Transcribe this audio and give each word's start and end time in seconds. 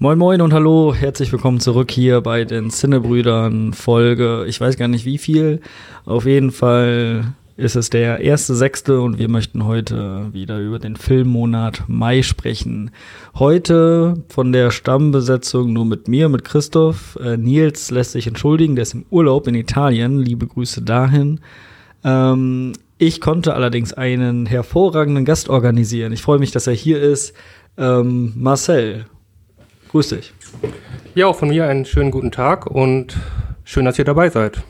Moin 0.00 0.16
Moin 0.16 0.40
und 0.42 0.52
hallo, 0.52 0.94
herzlich 0.94 1.32
willkommen 1.32 1.58
zurück 1.58 1.90
hier 1.90 2.20
bei 2.20 2.44
den 2.44 2.70
Cinnebrüdern 2.70 3.72
Folge, 3.72 4.44
ich 4.46 4.60
weiß 4.60 4.76
gar 4.76 4.86
nicht 4.86 5.04
wie 5.04 5.18
viel, 5.18 5.60
auf 6.04 6.24
jeden 6.24 6.52
Fall 6.52 7.34
ist 7.56 7.74
es 7.74 7.90
der 7.90 8.20
erste 8.20 8.54
sechste 8.54 9.00
und 9.00 9.18
wir 9.18 9.28
möchten 9.28 9.64
heute 9.64 10.32
wieder 10.32 10.60
über 10.60 10.78
den 10.78 10.94
Filmmonat 10.94 11.82
Mai 11.88 12.22
sprechen. 12.22 12.92
Heute 13.40 14.22
von 14.28 14.52
der 14.52 14.70
Stammbesetzung 14.70 15.72
nur 15.72 15.84
mit 15.84 16.06
mir, 16.06 16.28
mit 16.28 16.44
Christoph. 16.44 17.18
Äh, 17.20 17.36
Nils 17.36 17.90
lässt 17.90 18.12
sich 18.12 18.28
entschuldigen, 18.28 18.76
der 18.76 18.84
ist 18.84 18.94
im 18.94 19.04
Urlaub 19.10 19.48
in 19.48 19.56
Italien, 19.56 20.20
liebe 20.20 20.46
Grüße 20.46 20.82
dahin. 20.82 21.40
Ähm, 22.04 22.74
ich 22.98 23.20
konnte 23.20 23.54
allerdings 23.54 23.92
einen 23.94 24.46
hervorragenden 24.46 25.24
Gast 25.24 25.48
organisieren. 25.48 26.12
Ich 26.12 26.22
freue 26.22 26.38
mich, 26.38 26.52
dass 26.52 26.68
er 26.68 26.74
hier 26.74 27.02
ist. 27.02 27.34
Ähm, 27.76 28.34
Marcel, 28.36 29.06
Grüß 29.88 30.08
dich. 30.10 30.32
Ja, 31.14 31.26
auch 31.26 31.36
von 31.36 31.48
mir 31.48 31.66
einen 31.66 31.84
schönen 31.84 32.10
guten 32.10 32.30
Tag 32.30 32.66
und 32.66 33.16
schön, 33.64 33.84
dass 33.84 33.98
ihr 33.98 34.04
dabei 34.04 34.28
seid. 34.28 34.62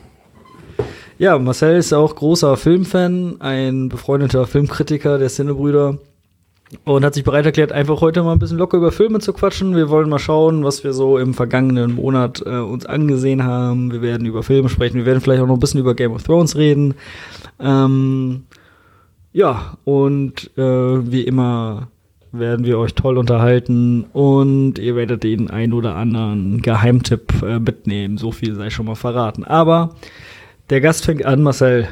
Ja, 1.17 1.37
Marcel 1.37 1.77
ist 1.77 1.91
auch 1.91 2.15
großer 2.15 2.55
Filmfan, 2.55 3.41
ein 3.41 3.89
befreundeter 3.89 4.47
Filmkritiker 4.47 5.17
der 5.17 5.27
Cinebrüder 5.27 5.97
und 6.85 7.03
hat 7.03 7.15
sich 7.15 7.23
bereit 7.25 7.45
erklärt, 7.45 7.73
einfach 7.73 7.99
heute 7.99 8.23
mal 8.23 8.31
ein 8.31 8.39
bisschen 8.39 8.57
locker 8.57 8.77
über 8.77 8.93
Filme 8.93 9.19
zu 9.19 9.33
quatschen. 9.33 9.75
Wir 9.75 9.89
wollen 9.89 10.07
mal 10.07 10.19
schauen, 10.19 10.63
was 10.63 10.83
wir 10.83 10.93
so 10.93 11.17
im 11.17 11.33
vergangenen 11.33 11.95
Monat 11.95 12.41
äh, 12.45 12.59
uns 12.59 12.85
angesehen 12.85 13.43
haben. 13.43 13.91
Wir 13.91 14.01
werden 14.01 14.25
über 14.25 14.43
Filme 14.43 14.69
sprechen, 14.69 14.97
wir 14.97 15.05
werden 15.05 15.19
vielleicht 15.19 15.41
auch 15.41 15.47
noch 15.47 15.55
ein 15.55 15.59
bisschen 15.59 15.81
über 15.81 15.95
Game 15.95 16.13
of 16.13 16.23
Thrones 16.23 16.55
reden. 16.55 16.93
Ähm, 17.59 18.43
ja, 19.33 19.77
und 19.83 20.51
äh, 20.57 21.11
wie 21.11 21.23
immer 21.23 21.89
werden 22.31 22.65
wir 22.65 22.77
euch 22.77 22.93
toll 22.93 23.17
unterhalten 23.17 24.03
und 24.13 24.77
ihr 24.77 24.95
werdet 24.95 25.23
den 25.23 25.49
ein 25.49 25.73
oder 25.73 25.95
anderen 25.95 26.61
Geheimtipp 26.61 27.41
äh, 27.41 27.59
mitnehmen. 27.59 28.17
So 28.17 28.31
viel 28.31 28.55
sei 28.55 28.69
schon 28.69 28.85
mal 28.85 28.95
verraten. 28.95 29.43
Aber 29.43 29.95
der 30.69 30.81
Gast 30.81 31.05
fängt 31.05 31.25
an, 31.25 31.41
Marcel. 31.41 31.87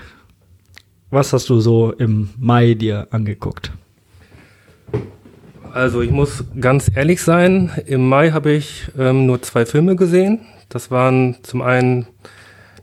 Was 1.10 1.34
hast 1.34 1.50
du 1.50 1.60
so 1.60 1.92
im 1.92 2.30
Mai 2.38 2.74
dir 2.74 3.08
angeguckt? 3.12 3.72
Also 5.74 6.02
ich 6.02 6.12
muss 6.12 6.44
ganz 6.60 6.92
ehrlich 6.94 7.22
sein, 7.22 7.72
im 7.86 8.08
Mai 8.10 8.32
habe 8.32 8.52
ich 8.52 8.90
ähm, 8.98 9.26
nur 9.26 9.42
zwei 9.42 9.66
Filme 9.66 9.96
gesehen. 9.96 10.40
Das 10.70 10.92
waren 10.92 11.38
zum 11.44 11.62
einen 11.62 12.08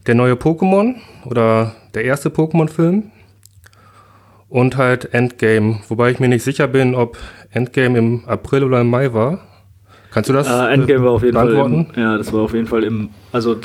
der 0.06 0.14
neue 0.14 0.34
Pokémon 0.34 0.94
oder 1.24 1.74
der 1.94 2.04
erste 2.04 2.30
Pokémon-Film 2.30 3.10
und 4.48 4.76
halt 4.76 5.12
Endgame, 5.12 5.80
wobei 5.88 6.10
ich 6.10 6.20
mir 6.20 6.28
nicht 6.28 6.44
sicher 6.44 6.68
bin, 6.68 6.94
ob 6.94 7.18
Endgame 7.54 7.98
im 7.98 8.24
April 8.26 8.64
oder 8.64 8.80
im 8.80 8.90
Mai 8.90 9.12
war. 9.12 9.40
Kannst 10.10 10.28
du 10.28 10.34
das? 10.34 10.48
Äh, 10.48 10.74
Endgame 10.74 11.04
war 11.04 11.12
auf 11.12 11.22
jeden 11.22 11.36
Fall 11.36 11.52
im, 11.54 11.86
ja, 11.96 12.18
das 12.18 12.32
war 12.32 12.42
auf 12.42 12.52
jeden 12.52 12.66
Fall 12.66 12.84
im, 12.84 13.10
also 13.32 13.56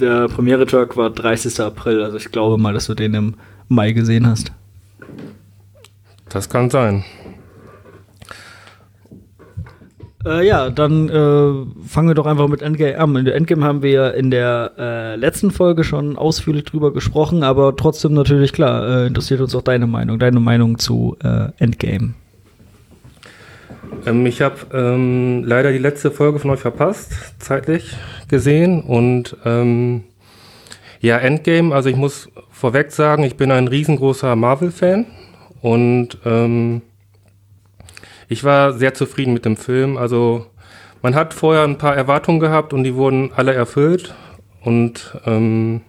der 0.00 0.28
Premiere-Tag 0.28 0.96
war 0.96 1.10
30. 1.10 1.60
April, 1.60 2.02
also 2.02 2.16
ich 2.16 2.30
glaube 2.30 2.58
mal, 2.58 2.72
dass 2.72 2.86
du 2.86 2.94
den 2.94 3.14
im 3.14 3.34
Mai 3.68 3.92
gesehen 3.92 4.26
hast. 4.26 4.52
Das 6.28 6.48
kann 6.48 6.70
sein. 6.70 7.04
Äh, 10.24 10.46
ja, 10.46 10.68
dann 10.68 11.08
äh, 11.08 11.86
fangen 11.86 12.08
wir 12.08 12.14
doch 12.14 12.26
einfach 12.26 12.48
mit 12.48 12.60
Endgame 12.60 12.98
an. 12.98 13.16
In 13.16 13.24
der 13.24 13.36
Endgame 13.36 13.64
haben 13.64 13.82
wir 13.82 14.14
in 14.14 14.30
der 14.30 14.72
äh, 14.76 15.16
letzten 15.16 15.50
Folge 15.50 15.84
schon 15.84 16.16
ausführlich 16.16 16.64
drüber 16.64 16.92
gesprochen, 16.92 17.42
aber 17.44 17.76
trotzdem 17.76 18.14
natürlich 18.14 18.52
klar, 18.52 18.86
äh, 18.86 19.06
interessiert 19.06 19.40
uns 19.40 19.54
auch 19.54 19.62
deine 19.62 19.86
Meinung, 19.86 20.18
deine 20.18 20.40
Meinung 20.40 20.78
zu 20.78 21.16
äh, 21.22 21.48
Endgame. 21.58 22.14
Ähm, 24.08 24.26
ich 24.26 24.40
habe 24.42 24.56
ähm, 24.72 25.44
leider 25.44 25.72
die 25.72 25.78
letzte 25.78 26.10
Folge 26.10 26.38
von 26.38 26.50
euch 26.50 26.60
verpasst, 26.60 27.12
zeitlich 27.38 27.96
gesehen. 28.28 28.82
Und 28.82 29.36
ähm, 29.44 30.04
ja, 31.00 31.18
Endgame, 31.18 31.74
also 31.74 31.88
ich 31.88 31.96
muss 31.96 32.28
vorweg 32.50 32.90
sagen, 32.90 33.22
ich 33.22 33.36
bin 33.36 33.50
ein 33.50 33.68
riesengroßer 33.68 34.34
Marvel-Fan 34.34 35.06
und 35.60 36.18
ähm, 36.24 36.82
ich 38.28 38.44
war 38.44 38.72
sehr 38.72 38.94
zufrieden 38.94 39.32
mit 39.32 39.44
dem 39.44 39.56
Film. 39.56 39.96
Also 39.96 40.46
man 41.02 41.14
hat 41.14 41.34
vorher 41.34 41.64
ein 41.64 41.78
paar 41.78 41.96
Erwartungen 41.96 42.40
gehabt 42.40 42.72
und 42.72 42.84
die 42.84 42.94
wurden 42.94 43.30
alle 43.34 43.54
erfüllt. 43.54 44.14
Und 44.62 45.16
ähm, 45.24 45.82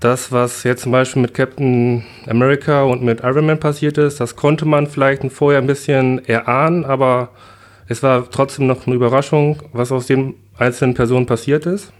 das, 0.00 0.30
was 0.30 0.62
jetzt 0.62 0.82
zum 0.82 0.92
Beispiel 0.92 1.22
mit 1.22 1.34
Captain 1.34 2.04
America 2.26 2.82
und 2.82 3.02
mit 3.02 3.20
Iron 3.20 3.46
Man 3.46 3.58
passiert 3.58 3.98
ist, 3.98 4.20
das 4.20 4.36
konnte 4.36 4.64
man 4.64 4.86
vielleicht 4.86 5.24
vorher 5.32 5.60
ein 5.60 5.66
bisschen 5.66 6.24
erahnen, 6.26 6.84
aber 6.84 7.30
es 7.88 8.02
war 8.02 8.30
trotzdem 8.30 8.66
noch 8.66 8.86
eine 8.86 8.94
Überraschung, 8.94 9.62
was 9.72 9.90
aus 9.90 10.06
den 10.06 10.34
einzelnen 10.56 10.94
Personen 10.94 11.26
passiert 11.26 11.66
ist. 11.66 11.92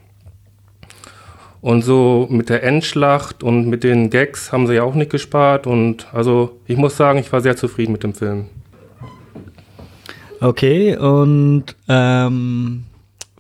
Und 1.60 1.82
so 1.82 2.28
mit 2.30 2.50
der 2.50 2.62
Endschlacht 2.62 3.42
und 3.42 3.68
mit 3.68 3.82
den 3.82 4.10
Gags 4.10 4.52
haben 4.52 4.68
sie 4.68 4.74
ja 4.74 4.84
auch 4.84 4.94
nicht 4.94 5.10
gespart. 5.10 5.66
Und 5.66 6.06
also 6.12 6.60
ich 6.66 6.76
muss 6.76 6.96
sagen, 6.96 7.18
ich 7.18 7.32
war 7.32 7.40
sehr 7.40 7.56
zufrieden 7.56 7.92
mit 7.92 8.04
dem 8.04 8.14
Film. 8.14 8.46
Okay, 10.40 10.96
und 10.96 11.74
ähm, 11.88 12.84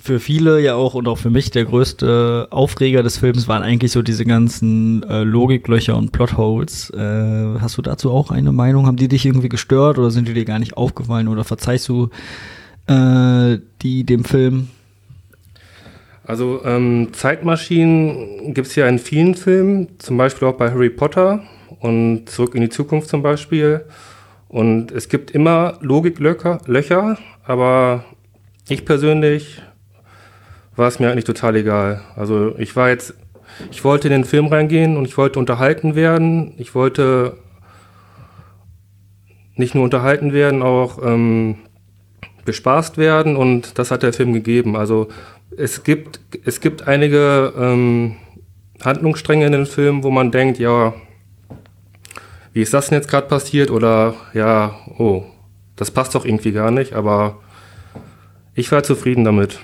für 0.08 0.20
viele 0.20 0.58
ja 0.58 0.74
auch 0.74 0.94
und 0.94 1.06
auch 1.06 1.18
für 1.18 1.28
mich 1.28 1.50
der 1.50 1.66
größte 1.66 2.48
Aufreger 2.50 3.02
des 3.02 3.18
Films 3.18 3.46
waren 3.46 3.62
eigentlich 3.62 3.92
so 3.92 4.00
diese 4.00 4.24
ganzen 4.24 5.02
äh, 5.02 5.22
Logiklöcher 5.22 5.98
und 5.98 6.12
Plotholes. 6.12 6.88
Äh, 6.88 7.58
hast 7.60 7.76
du 7.76 7.82
dazu 7.82 8.10
auch 8.10 8.30
eine 8.30 8.50
Meinung? 8.50 8.86
Haben 8.86 8.96
die 8.96 9.08
dich 9.08 9.26
irgendwie 9.26 9.50
gestört 9.50 9.98
oder 9.98 10.10
sind 10.10 10.26
die 10.26 10.32
dir 10.32 10.46
gar 10.46 10.58
nicht 10.58 10.78
aufgefallen 10.78 11.28
oder 11.28 11.44
verzeihst 11.44 11.90
du 11.90 12.08
äh, 12.86 13.58
die 13.82 14.04
dem 14.04 14.24
Film? 14.24 14.68
Also 16.24 16.62
ähm, 16.64 17.08
Zeitmaschinen 17.12 18.54
gibt 18.54 18.68
es 18.68 18.76
ja 18.76 18.88
in 18.88 18.98
vielen 18.98 19.34
Filmen, 19.34 19.88
zum 19.98 20.16
Beispiel 20.16 20.48
auch 20.48 20.56
bei 20.56 20.70
Harry 20.70 20.88
Potter 20.88 21.42
und 21.80 22.30
Zurück 22.30 22.54
in 22.54 22.62
die 22.62 22.70
Zukunft 22.70 23.10
zum 23.10 23.22
Beispiel. 23.22 23.84
Und 24.48 24.90
es 24.90 25.10
gibt 25.10 25.32
immer 25.32 25.76
Logiklöcher, 25.82 26.60
Löcher, 26.64 27.18
aber 27.44 28.04
ich 28.70 28.86
persönlich 28.86 29.60
war 30.78 30.88
es 30.88 31.00
mir 31.00 31.10
eigentlich 31.10 31.24
total 31.24 31.56
egal. 31.56 32.02
Also 32.14 32.54
ich 32.56 32.76
war 32.76 32.88
jetzt, 32.88 33.14
ich 33.70 33.84
wollte 33.84 34.08
in 34.08 34.12
den 34.12 34.24
Film 34.24 34.46
reingehen 34.46 34.96
und 34.96 35.04
ich 35.06 35.18
wollte 35.18 35.38
unterhalten 35.38 35.96
werden. 35.96 36.54
Ich 36.56 36.74
wollte 36.74 37.36
nicht 39.56 39.74
nur 39.74 39.82
unterhalten 39.82 40.32
werden, 40.32 40.62
auch 40.62 41.02
ähm, 41.04 41.56
bespaßt 42.44 42.96
werden 42.96 43.36
und 43.36 43.78
das 43.78 43.90
hat 43.90 44.04
der 44.04 44.12
Film 44.12 44.32
gegeben. 44.32 44.76
Also 44.76 45.08
es 45.56 45.82
gibt, 45.82 46.20
es 46.44 46.60
gibt 46.60 46.86
einige 46.86 47.52
ähm, 47.58 48.16
Handlungsstränge 48.82 49.46
in 49.46 49.52
den 49.52 49.66
Film, 49.66 50.04
wo 50.04 50.10
man 50.10 50.30
denkt, 50.30 50.60
ja, 50.60 50.94
wie 52.52 52.62
ist 52.62 52.72
das 52.72 52.88
denn 52.88 52.98
jetzt 52.98 53.08
gerade 53.08 53.26
passiert? 53.26 53.72
Oder 53.72 54.14
ja, 54.32 54.78
oh, 54.96 55.24
das 55.74 55.90
passt 55.90 56.14
doch 56.14 56.24
irgendwie 56.24 56.52
gar 56.52 56.70
nicht, 56.70 56.92
aber 56.92 57.40
ich 58.54 58.70
war 58.70 58.84
zufrieden 58.84 59.24
damit. 59.24 59.58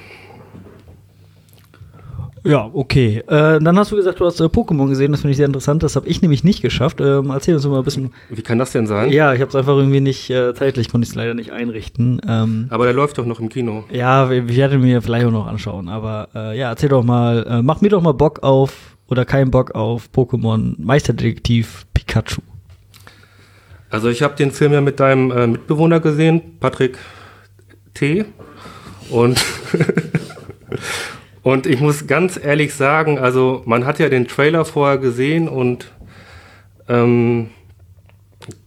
Ja, 2.46 2.70
okay. 2.72 3.22
Äh, 3.26 3.58
dann 3.60 3.78
hast 3.78 3.90
du 3.90 3.96
gesagt, 3.96 4.20
du 4.20 4.26
hast 4.26 4.38
äh, 4.38 4.44
Pokémon 4.44 4.86
gesehen, 4.88 5.12
das 5.12 5.22
finde 5.22 5.32
ich 5.32 5.38
sehr 5.38 5.46
interessant. 5.46 5.82
Das 5.82 5.96
habe 5.96 6.06
ich 6.06 6.20
nämlich 6.20 6.44
nicht 6.44 6.60
geschafft. 6.60 7.00
Ähm, 7.00 7.30
erzähl 7.30 7.54
uns 7.54 7.66
mal 7.66 7.78
ein 7.78 7.84
bisschen. 7.84 8.12
Wie 8.28 8.42
kann 8.42 8.58
das 8.58 8.72
denn 8.72 8.86
sein? 8.86 9.10
Ja, 9.10 9.32
ich 9.32 9.40
habe 9.40 9.48
es 9.48 9.56
einfach 9.56 9.76
irgendwie 9.76 10.00
nicht, 10.00 10.28
äh, 10.28 10.54
zeitlich 10.54 10.90
konnte 10.90 11.04
ich 11.04 11.10
es 11.10 11.14
leider 11.14 11.32
nicht 11.32 11.52
einrichten. 11.52 12.20
Ähm, 12.28 12.66
aber 12.68 12.84
der 12.84 12.92
läuft 12.92 13.16
doch 13.16 13.24
noch 13.24 13.40
im 13.40 13.48
Kino. 13.48 13.84
Ja, 13.90 14.30
ich 14.30 14.56
werde 14.56 14.78
mir 14.78 15.00
vielleicht 15.00 15.26
auch 15.26 15.30
noch 15.30 15.46
anschauen. 15.46 15.88
Aber 15.88 16.28
äh, 16.34 16.58
ja, 16.58 16.68
erzähl 16.68 16.90
doch 16.90 17.02
mal, 17.02 17.46
äh, 17.48 17.62
mach 17.62 17.80
mir 17.80 17.88
doch 17.88 18.02
mal 18.02 18.12
Bock 18.12 18.42
auf 18.42 18.96
oder 19.08 19.24
keinen 19.24 19.50
Bock 19.50 19.74
auf 19.74 20.10
Pokémon 20.14 20.74
Meisterdetektiv 20.78 21.86
Pikachu. 21.94 22.42
Also 23.88 24.08
ich 24.08 24.22
habe 24.22 24.34
den 24.34 24.50
Film 24.50 24.72
ja 24.72 24.80
mit 24.80 25.00
deinem 25.00 25.30
äh, 25.30 25.46
Mitbewohner 25.46 26.00
gesehen, 26.00 26.58
Patrick 26.60 26.98
T. 27.94 28.24
Und, 29.08 29.40
und 31.44 31.66
ich 31.66 31.78
muss 31.78 32.06
ganz 32.06 32.40
ehrlich 32.42 32.72
sagen, 32.72 33.18
also 33.18 33.62
man 33.66 33.84
hat 33.84 33.98
ja 33.98 34.08
den 34.08 34.26
Trailer 34.26 34.64
vorher 34.64 34.96
gesehen 34.96 35.46
und 35.46 35.92
ähm, 36.88 37.50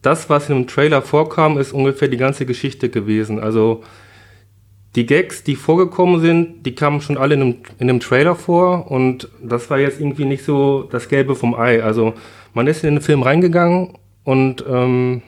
das, 0.03 0.29
was 0.29 0.45
dem 0.45 0.67
Trailer 0.67 1.01
vorkam, 1.01 1.57
ist 1.57 1.73
ungefähr 1.73 2.07
die 2.07 2.17
ganze 2.17 2.45
Geschichte 2.45 2.89
gewesen. 2.89 3.39
Also 3.39 3.83
die 4.95 5.07
Gags, 5.07 5.43
die 5.43 5.55
vorgekommen 5.55 6.21
sind, 6.21 6.67
die 6.67 6.75
kamen 6.75 7.01
schon 7.01 7.17
alle 7.17 7.33
in 7.33 7.39
dem, 7.39 7.55
in 7.79 7.87
dem 7.87 7.99
Trailer 7.99 8.35
vor 8.35 8.91
und 8.91 9.27
das 9.43 9.71
war 9.71 9.79
jetzt 9.79 9.99
irgendwie 9.99 10.25
nicht 10.25 10.45
so 10.45 10.83
das 10.83 11.09
Gelbe 11.09 11.35
vom 11.35 11.55
Ei. 11.55 11.83
Also 11.83 12.13
man 12.53 12.67
ist 12.67 12.83
in 12.83 12.93
den 12.93 13.01
Film 13.01 13.23
reingegangen 13.23 13.97
und 14.23 14.63
ähm, 14.69 15.23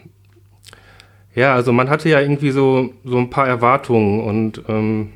ja, 1.33 1.55
also 1.55 1.73
man 1.73 1.89
hatte 1.89 2.09
ja 2.09 2.21
irgendwie 2.21 2.51
so, 2.51 2.93
so 3.03 3.17
ein 3.17 3.31
paar 3.31 3.47
Erwartungen 3.47 4.21
und 4.21 4.61
ähm, 4.69 5.13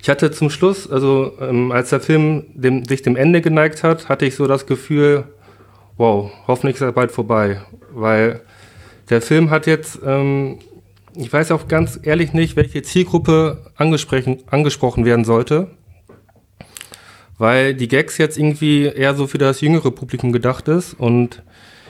ich 0.00 0.08
hatte 0.08 0.30
zum 0.30 0.50
Schluss, 0.50 0.90
also 0.90 1.32
ähm, 1.40 1.72
als 1.72 1.90
der 1.90 2.00
Film 2.00 2.44
dem, 2.54 2.84
sich 2.84 3.02
dem 3.02 3.16
Ende 3.16 3.40
geneigt 3.40 3.82
hat, 3.82 4.08
hatte 4.08 4.26
ich 4.26 4.36
so 4.36 4.46
das 4.46 4.66
Gefühl, 4.66 5.24
wow, 5.96 6.30
hoffentlich 6.46 6.76
ist 6.76 6.82
er 6.82 6.92
bald 6.92 7.10
vorbei, 7.10 7.60
weil 7.92 8.40
der 9.10 9.22
Film 9.22 9.50
hat 9.50 9.66
jetzt 9.66 9.98
ähm, 10.04 10.58
ich 11.20 11.32
weiß 11.32 11.50
auch 11.50 11.66
ganz 11.66 11.98
ehrlich 12.02 12.32
nicht, 12.32 12.54
welche 12.54 12.82
Zielgruppe 12.82 13.72
angesprochen, 13.76 14.38
angesprochen 14.46 15.04
werden 15.04 15.24
sollte. 15.24 15.68
Weil 17.38 17.74
die 17.74 17.88
Gags 17.88 18.18
jetzt 18.18 18.38
irgendwie 18.38 18.84
eher 18.84 19.14
so 19.14 19.26
für 19.26 19.38
das 19.38 19.60
jüngere 19.60 19.90
Publikum 19.90 20.32
gedacht 20.32 20.68
ist. 20.68 20.94
Und 20.94 21.42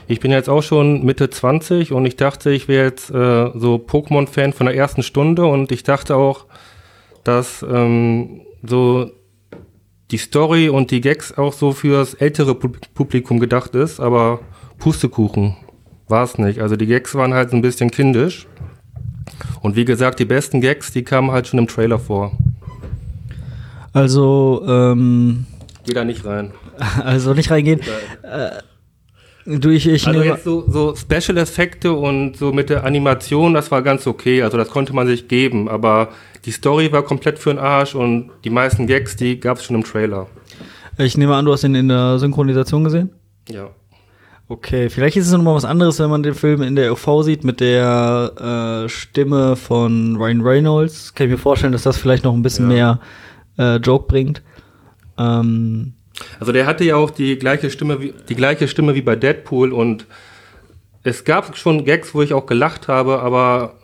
ich 0.06 0.20
bin 0.20 0.30
jetzt 0.30 0.48
auch 0.48 0.62
schon 0.62 1.04
Mitte 1.04 1.28
20 1.28 1.92
und 1.92 2.06
ich 2.06 2.16
dachte, 2.16 2.50
ich 2.50 2.68
wäre 2.68 2.86
jetzt 2.86 3.10
äh, 3.10 3.50
so 3.54 3.76
Pokémon-Fan 3.76 4.54
von 4.54 4.66
der 4.66 4.76
ersten 4.76 5.02
Stunde 5.02 5.44
und 5.44 5.72
ich 5.72 5.82
dachte 5.82 6.16
auch, 6.16 6.46
dass 7.28 7.62
ähm, 7.62 8.40
so 8.62 9.10
die 10.10 10.16
Story 10.16 10.70
und 10.70 10.90
die 10.90 11.02
Gags 11.02 11.36
auch 11.36 11.52
so 11.52 11.72
fürs 11.72 12.14
ältere 12.14 12.54
Publikum 12.54 13.38
gedacht 13.38 13.74
ist, 13.74 14.00
aber 14.00 14.40
Pustekuchen 14.78 15.54
war 16.08 16.24
es 16.24 16.38
nicht. 16.38 16.60
Also 16.60 16.76
die 16.76 16.86
Gags 16.86 17.14
waren 17.14 17.34
halt 17.34 17.52
ein 17.52 17.60
bisschen 17.60 17.90
kindisch. 17.90 18.46
Und 19.60 19.76
wie 19.76 19.84
gesagt, 19.84 20.20
die 20.20 20.24
besten 20.24 20.62
Gags, 20.62 20.90
die 20.90 21.02
kamen 21.02 21.30
halt 21.30 21.46
schon 21.46 21.58
im 21.58 21.68
Trailer 21.68 21.98
vor. 21.98 22.32
Also, 23.92 24.64
ähm. 24.66 25.44
Geh 25.84 25.92
da 25.92 26.04
nicht 26.04 26.24
rein. 26.24 26.52
Also 27.04 27.34
nicht 27.34 27.50
reingehen. 27.50 27.80
Äh, 28.22 29.58
du, 29.58 29.68
ich, 29.68 29.86
ich 29.86 30.06
also 30.06 30.22
jetzt 30.22 30.44
so, 30.44 30.64
so 30.66 30.94
Special-Effekte 30.94 31.92
und 31.92 32.36
so 32.36 32.52
mit 32.52 32.70
der 32.70 32.84
Animation, 32.84 33.52
das 33.52 33.70
war 33.70 33.82
ganz 33.82 34.06
okay. 34.06 34.42
Also 34.42 34.56
das 34.56 34.68
konnte 34.68 34.94
man 34.94 35.06
sich 35.08 35.28
geben. 35.28 35.68
Aber 35.68 36.10
die 36.44 36.52
Story 36.52 36.92
war 36.92 37.02
komplett 37.02 37.38
für 37.38 37.50
den 37.50 37.58
Arsch 37.58 37.94
und 37.94 38.30
die 38.44 38.50
meisten 38.50 38.86
Gags, 38.86 39.16
die 39.16 39.38
gab 39.40 39.58
es 39.58 39.64
schon 39.64 39.76
im 39.76 39.84
Trailer. 39.84 40.26
Ich 40.98 41.16
nehme 41.16 41.34
an, 41.34 41.44
du 41.44 41.52
hast 41.52 41.64
ihn 41.64 41.74
in 41.74 41.88
der 41.88 42.18
Synchronisation 42.18 42.84
gesehen? 42.84 43.10
Ja. 43.48 43.70
Okay, 44.50 44.88
vielleicht 44.88 45.16
ist 45.16 45.26
es 45.26 45.32
nochmal 45.32 45.54
was 45.54 45.66
anderes, 45.66 45.98
wenn 45.98 46.08
man 46.08 46.22
den 46.22 46.34
Film 46.34 46.62
in 46.62 46.74
der 46.74 46.92
UV 46.92 47.22
sieht 47.22 47.44
mit 47.44 47.60
der 47.60 48.84
äh, 48.84 48.88
Stimme 48.88 49.56
von 49.56 50.16
Ryan 50.16 50.40
Reynolds. 50.40 51.14
Kann 51.14 51.26
ich 51.26 51.32
mir 51.32 51.38
vorstellen, 51.38 51.72
dass 51.72 51.82
das 51.82 51.98
vielleicht 51.98 52.24
noch 52.24 52.32
ein 52.32 52.42
bisschen 52.42 52.70
ja. 52.70 52.98
mehr 53.56 53.76
äh, 53.76 53.76
Joke 53.76 54.06
bringt. 54.06 54.42
Ähm, 55.18 55.92
also 56.40 56.52
der 56.52 56.66
hatte 56.66 56.84
ja 56.84 56.96
auch 56.96 57.10
die 57.10 57.38
gleiche 57.38 57.70
Stimme 57.70 58.00
wie, 58.00 58.14
die 58.28 58.34
gleiche 58.34 58.68
Stimme 58.68 58.94
wie 58.94 59.02
bei 59.02 59.16
Deadpool 59.16 59.72
und 59.72 60.06
es 61.02 61.24
gab 61.24 61.56
schon 61.56 61.84
Gags, 61.84 62.14
wo 62.14 62.22
ich 62.22 62.32
auch 62.32 62.46
gelacht 62.46 62.88
habe, 62.88 63.20
aber 63.20 63.77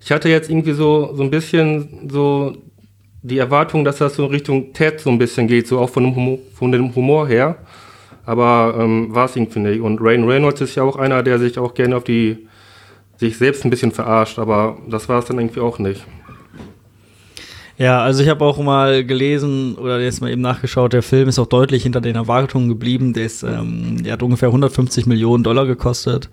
ich 0.00 0.12
hatte 0.12 0.28
jetzt 0.28 0.50
irgendwie 0.50 0.72
so, 0.72 1.14
so 1.14 1.22
ein 1.22 1.30
bisschen 1.30 2.08
so 2.10 2.56
die 3.22 3.38
Erwartung, 3.38 3.84
dass 3.84 3.98
das 3.98 4.14
so 4.14 4.24
in 4.24 4.30
Richtung 4.30 4.72
Ted 4.72 5.00
so 5.00 5.10
ein 5.10 5.18
bisschen 5.18 5.48
geht, 5.48 5.66
so 5.66 5.78
auch 5.78 5.90
von 5.90 6.04
dem 6.04 6.14
Humor, 6.14 6.38
von 6.54 6.72
dem 6.72 6.94
Humor 6.94 7.28
her. 7.28 7.56
Aber 8.24 8.76
ähm, 8.78 9.14
war 9.14 9.24
es 9.24 9.36
irgendwie 9.36 9.60
nicht. 9.60 9.80
Und 9.80 10.00
Rain 10.00 10.24
Reynolds 10.24 10.60
ist 10.60 10.74
ja 10.74 10.82
auch 10.82 10.96
einer, 10.96 11.22
der 11.22 11.38
sich 11.38 11.58
auch 11.58 11.74
gerne 11.74 11.96
auf 11.96 12.04
die, 12.04 12.46
sich 13.16 13.38
selbst 13.38 13.64
ein 13.64 13.70
bisschen 13.70 13.90
verarscht, 13.90 14.38
aber 14.38 14.78
das 14.88 15.08
war 15.08 15.18
es 15.20 15.24
dann 15.24 15.38
irgendwie 15.38 15.60
auch 15.60 15.78
nicht. 15.78 16.04
Ja, 17.78 18.02
also 18.02 18.24
ich 18.24 18.28
habe 18.28 18.44
auch 18.44 18.58
mal 18.58 19.04
gelesen 19.04 19.76
oder 19.76 20.00
jetzt 20.00 20.20
mal 20.20 20.30
eben 20.30 20.42
nachgeschaut, 20.42 20.92
der 20.92 21.02
Film 21.02 21.28
ist 21.28 21.38
auch 21.38 21.46
deutlich 21.46 21.84
hinter 21.84 22.00
den 22.00 22.16
Erwartungen 22.16 22.68
geblieben. 22.68 23.12
Der, 23.12 23.24
ist, 23.24 23.44
ähm, 23.44 24.02
der 24.02 24.14
hat 24.14 24.22
ungefähr 24.22 24.48
150 24.48 25.06
Millionen 25.06 25.44
Dollar 25.44 25.64
gekostet. 25.64 26.28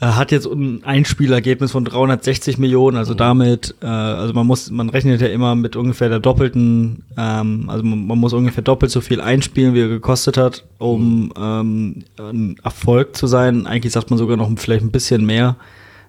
Hat 0.00 0.32
jetzt 0.32 0.46
ein 0.46 0.82
Einspielergebnis 0.84 1.70
von 1.70 1.84
360 1.84 2.58
Millionen, 2.58 2.96
also 2.96 3.14
damit, 3.14 3.76
äh, 3.80 3.86
also 3.86 4.34
man 4.34 4.46
muss, 4.46 4.70
man 4.70 4.90
rechnet 4.90 5.20
ja 5.20 5.28
immer 5.28 5.54
mit 5.54 5.76
ungefähr 5.76 6.08
der 6.08 6.18
doppelten, 6.18 7.04
ähm, 7.16 7.70
also 7.70 7.84
man, 7.84 8.06
man, 8.06 8.18
muss 8.18 8.32
ungefähr 8.32 8.64
doppelt 8.64 8.90
so 8.90 9.00
viel 9.00 9.20
einspielen, 9.20 9.72
wie 9.72 9.82
er 9.82 9.88
gekostet 9.88 10.36
hat, 10.36 10.64
um 10.78 11.32
ähm, 11.38 12.04
ein 12.18 12.56
Erfolg 12.64 13.16
zu 13.16 13.28
sein. 13.28 13.68
Eigentlich 13.68 13.92
sagt 13.92 14.10
man 14.10 14.18
sogar 14.18 14.36
noch 14.36 14.50
vielleicht 14.58 14.84
ein 14.84 14.90
bisschen 14.90 15.24
mehr, 15.24 15.56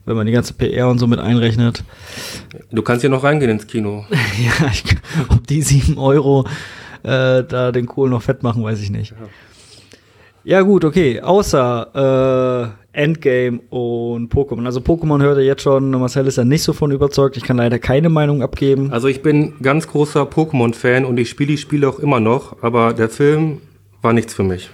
wenn 0.05 0.15
man 0.15 0.25
die 0.25 0.33
ganze 0.33 0.53
PR 0.53 0.89
und 0.89 0.97
so 0.97 1.05
mit 1.05 1.19
einrechnet. 1.19 1.83
Du 2.71 2.81
kannst 2.81 3.03
ja 3.03 3.09
noch 3.09 3.23
reingehen 3.23 3.51
ins 3.51 3.67
Kino. 3.67 4.05
ja, 4.11 4.67
ich, 4.71 4.83
ob 5.29 5.45
die 5.45 5.61
sieben 5.61 5.99
Euro 5.99 6.47
äh, 7.03 7.43
da 7.43 7.71
den 7.71 7.85
Kohl 7.85 8.09
noch 8.09 8.23
fett 8.23 8.41
machen, 8.41 8.63
weiß 8.63 8.81
ich 8.81 8.89
nicht. 8.89 9.11
Ja. 9.11 9.27
Ja, 10.45 10.61
gut, 10.61 10.85
okay. 10.85 11.21
Außer 11.21 12.75
äh, 12.93 13.01
Endgame 13.01 13.59
und 13.71 14.31
Pokémon. 14.31 14.65
Also 14.65 14.79
Pokémon 14.79 15.19
hört 15.21 15.37
er 15.37 15.43
jetzt 15.43 15.63
schon, 15.63 15.89
Marcel 15.89 16.27
ist 16.27 16.37
ja 16.37 16.45
nicht 16.45 16.61
so 16.61 16.71
von 16.71 16.91
überzeugt. 16.91 17.35
Ich 17.35 17.43
kann 17.43 17.57
leider 17.57 17.79
keine 17.79 18.09
Meinung 18.09 18.43
abgeben. 18.43 18.91
Also 18.91 19.07
ich 19.07 19.23
bin 19.23 19.53
ganz 19.63 19.87
großer 19.87 20.21
Pokémon-Fan 20.21 21.03
und 21.03 21.17
ich 21.17 21.29
spiele 21.29 21.47
die 21.47 21.57
Spiele 21.57 21.89
auch 21.89 21.97
immer 21.97 22.19
noch, 22.19 22.61
aber 22.61 22.93
der 22.93 23.09
Film 23.09 23.57
war 24.03 24.13
nichts 24.13 24.35
für 24.35 24.43
mich. 24.43 24.69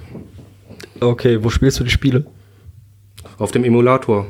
Okay, 1.00 1.42
wo 1.42 1.50
spielst 1.50 1.80
du 1.80 1.86
die 1.86 1.90
Spiele? 1.90 2.26
Auf 3.38 3.52
dem 3.52 3.64
Emulator. 3.64 4.28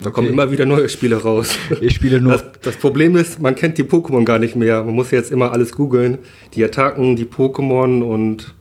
Da 0.00 0.06
okay. 0.06 0.10
kommen 0.12 0.28
immer 0.28 0.50
wieder 0.50 0.64
neue 0.64 0.88
Spiele 0.88 1.16
raus. 1.16 1.58
Ich 1.82 1.94
spiele 1.94 2.20
nur. 2.20 2.32
Das, 2.32 2.44
das, 2.62 2.76
Problem 2.76 3.14
ist, 3.14 3.42
man 3.42 3.56
kennt 3.56 3.76
die 3.78 3.84
Pokémon 3.84 4.24
gar 4.24 4.38
nicht 4.38 4.56
mehr. 4.56 4.82
Man 4.84 4.94
muss 4.94 5.10
jetzt 5.10 5.30
immer 5.30 5.52
alles 5.52 5.72
googeln. 5.72 6.18
Die 6.54 6.64
Attacken, 6.64 7.16
die 7.16 7.24
Pokémon 7.24 8.02
und 8.02 8.54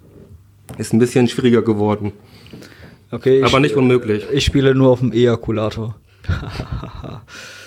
ist 0.78 0.94
ein 0.94 1.00
bisschen 1.00 1.28
schwieriger 1.28 1.62
geworden. 1.62 2.14
Okay. 3.12 3.44
Aber 3.44 3.60
nicht 3.60 3.76
unmöglich. 3.76 4.26
Ich 4.32 4.46
spiele 4.46 4.76
nur 4.76 4.92
auf 4.92 5.00
dem 5.00 5.14
Ejakulator. 5.14 5.96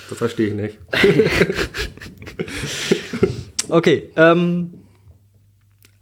das 0.08 0.18
verstehe 0.18 0.48
ich 0.48 0.54
nicht. 0.54 0.78
okay. 3.68 4.10
Ähm, 4.16 4.74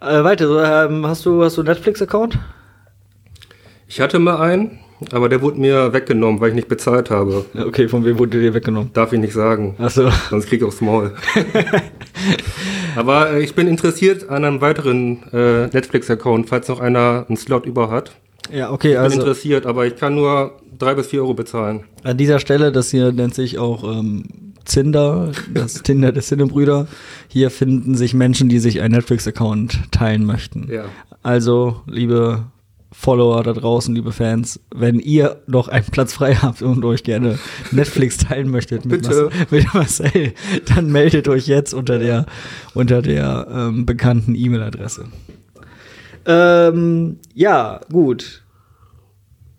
äh, 0.00 0.24
weiter. 0.24 0.86
Ähm, 0.86 1.06
hast 1.06 1.24
du, 1.24 1.44
hast 1.44 1.56
du 1.56 1.62
Netflix-Account? 1.62 2.38
Ich 3.86 4.00
hatte 4.00 4.18
mal 4.18 4.40
einen, 4.40 4.80
aber 5.12 5.28
der 5.28 5.42
wurde 5.42 5.60
mir 5.60 5.92
weggenommen, 5.92 6.40
weil 6.40 6.50
ich 6.50 6.54
nicht 6.54 6.68
bezahlt 6.68 7.10
habe. 7.10 7.44
Okay, 7.54 7.88
von 7.88 8.04
wem 8.04 8.18
wurde 8.18 8.40
der 8.40 8.54
weggenommen? 8.54 8.90
Darf 8.92 9.12
ich 9.12 9.20
nicht 9.20 9.32
sagen. 9.32 9.76
Ach 9.78 9.90
so. 9.90 10.10
Sonst 10.30 10.46
krieg 10.46 10.60
ich 10.60 10.66
aufs 10.66 10.80
Maul. 10.80 11.12
Aber 12.96 13.30
äh, 13.30 13.42
ich 13.42 13.54
bin 13.54 13.68
interessiert 13.68 14.28
an 14.28 14.44
einem 14.44 14.60
weiteren 14.60 15.22
äh, 15.32 15.66
Netflix-Account, 15.66 16.48
falls 16.48 16.68
noch 16.68 16.80
einer 16.80 17.26
einen 17.28 17.36
Slot 17.36 17.66
über 17.66 17.90
hat. 17.90 18.12
Ja, 18.52 18.72
okay, 18.72 18.92
ich 18.92 18.98
also. 18.98 19.10
bin 19.10 19.20
interessiert, 19.20 19.66
aber 19.66 19.86
ich 19.86 19.96
kann 19.96 20.14
nur 20.14 20.58
drei 20.78 20.94
bis 20.94 21.08
vier 21.08 21.20
Euro 21.20 21.34
bezahlen. 21.34 21.84
An 22.02 22.16
dieser 22.16 22.38
Stelle, 22.38 22.72
das 22.72 22.90
hier 22.90 23.12
nennt 23.12 23.34
sich 23.34 23.58
auch 23.58 23.84
ähm, 23.84 24.24
Zinder, 24.64 25.32
das 25.52 25.74
Tinder 25.82 26.12
der 26.12 26.22
Zinnebrüder. 26.22 26.88
Hier 27.28 27.50
finden 27.50 27.94
sich 27.94 28.14
Menschen, 28.14 28.48
die 28.48 28.58
sich 28.58 28.80
einen 28.80 28.94
Netflix-Account 28.94 29.92
teilen 29.92 30.24
möchten. 30.24 30.68
Ja. 30.70 30.86
Also, 31.22 31.82
liebe 31.86 32.44
Follower 32.90 33.42
da 33.42 33.52
draußen, 33.52 33.94
liebe 33.94 34.12
Fans, 34.12 34.60
wenn 34.74 34.98
ihr 34.98 35.42
noch 35.46 35.68
einen 35.68 35.86
Platz 35.86 36.14
frei 36.14 36.34
habt 36.34 36.62
und 36.62 36.84
euch 36.84 37.04
gerne 37.04 37.38
Netflix 37.70 38.16
teilen 38.18 38.50
möchtet 38.50 38.86
mit, 38.86 39.04
Marcel, 39.04 39.30
mit 39.50 39.74
Marcel, 39.74 40.32
dann 40.74 40.90
meldet 40.90 41.28
euch 41.28 41.46
jetzt 41.46 41.74
unter 41.74 41.98
der, 41.98 42.26
unter 42.74 43.02
der 43.02 43.46
ähm, 43.50 43.84
bekannten 43.84 44.34
E-Mail-Adresse. 44.34 45.04
Ähm, 46.24 47.18
ja, 47.34 47.80
gut. 47.92 48.42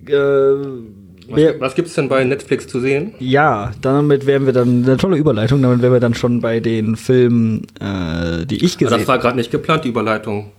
Äh, 0.08 0.14
was, 0.14 1.42
was 1.60 1.76
gibt 1.76 1.88
es 1.90 1.94
denn 1.94 2.10
bei 2.10 2.24
Netflix 2.24 2.68
zu 2.68 2.80
sehen? 2.80 3.14
Ja, 3.20 3.72
damit 3.82 4.26
wären 4.26 4.48
wir 4.48 4.54
dann, 4.54 4.84
eine 4.84 4.98
tolle 4.98 5.18
Überleitung, 5.18 5.62
damit 5.62 5.82
wären 5.82 5.94
wir 5.94 6.00
dann 6.00 6.16
schon 6.16 6.42
bei 6.42 6.60
den 6.60 6.96
Filmen, 6.96 7.68
äh, 7.80 8.46
die 8.48 8.66
ich 8.66 8.78
gesehen 8.80 8.92
habe. 8.92 9.02
Das 9.02 9.08
war 9.08 9.20
gerade 9.20 9.38
nicht 9.38 9.52
geplant, 9.52 9.84
die 9.84 9.90
Überleitung. 9.90 10.52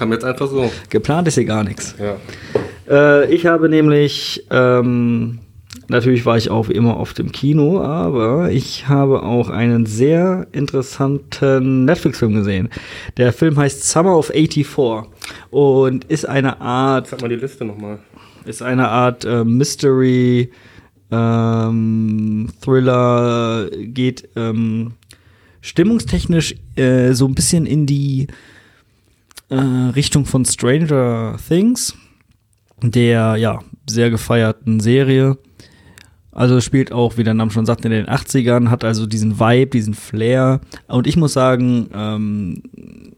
Kam 0.00 0.12
jetzt 0.12 0.24
einfach 0.24 0.48
so. 0.48 0.72
Geplant 0.88 1.28
ist 1.28 1.34
hier 1.34 1.44
gar 1.44 1.62
nichts. 1.62 1.94
Ja. 1.98 2.16
Äh, 2.88 3.34
ich 3.34 3.44
habe 3.44 3.68
nämlich, 3.68 4.46
ähm, 4.50 5.40
natürlich 5.88 6.24
war 6.24 6.38
ich 6.38 6.50
auch 6.50 6.70
wie 6.70 6.72
immer 6.72 6.96
auf 6.96 7.12
dem 7.12 7.32
Kino, 7.32 7.82
aber 7.82 8.50
ich 8.50 8.88
habe 8.88 9.22
auch 9.22 9.50
einen 9.50 9.84
sehr 9.84 10.46
interessanten 10.52 11.84
Netflix-Film 11.84 12.32
gesehen. 12.32 12.70
Der 13.18 13.34
Film 13.34 13.58
heißt 13.58 13.90
Summer 13.90 14.16
of 14.16 14.28
84 14.28 15.10
und 15.50 16.04
ist 16.04 16.26
eine 16.26 16.62
Art. 16.62 17.08
Sag 17.08 17.20
mal 17.20 17.28
die 17.28 17.36
Liste 17.36 17.66
nochmal. 17.66 17.98
Ist 18.46 18.62
eine 18.62 18.88
Art 18.88 19.26
äh, 19.26 19.44
Mystery. 19.44 20.50
Ähm, 21.10 22.48
Thriller 22.62 23.68
geht 23.70 24.30
ähm, 24.34 24.92
stimmungstechnisch 25.60 26.54
äh, 26.76 27.12
so 27.12 27.26
ein 27.26 27.34
bisschen 27.34 27.66
in 27.66 27.84
die 27.84 28.28
äh, 29.50 29.56
Richtung 29.56 30.24
von 30.24 30.44
Stranger 30.44 31.36
Things, 31.46 31.94
der 32.82 33.36
ja 33.36 33.60
sehr 33.88 34.10
gefeierten 34.10 34.80
Serie. 34.80 35.36
Also 36.32 36.60
spielt 36.60 36.92
auch, 36.92 37.16
wie 37.16 37.24
der 37.24 37.34
Name 37.34 37.50
schon 37.50 37.66
sagt, 37.66 37.84
in 37.84 37.90
den 37.90 38.06
80ern, 38.06 38.70
hat 38.70 38.84
also 38.84 39.06
diesen 39.06 39.40
Vibe, 39.40 39.72
diesen 39.72 39.94
Flair. 39.94 40.60
Und 40.86 41.06
ich 41.06 41.16
muss 41.16 41.32
sagen, 41.32 41.90
ähm, 41.92 42.62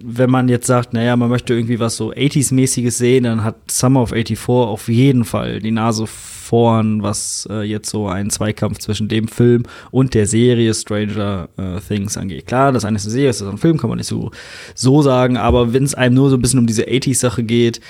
wenn 0.03 0.31
man 0.31 0.49
jetzt 0.49 0.67
sagt, 0.67 0.95
naja, 0.95 1.15
man 1.17 1.29
möchte 1.29 1.53
irgendwie 1.55 1.79
was 1.79 1.97
so 1.97 2.13
80s-mäßiges 2.13 2.93
sehen, 2.93 3.25
dann 3.25 3.45
hat 3.45 3.71
Summer 3.71 4.03
of 4.03 4.11
84 4.11 4.49
auf 4.49 4.89
jeden 4.89 5.25
Fall 5.25 5.61
die 5.61 5.71
Nase 5.71 6.07
vorn, 6.43 7.03
was 7.03 7.49
äh, 7.51 7.63
jetzt 7.63 7.89
so 7.89 8.09
einen 8.09 8.31
Zweikampf 8.31 8.79
zwischen 8.79 9.09
dem 9.09 9.29
Film 9.29 9.63
und 9.91 10.15
der 10.15 10.27
Serie 10.27 10.75
Stranger 10.75 11.49
äh, 11.57 11.81
Things 11.81 12.17
angeht. 12.17 12.47
Klar, 12.47 12.73
das 12.73 12.85
eine 12.85 12.97
ist 12.97 13.05
eine 13.05 13.13
Serie, 13.13 13.29
das 13.29 13.41
ist 13.41 13.49
ein 13.49 13.59
Film, 13.59 13.79
kann 13.79 13.89
man 13.89 13.99
nicht 13.99 14.09
so, 14.09 14.31
so 14.75 15.03
sagen, 15.03 15.37
aber 15.37 15.73
wenn 15.73 15.85
es 15.85 15.95
einem 15.95 16.15
nur 16.17 16.31
so 16.31 16.37
ein 16.37 16.43
bisschen 16.43 16.59
um 16.59 16.67
diese 16.67 16.85
80s-Sache 16.85 17.45
geht, 17.45 17.81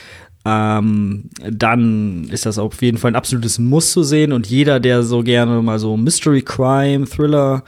ähm, 0.44 1.30
dann 1.48 2.28
ist 2.30 2.46
das 2.46 2.58
auf 2.58 2.82
jeden 2.82 2.98
Fall 2.98 3.12
ein 3.12 3.16
absolutes 3.16 3.58
Muss 3.58 3.92
zu 3.92 4.02
sehen 4.02 4.32
und 4.32 4.46
jeder, 4.46 4.80
der 4.80 5.02
so 5.02 5.22
gerne 5.22 5.62
mal 5.62 5.78
so 5.78 5.96
Mystery 5.96 6.42
Crime, 6.42 7.06
Thriller 7.06 7.62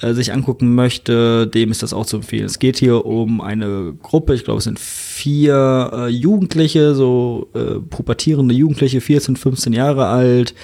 äh, 0.00 0.12
sich 0.12 0.32
angucken 0.32 0.74
möchte, 0.74 1.46
dem 1.46 1.70
ist 1.70 1.82
das 1.82 1.94
auch 1.94 2.04
zu 2.04 2.16
empfehlen. 2.16 2.44
Es 2.44 2.58
geht 2.58 2.76
hier 2.76 3.06
um 3.06 3.40
eine 3.40 3.94
Gruppe, 4.02 4.34
ich 4.34 4.44
glaube, 4.44 4.58
es 4.58 4.64
sind 4.64 4.78
vier 4.78 5.90
äh, 5.92 6.08
Jugendliche, 6.08 6.94
so 6.94 7.48
äh, 7.54 7.80
pubertierende 7.80 8.54
Jugendliche, 8.54 9.00
14, 9.00 9.36
15 9.36 9.72
Jahre 9.72 10.06
alt, 10.06 10.54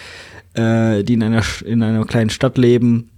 äh, 0.53 1.03
die 1.03 1.15
in 1.15 1.23
einer, 1.23 1.43
in 1.65 1.83
einer 1.83 2.05
kleinen 2.05 2.31
Stadt 2.31 2.59
leben. 2.59 3.09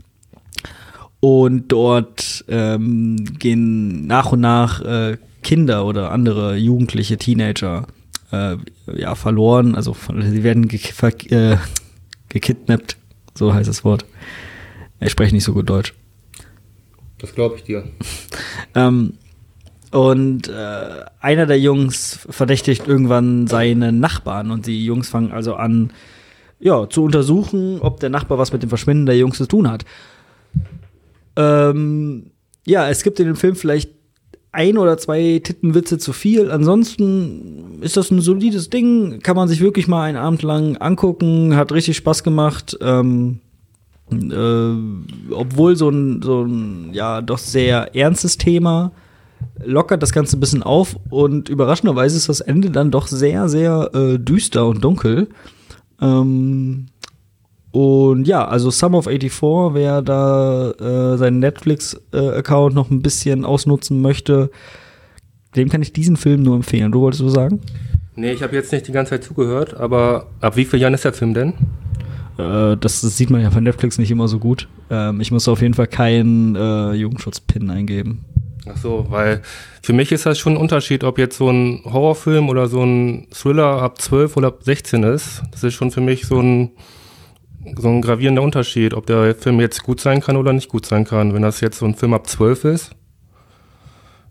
Und 1.19 1.73
dort 1.73 2.45
ähm, 2.49 3.17
gehen 3.39 4.07
nach 4.07 4.31
und 4.31 4.41
nach 4.41 4.83
äh, 4.83 5.17
Kinder 5.43 5.85
oder 5.87 6.13
andere 6.13 6.57
Jugendliche, 6.57 7.17
Teenager 7.17 7.87
äh, 8.31 8.57
ja, 8.95 9.15
verloren. 9.15 9.75
Also 9.75 9.97
sie 10.21 10.45
werden 10.45 10.69
ge 10.69 10.81
äh, 11.31 11.57
gekidnappt, 12.29 12.99
so 13.35 13.53
heißt 13.53 13.69
das 13.69 13.85
Wort. 13.85 14.05
Ich 15.01 15.11
spreche 15.11 15.35
nicht 15.35 15.45
so 15.45 15.55
gut 15.55 15.69
Deutsch. 15.69 15.95
Das 17.25 17.35
glaube 17.35 17.57
ich 17.57 17.63
dir. 17.63 17.85
ähm, 18.75 19.15
und 19.91 20.49
äh, 20.49 21.05
einer 21.21 21.47
der 21.47 21.59
Jungs 21.59 22.19
verdächtigt 22.29 22.87
irgendwann 22.87 23.47
seine 23.47 23.93
Nachbarn 23.93 24.51
und 24.51 24.67
die 24.67 24.85
Jungs 24.85 25.09
fangen 25.09 25.33
also 25.33 25.55
an, 25.55 25.91
ja, 26.61 26.87
zu 26.87 27.03
untersuchen, 27.03 27.81
ob 27.81 27.99
der 28.01 28.11
Nachbar 28.11 28.37
was 28.37 28.53
mit 28.53 28.63
dem 28.63 28.69
Verschwinden 28.69 29.07
der 29.07 29.17
Jungs 29.17 29.39
zu 29.39 29.47
tun 29.47 29.71
hat. 29.71 29.87
Ähm, 31.37 32.33
ja, 32.67 32.91
es 32.91 33.03
gibt 33.03 33.19
in 33.21 33.27
dem 33.27 33.37
Film 33.37 33.57
vielleicht 33.57 33.93
ein 34.53 34.77
oder 34.77 34.99
zwei 34.99 35.41
Tittenwitze 35.43 35.97
zu 35.97 36.13
viel. 36.13 36.51
Ansonsten 36.51 37.81
ist 37.81 37.97
das 37.97 38.11
ein 38.11 38.21
solides 38.21 38.69
Ding, 38.69 39.21
kann 39.23 39.35
man 39.35 39.49
sich 39.49 39.63
wirklich 39.63 39.89
mal 39.89 40.03
einen 40.03 40.19
Abend 40.19 40.43
lang 40.43 40.77
angucken, 40.77 41.57
hat 41.57 41.73
richtig 41.73 41.97
Spaß 41.97 42.23
gemacht. 42.23 42.77
Ähm, 42.83 43.41
äh, 44.13 45.33
obwohl 45.33 45.77
so 45.77 45.89
ein, 45.89 46.23
so 46.23 46.43
ein, 46.43 46.91
ja, 46.93 47.21
doch 47.23 47.39
sehr 47.39 47.95
ernstes 47.95 48.39
Thema 48.39 48.93
lockert 49.63 50.03
das 50.03 50.13
Ganze 50.13 50.37
ein 50.37 50.41
bisschen 50.41 50.63
auf 50.63 50.97
und 51.11 51.49
überraschenderweise 51.49 52.17
ist 52.17 52.29
das 52.29 52.41
Ende 52.41 52.71
dann 52.71 52.91
doch 52.91 53.07
sehr, 53.07 53.49
sehr 53.49 53.91
äh, 53.95 54.19
düster 54.19 54.67
und 54.67 54.83
dunkel. 54.83 55.29
Ähm, 56.01 56.87
und 57.71 58.29
ja, 58.29 58.47
also 58.47 58.71
Sum 58.71 58.95
of 58.95 59.07
84, 59.07 59.75
wer 59.75 60.03
da 60.03 60.71
äh, 60.71 61.19
seinen 61.19 61.41
Netflix-Account 61.41 62.75
noch 62.75 62.91
ein 62.91 63.03
bisschen 63.03 63.45
ausnutzen 63.45 64.01
möchte, 64.01 64.51
dem 65.57 65.69
kann 65.69 65.83
ich 65.83 65.93
diesen 65.93 66.17
Film 66.17 66.43
nur 66.43 66.57
empfehlen. 66.57 66.93
Du 66.93 67.01
wolltest 67.01 67.21
so 67.21 67.29
sagen? 67.29 67.61
Nee, 68.17 68.33
ich 68.33 68.43
habe 68.43 68.55
jetzt 68.55 68.73
nicht 68.73 68.87
die 68.87 68.93
ganze 68.93 69.11
Zeit 69.11 69.25
zugehört, 69.25 69.75
aber 69.75 70.29
ab 70.41 70.57
wie 70.57 70.65
viel 70.65 70.81
Jahren 70.81 70.95
ist 70.95 71.05
der 71.05 71.13
Film 71.13 71.35
denn? 71.35 71.55
Äh, 72.39 72.77
das, 72.77 73.01
das, 73.01 73.17
sieht 73.17 73.31
man 73.31 73.41
ja 73.41 73.51
von 73.51 73.65
Netflix 73.65 73.99
nicht 73.99 74.11
immer 74.11 74.29
so 74.29 74.39
gut. 74.39 74.69
Ähm, 74.91 75.21
ich 75.21 75.31
muss 75.31 75.49
auf 75.49 75.63
jeden 75.63 75.75
Fall 75.75 75.87
keinen 75.87 76.57
äh, 76.57 76.93
Jugendschutz-Pin 76.93 77.71
eingeben. 77.71 78.25
Ach 78.67 78.77
so, 78.77 79.07
weil 79.11 79.43
für 79.83 79.93
mich 79.93 80.11
ist 80.11 80.25
das 80.25 80.39
schon 80.39 80.55
ein 80.55 80.59
Unterschied, 80.59 81.05
ob 81.05 81.19
jetzt 81.19 81.37
so 81.37 81.51
ein 81.51 81.83
Horrorfilm 81.85 82.49
oder 82.49 82.67
so 82.67 82.83
ein 82.83 83.29
Thriller 83.31 83.83
ab 83.83 84.01
12 84.01 84.37
oder 84.37 84.49
ab 84.49 84.59
16 84.63 85.03
ist. 85.03 85.43
Das 85.51 85.63
ist 85.63 85.75
schon 85.75 85.91
für 85.91 86.01
mich 86.01 86.27
so 86.27 86.41
ein 86.41 86.71
so 87.77 87.89
ein 87.89 88.03
gravierender 88.03 88.43
Unterschied, 88.43 88.93
ob 88.93 89.07
der 89.07 89.35
Film 89.35 89.59
jetzt 89.59 89.83
gut 89.83 89.99
sein 89.99 90.21
kann 90.21 90.37
oder 90.37 90.53
nicht 90.53 90.69
gut 90.69 90.85
sein 90.85 91.05
kann. 91.05 91.33
Wenn 91.33 91.43
das 91.43 91.61
jetzt 91.61 91.79
so 91.79 91.87
ein 91.87 91.95
Film 91.95 92.13
ab 92.13 92.27
12 92.27 92.65
ist, 92.65 92.91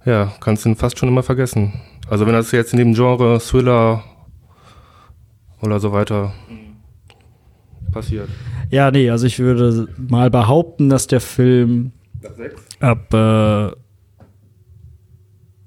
ja, 0.05 0.31
kannst 0.39 0.65
du 0.65 0.69
ihn 0.69 0.75
fast 0.75 0.99
schon 0.99 1.09
immer 1.09 1.23
vergessen. 1.23 1.73
Also 2.07 2.27
wenn 2.27 2.33
das 2.33 2.51
jetzt 2.51 2.73
in 2.73 2.79
dem 2.79 2.93
Genre 2.93 3.39
Thriller 3.39 4.03
oder 5.61 5.79
so 5.79 5.91
weiter 5.93 6.33
passiert. 7.93 8.27
Ja, 8.69 8.91
nee, 8.91 9.09
also 9.09 9.25
ich 9.25 9.39
würde 9.39 9.87
mal 9.97 10.29
behaupten, 10.29 10.89
dass 10.89 11.07
der 11.07 11.21
Film 11.21 11.91
ab, 12.79 13.13
äh, 13.13 13.67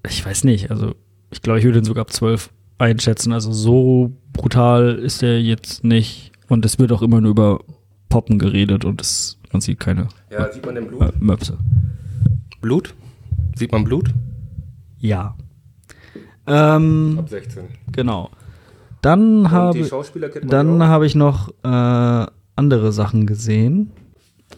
ich 0.07 0.25
weiß 0.25 0.45
nicht, 0.45 0.71
also 0.71 0.95
ich 1.31 1.43
glaube, 1.43 1.59
ich 1.59 1.65
würde 1.65 1.79
ihn 1.79 1.85
sogar 1.85 2.03
ab 2.03 2.13
12 2.13 2.51
einschätzen. 2.79 3.33
Also 3.33 3.53
so 3.53 4.13
brutal 4.33 4.97
ist 4.97 5.23
er 5.23 5.41
jetzt 5.41 5.85
nicht. 5.85 6.33
Und 6.49 6.65
es 6.65 6.79
wird 6.79 6.93
auch 6.93 7.03
immer 7.03 7.21
nur 7.21 7.31
über 7.31 7.61
Poppen 8.09 8.39
geredet 8.39 8.85
und 8.85 9.01
es, 9.01 9.39
man 9.53 9.61
sieht 9.61 9.81
keine 9.81 10.09
ja, 10.31 10.53
sieht 10.53 10.65
man 10.65 10.77
denn 10.77 10.87
Blut? 10.87 11.03
Äh, 11.03 11.13
Möpse. 11.19 11.59
Blut? 12.61 12.95
Sieht 13.57 13.73
man 13.73 13.85
Blut? 13.85 14.11
Ja. 14.99 15.37
Ähm, 16.47 17.17
Ab 17.19 17.29
16. 17.29 17.65
Genau. 17.93 18.31
Dann 19.03 19.51
habe 19.51 19.89
dann 20.43 20.83
habe 20.83 21.07
ich 21.07 21.15
noch 21.15 21.51
äh, 21.63 22.27
andere 22.57 22.93
Sachen 22.93 23.27
gesehen. 23.27 23.93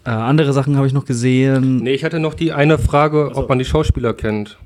Äh, 0.05 0.11
andere 0.11 0.53
Sachen 0.53 0.77
habe 0.77 0.87
ich 0.87 0.93
noch 0.93 1.05
gesehen. 1.05 1.79
Nee, 1.79 1.95
ich 1.95 2.05
hatte 2.05 2.21
noch 2.21 2.35
die 2.35 2.53
eine 2.53 2.79
Frage, 2.79 3.29
also. 3.29 3.41
ob 3.41 3.49
man 3.49 3.59
die 3.59 3.65
Schauspieler 3.65 4.15
kennt. 4.15 4.59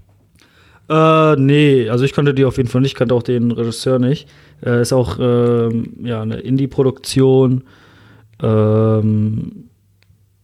Äh, 0.89 1.37
nee, 1.37 1.89
also 1.89 2.05
ich 2.05 2.13
kannte 2.13 2.35
die 2.35 2.45
auf 2.45 2.57
jeden 2.57 2.69
Fall 2.69 2.81
nicht, 2.81 2.95
kannte 2.95 3.15
auch 3.15 3.23
den 3.23 3.51
Regisseur 3.51 3.99
nicht. 3.99 4.29
Äh, 4.65 4.83
ist 4.83 4.93
auch 4.93 5.19
ähm, 5.21 5.95
ja, 6.03 6.23
eine 6.23 6.41
Indie-Produktion. 6.41 7.65
Ähm, 8.43 9.69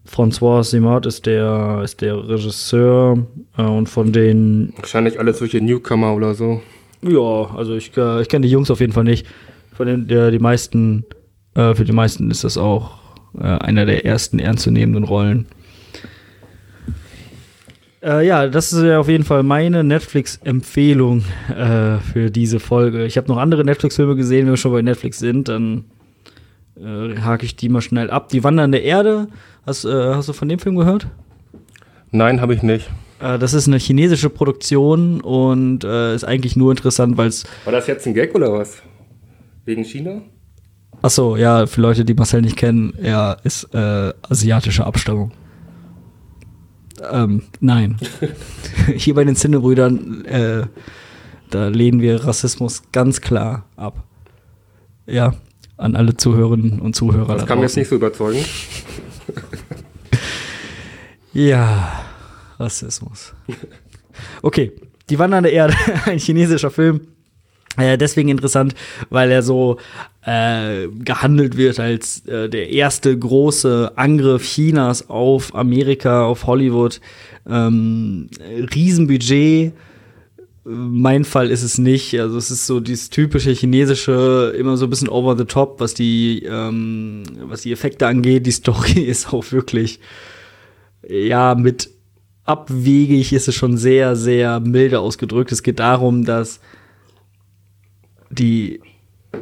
François 0.09 0.65
Simard 0.65 1.07
ist 1.07 1.27
der, 1.27 1.83
ist 1.85 2.01
der 2.01 2.29
Regisseur 2.29 3.27
äh, 3.57 3.63
und 3.63 3.89
von 3.89 4.13
den. 4.13 4.73
Wahrscheinlich 4.77 5.19
alle 5.19 5.35
solche 5.35 5.61
Newcomer 5.61 6.15
oder 6.15 6.35
so. 6.35 6.63
Ja, 7.03 7.55
also 7.55 7.75
ich, 7.75 7.97
äh, 7.97 8.23
ich 8.23 8.29
kenne 8.29 8.47
die 8.47 8.53
Jungs 8.53 8.71
auf 8.71 8.81
jeden 8.81 8.93
Fall 8.93 9.05
nicht. 9.05 9.27
Von 9.73 9.87
den, 9.87 10.09
der, 10.09 10.31
die 10.31 10.39
meisten, 10.39 11.05
äh, 11.55 11.75
für 11.75 11.85
die 11.85 11.93
meisten 11.93 12.31
ist 12.31 12.45
das 12.45 12.59
auch 12.59 12.99
äh, 13.39 13.45
einer 13.45 13.87
der 13.87 14.05
ersten 14.05 14.39
ernstzunehmenden 14.39 15.05
Rollen. 15.05 15.47
Äh, 18.03 18.27
ja, 18.27 18.49
das 18.49 18.73
ist 18.73 18.83
ja 18.83 18.99
auf 18.99 19.09
jeden 19.09 19.25
Fall 19.25 19.43
meine 19.43 19.85
Netflix-Empfehlung 19.85 21.25
äh, 21.49 21.99
für 21.99 22.31
diese 22.31 22.61
Folge. 22.61 23.05
Ich 23.05 23.17
habe 23.17 23.29
noch 23.29 23.39
andere 23.39 23.65
Netflix-Filme 23.65 24.17
gesehen, 24.17 24.47
wenn 24.47 24.53
wir 24.53 24.57
schon 24.57 24.73
bei 24.73 24.83
Netflix 24.83 25.19
sind, 25.19 25.49
dann 25.49 25.85
äh, 26.77 27.17
hake 27.21 27.45
ich 27.45 27.57
die 27.57 27.69
mal 27.69 27.81
schnell 27.81 28.11
ab. 28.11 28.29
Die 28.29 28.43
Wandernde 28.43 28.79
Erde, 28.79 29.29
hast, 29.67 29.85
hast 29.85 30.29
du 30.29 30.33
von 30.33 30.49
dem 30.49 30.59
Film 30.59 30.77
gehört? 30.77 31.09
Nein, 32.11 32.41
habe 32.41 32.55
ich 32.55 32.63
nicht. 32.63 32.89
Äh, 33.21 33.39
das 33.39 33.55
ist 33.55 33.67
eine 33.67 33.79
chinesische 33.79 34.31
Produktion 34.31 35.21
und 35.21 35.85
äh, 35.85 36.15
ist 36.15 36.25
eigentlich 36.25 36.57
nur 36.57 36.71
interessant, 36.71 37.17
weil 37.17 37.29
es. 37.29 37.45
War 37.65 37.73
das 37.73 37.87
jetzt 37.87 38.07
ein 38.07 38.15
Gag 38.15 38.35
oder 38.35 38.53
was? 38.53 38.83
Wegen 39.65 39.85
China? 39.85 40.23
Achso, 41.03 41.37
ja, 41.37 41.67
für 41.67 41.81
Leute, 41.81 42.05
die 42.05 42.15
Marcel 42.15 42.43
nicht 42.43 42.57
kennen, 42.57 42.93
er 43.01 43.37
ist 43.45 43.73
asiatischer 43.73 44.85
Abstammung. 44.85 45.31
Ähm, 47.13 47.43
nein. 47.61 47.97
Hier 48.97 49.15
bei 49.15 49.25
den 49.25 49.37
Zinnebrüdern, 49.37 50.25
äh, 50.25 50.67
da 51.51 51.69
lehnen 51.69 52.01
wir 52.01 52.25
Rassismus 52.25 52.83
ganz 52.93 53.21
klar 53.21 53.67
ab. 53.77 54.05
Ja, 55.07 55.35
an 55.77 55.97
alle 55.97 56.17
Zuhörerinnen 56.17 56.81
und 56.81 56.95
Zuhörer. 56.95 57.35
Das 57.35 57.47
kann 57.47 57.59
mir 57.59 57.65
jetzt 57.65 57.77
nicht 57.77 57.89
so 57.89 57.97
überzeugen. 57.97 58.45
ja, 61.33 61.93
Rassismus. 62.59 63.35
Okay, 64.43 64.73
die 65.11 65.19
wandernde 65.19 65.51
Erde, 65.51 65.75
ein 66.07 66.19
chinesischer 66.19 66.71
Film. 66.71 67.01
Äh, 67.77 67.97
deswegen 67.97 68.29
interessant, 68.29 68.75
weil 69.09 69.31
er 69.31 69.43
so 69.43 69.79
äh, 70.23 70.89
gehandelt 70.89 71.57
wird 71.57 71.79
als 71.79 72.27
äh, 72.27 72.49
der 72.49 72.71
erste 72.71 73.17
große 73.17 73.93
Angriff 73.95 74.43
Chinas 74.43 75.09
auf 75.09 75.55
Amerika, 75.55 76.25
auf 76.25 76.47
Hollywood. 76.47 77.01
Ähm, 77.49 78.29
Riesenbudget. 78.75 79.73
Mein 80.65 81.25
Fall 81.25 81.51
ist 81.51 81.63
es 81.63 81.79
nicht. 81.79 82.19
Also 82.19 82.37
es 82.37 82.51
ist 82.51 82.67
so 82.67 82.81
dieses 82.81 83.11
typische 83.11 83.53
chinesische, 83.53 84.53
immer 84.59 84.77
so 84.77 84.87
ein 84.87 84.91
bisschen 84.91 85.09
over 85.09 85.37
the 85.37 85.45
top, 85.45 85.79
was 85.81 85.95
die, 85.95 86.43
ähm, 86.45 87.23
was 87.43 87.63
die 87.63 87.73
Effekte 87.73 88.07
angeht. 88.09 88.45
Die 88.45 88.51
Story 88.51 89.01
ist 89.07 89.33
auch 89.33 89.53
wirklich, 89.53 90.01
ja, 91.09 91.55
mit 91.55 91.91
abwegig 92.49 93.33
ist 93.33 93.47
es 93.47 93.55
schon 93.55 93.77
sehr, 93.77 94.17
sehr 94.17 94.59
milde 94.61 95.01
ausgedrückt. 95.01 95.53
Es 95.53 95.63
geht 95.63 95.79
darum, 95.79 96.25
dass 96.25 96.61
die 98.31 98.81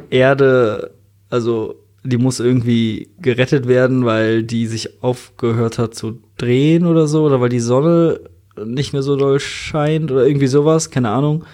Erde, 0.09 0.91
also 1.29 1.75
die 2.03 2.17
muss 2.17 2.39
irgendwie 2.39 3.09
gerettet 3.19 3.67
werden, 3.67 4.05
weil 4.05 4.43
die 4.43 4.67
sich 4.67 5.01
aufgehört 5.01 5.77
hat 5.77 5.95
zu 5.95 6.19
drehen 6.37 6.85
oder 6.85 7.07
so, 7.07 7.23
oder 7.23 7.39
weil 7.39 7.49
die 7.49 7.59
Sonne 7.59 8.19
nicht 8.65 8.91
mehr 8.91 9.03
so 9.03 9.15
doll 9.15 9.39
scheint 9.39 10.11
oder 10.11 10.25
irgendwie 10.25 10.47
sowas, 10.47 10.89
keine 10.91 11.09
Ahnung. 11.09 11.45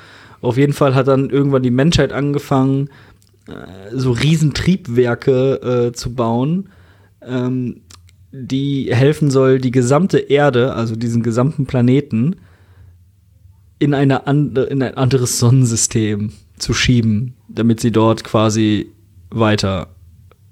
Auf 0.42 0.58
jeden 0.58 0.74
Fall 0.74 0.96
hat 0.96 1.08
dann 1.08 1.30
irgendwann 1.30 1.64
die 1.64 1.72
Menschheit 1.72 2.12
angefangen, 2.12 2.90
äh, 3.48 3.96
so 3.96 4.12
Riesentriebwerke 4.12 5.90
äh, 5.90 5.92
zu 5.94 6.14
bauen, 6.16 6.70
ähm, 7.22 7.82
die 8.36 8.90
helfen 8.92 9.30
soll, 9.30 9.60
die 9.60 9.70
gesamte 9.72 10.18
Erde, 10.18 10.74
also 10.74 10.96
diesen 10.96 11.22
gesamten 11.22 11.66
Planeten, 11.68 12.36
in, 13.80 13.94
eine 13.94 14.26
and 14.28 14.58
in 14.58 14.82
ein 14.82 14.96
anderes 14.96 15.38
Sonnensystem 15.40 16.32
zu 16.58 16.74
schieben, 16.74 17.36
damit 17.48 17.80
sie 17.80 17.92
dort 17.92 18.24
quasi 18.24 18.92
weiter 19.30 19.88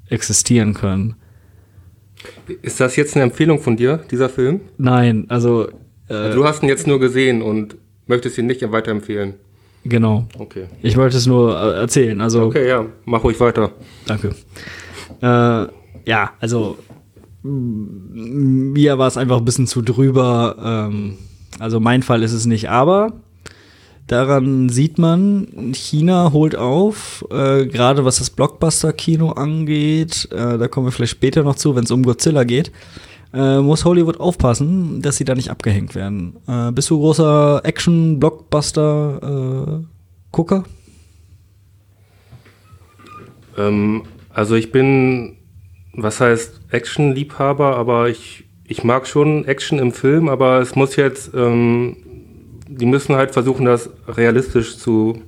existieren 0.10 0.74
können. 0.76 1.16
Ist 2.62 2.80
das 2.80 2.96
jetzt 2.98 3.16
eine 3.16 3.24
Empfehlung 3.24 3.60
von 3.60 3.78
dir, 3.78 4.02
dieser 4.12 4.30
Film? 4.30 4.62
Nein, 4.78 5.26
also 5.30 5.70
Also 6.08 6.36
du 6.38 6.46
hast 6.46 6.62
ihn 6.62 6.70
jetzt 6.70 6.86
nur 6.86 7.00
gesehen 7.00 7.42
und 7.42 7.78
möchtest 8.06 8.38
ihn 8.38 8.46
nicht 8.46 8.62
weiterempfehlen. 8.72 9.36
genau. 9.86 10.28
Okay. 10.38 10.66
Ich 10.84 10.98
wollte 10.98 11.18
es 11.18 11.26
nur 11.26 11.58
äh, 11.60 11.80
erzählen. 11.80 12.22
Also 12.22 12.44
Okay, 12.44 12.68
ja, 12.68 12.86
mach 13.06 13.24
ruhig 13.24 13.40
weiter. 13.40 13.72
Danke. 14.06 14.36
Äh, 15.22 15.26
ja, 16.06 16.34
also 16.40 16.78
mir 17.44 18.98
war 18.98 19.08
es 19.08 19.18
einfach 19.18 19.38
ein 19.38 19.46
bisschen 19.46 19.68
zu 19.68 19.82
drüber. 19.82 20.56
Ähm, 20.64 21.18
also 21.60 21.80
mein 21.80 22.04
Fall 22.04 22.24
ist 22.24 22.34
es 22.34 22.46
nicht, 22.46 22.70
aber 22.70 23.14
daran 24.08 24.70
sieht 24.70 24.98
man, 24.98 25.74
China 25.74 26.32
holt 26.34 26.56
auf, 26.56 27.26
äh, 27.32 27.66
gerade 27.66 28.06
was 28.06 28.20
das 28.20 28.30
Blockbuster-Kino 28.30 29.32
angeht. 29.32 30.30
Äh, 30.32 30.58
da 30.58 30.68
kommen 30.68 30.88
wir 30.88 30.92
vielleicht 30.92 31.12
später 31.12 31.44
noch 31.44 31.56
zu, 31.56 31.76
wenn 31.76 31.86
es 31.86 31.92
um 31.92 32.04
Godzilla 32.04 32.44
geht. 32.44 32.72
Äh, 33.34 33.60
muss 33.60 33.86
Hollywood 33.86 34.20
aufpassen, 34.20 35.02
dass 35.02 35.16
sie 35.16 35.24
da 35.24 35.36
nicht 35.36 35.50
abgehängt 35.50 35.96
werden. 35.96 36.36
Äh, 36.48 36.74
bist 36.74 36.90
du 36.90 37.00
großer 37.00 37.62
Action-Blockbuster-Gucker? 37.64 40.64
Ähm, 43.58 44.04
also 44.34 44.56
ich 44.56 44.74
bin, 44.74 45.38
was 45.94 46.20
heißt 46.22 46.62
Action-Liebhaber, 46.72 47.76
aber 47.76 48.10
ich, 48.10 48.46
ich 48.66 48.84
mag 48.84 49.08
schon 49.08 49.46
Action 49.46 49.80
im 49.80 49.92
Film, 49.92 50.30
aber 50.30 50.60
es 50.60 50.76
muss 50.76 50.96
jetzt, 50.96 51.34
ähm, 51.34 51.98
die 52.68 52.86
müssen 52.86 53.16
halt 53.16 53.32
versuchen, 53.32 53.66
das 53.66 53.90
realistisch 54.08 54.78
zu, 54.78 55.22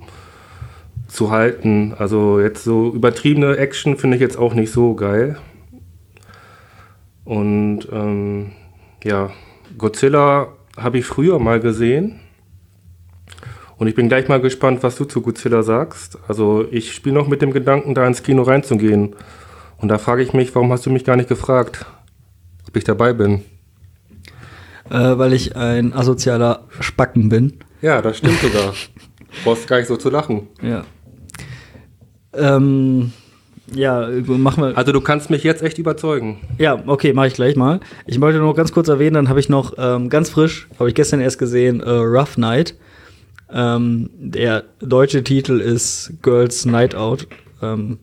zu 1.08 1.30
halten. 1.30 1.94
Also 1.98 2.40
jetzt 2.40 2.64
so 2.64 2.90
übertriebene 2.92 3.56
Action 3.56 3.96
finde 3.96 4.16
ich 4.16 4.22
jetzt 4.22 4.38
auch 4.38 4.54
nicht 4.54 4.72
so 4.72 4.94
geil. 4.94 5.36
Und 7.24 7.88
ähm, 7.92 8.52
ja, 9.02 9.30
Godzilla 9.78 10.48
habe 10.76 10.98
ich 10.98 11.06
früher 11.06 11.38
mal 11.38 11.60
gesehen. 11.60 12.20
Und 13.76 13.88
ich 13.88 13.94
bin 13.94 14.08
gleich 14.08 14.28
mal 14.28 14.40
gespannt, 14.40 14.82
was 14.82 14.96
du 14.96 15.04
zu 15.04 15.20
Godzilla 15.20 15.62
sagst. 15.62 16.18
Also 16.28 16.64
ich 16.70 16.94
spiele 16.94 17.14
noch 17.14 17.28
mit 17.28 17.42
dem 17.42 17.52
Gedanken, 17.52 17.94
da 17.94 18.06
ins 18.06 18.22
Kino 18.22 18.42
reinzugehen. 18.42 19.14
Und 19.78 19.88
da 19.88 19.98
frage 19.98 20.22
ich 20.22 20.32
mich, 20.32 20.54
warum 20.54 20.72
hast 20.72 20.86
du 20.86 20.90
mich 20.90 21.04
gar 21.04 21.16
nicht 21.16 21.28
gefragt, 21.28 21.86
ob 22.66 22.76
ich 22.76 22.84
dabei 22.84 23.12
bin? 23.12 23.42
Äh, 24.90 25.18
weil 25.18 25.32
ich 25.32 25.56
ein 25.56 25.92
asozialer 25.92 26.64
Spacken 26.80 27.28
bin. 27.28 27.58
Ja, 27.82 28.02
das 28.02 28.18
stimmt 28.18 28.40
sogar. 28.40 28.72
Du 28.72 29.44
brauchst 29.44 29.66
gar 29.66 29.78
nicht 29.78 29.88
so 29.88 29.96
zu 29.96 30.10
lachen. 30.10 30.48
Ja. 30.62 30.84
Ähm, 32.32 33.12
ja, 33.72 34.08
machen 34.26 34.62
wir. 34.62 34.76
Also 34.76 34.92
du 34.92 35.00
kannst 35.00 35.30
mich 35.30 35.42
jetzt 35.42 35.62
echt 35.62 35.78
überzeugen. 35.78 36.38
Ja, 36.58 36.82
okay, 36.86 37.12
mache 37.12 37.28
ich 37.28 37.34
gleich 37.34 37.56
mal. 37.56 37.80
Ich 38.06 38.20
wollte 38.20 38.38
nur 38.38 38.54
ganz 38.54 38.72
kurz 38.72 38.88
erwähnen, 38.88 39.14
dann 39.14 39.28
habe 39.28 39.40
ich 39.40 39.48
noch 39.48 39.74
ähm, 39.78 40.08
ganz 40.10 40.30
frisch, 40.30 40.68
habe 40.78 40.88
ich 40.88 40.94
gestern 40.94 41.20
erst 41.20 41.38
gesehen, 41.38 41.80
äh, 41.80 41.90
Rough 41.90 42.36
Night. 42.36 42.74
Ähm, 43.50 44.10
der 44.14 44.64
deutsche 44.80 45.24
Titel 45.24 45.60
ist 45.60 46.12
Girls 46.22 46.66
Night 46.66 46.94
Out. 46.94 47.26
Ähm, 47.62 47.98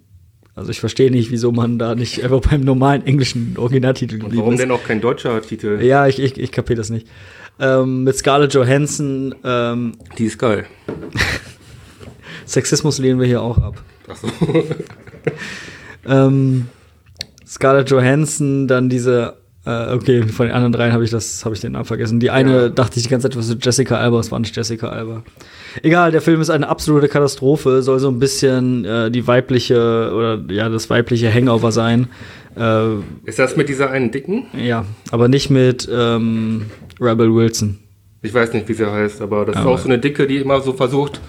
also 0.56 0.70
ich 0.72 0.80
verstehe 0.80 1.12
nicht, 1.12 1.32
wieso 1.32 1.52
man 1.52 1.80
da 1.80 1.96
nicht 1.96 2.24
einfach 2.24 2.42
beim 2.42 2.62
normalen 2.62 3.06
englischen 3.06 3.56
Originaltitel 3.58 4.16
Und 4.16 4.20
geblieben 4.22 4.42
warum 4.42 4.54
ist. 4.54 4.60
denn 4.60 4.72
auch 4.72 4.84
kein 4.84 5.02
deutscher 5.02 5.42
Titel? 5.42 5.80
Ja, 5.82 6.08
ich, 6.08 6.20
ich, 6.20 6.38
ich 6.40 6.52
kapiere 6.52 6.78
das 6.78 6.90
nicht. 6.90 7.08
Ähm, 7.60 8.04
mit 8.04 8.16
Scarlett 8.18 8.54
Johansson, 8.54 9.36
ähm, 9.44 9.94
Die 10.18 10.26
ist 10.26 10.38
geil. 10.40 10.66
Sexismus 12.46 12.98
lehnen 12.98 13.20
wir 13.20 13.28
hier 13.28 13.42
auch 13.42 13.58
ab. 13.58 13.82
Achso. 14.08 14.28
Ähm, 16.04 16.68
Scarlett 17.46 17.92
Johansson, 17.92 18.68
dann 18.68 18.90
diese, 18.90 19.38
äh, 19.66 19.94
okay, 19.94 20.24
von 20.24 20.48
den 20.48 20.56
anderen 20.56 20.72
dreien 20.72 20.92
habe 20.94 21.04
ich 21.04 21.12
das, 21.12 21.46
habe 21.46 21.54
ich 21.54 21.62
den 21.62 21.74
Namen 21.74 21.86
vergessen. 21.86 22.20
Die 22.20 22.32
eine 22.32 22.54
Ja. 22.64 22.70
dachte 22.70 22.98
ich 22.98 23.04
die 23.04 23.10
ganze 23.10 23.30
Zeit, 23.30 23.38
was 23.38 23.50
ist 23.50 23.64
Jessica 23.64 23.96
Alba, 23.98 24.20
es 24.20 24.32
war 24.32 24.40
nicht 24.40 24.56
Jessica 24.56 24.90
Alba. 24.90 25.24
Egal, 25.84 26.12
der 26.12 26.22
Film 26.22 26.42
ist 26.42 26.50
eine 26.50 26.68
absolute 26.68 27.08
Katastrophe, 27.08 27.82
soll 27.84 28.00
so 28.00 28.10
ein 28.10 28.20
bisschen 28.20 28.86
äh, 28.86 29.12
die 29.12 29.28
weibliche 29.28 30.12
oder 30.16 30.40
ja, 30.50 30.68
das 30.70 30.90
weibliche 30.90 31.32
Hangover 31.34 31.72
sein. 31.72 32.08
Äh, 32.58 32.96
Ist 33.26 33.40
das 33.40 33.56
mit 33.56 33.70
dieser 33.70 33.92
einen 33.92 34.12
Dicken? 34.12 34.46
ja, 34.58 34.84
aber 35.12 35.28
nicht 35.28 35.50
mit 35.50 35.88
ähm, 35.92 36.66
Rebel 37.00 37.34
Wilson. 37.34 37.78
Ich 38.24 38.34
weiß 38.34 38.54
nicht, 38.54 38.68
wie 38.68 38.74
sie 38.74 38.86
heißt, 38.92 39.22
aber 39.22 39.46
das 39.46 39.56
ist 39.56 39.62
Aber- 39.62 39.72
auch 39.72 39.78
so 39.80 39.86
eine 39.88 40.00
Dicke, 40.00 40.28
die 40.28 40.38
immer 40.38 40.60
so 40.62 40.74
versucht, 40.74 41.22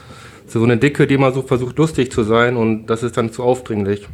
so 0.46 0.62
eine 0.62 0.76
Dicke, 0.76 1.06
die 1.06 1.14
immer 1.14 1.32
so 1.32 1.42
versucht, 1.42 1.78
lustig 1.78 2.10
zu 2.10 2.22
sein 2.24 2.56
und 2.56 2.86
das 2.86 3.02
ist 3.02 3.16
dann 3.16 3.30
zu 3.32 3.42
aufdringlich. 3.42 4.08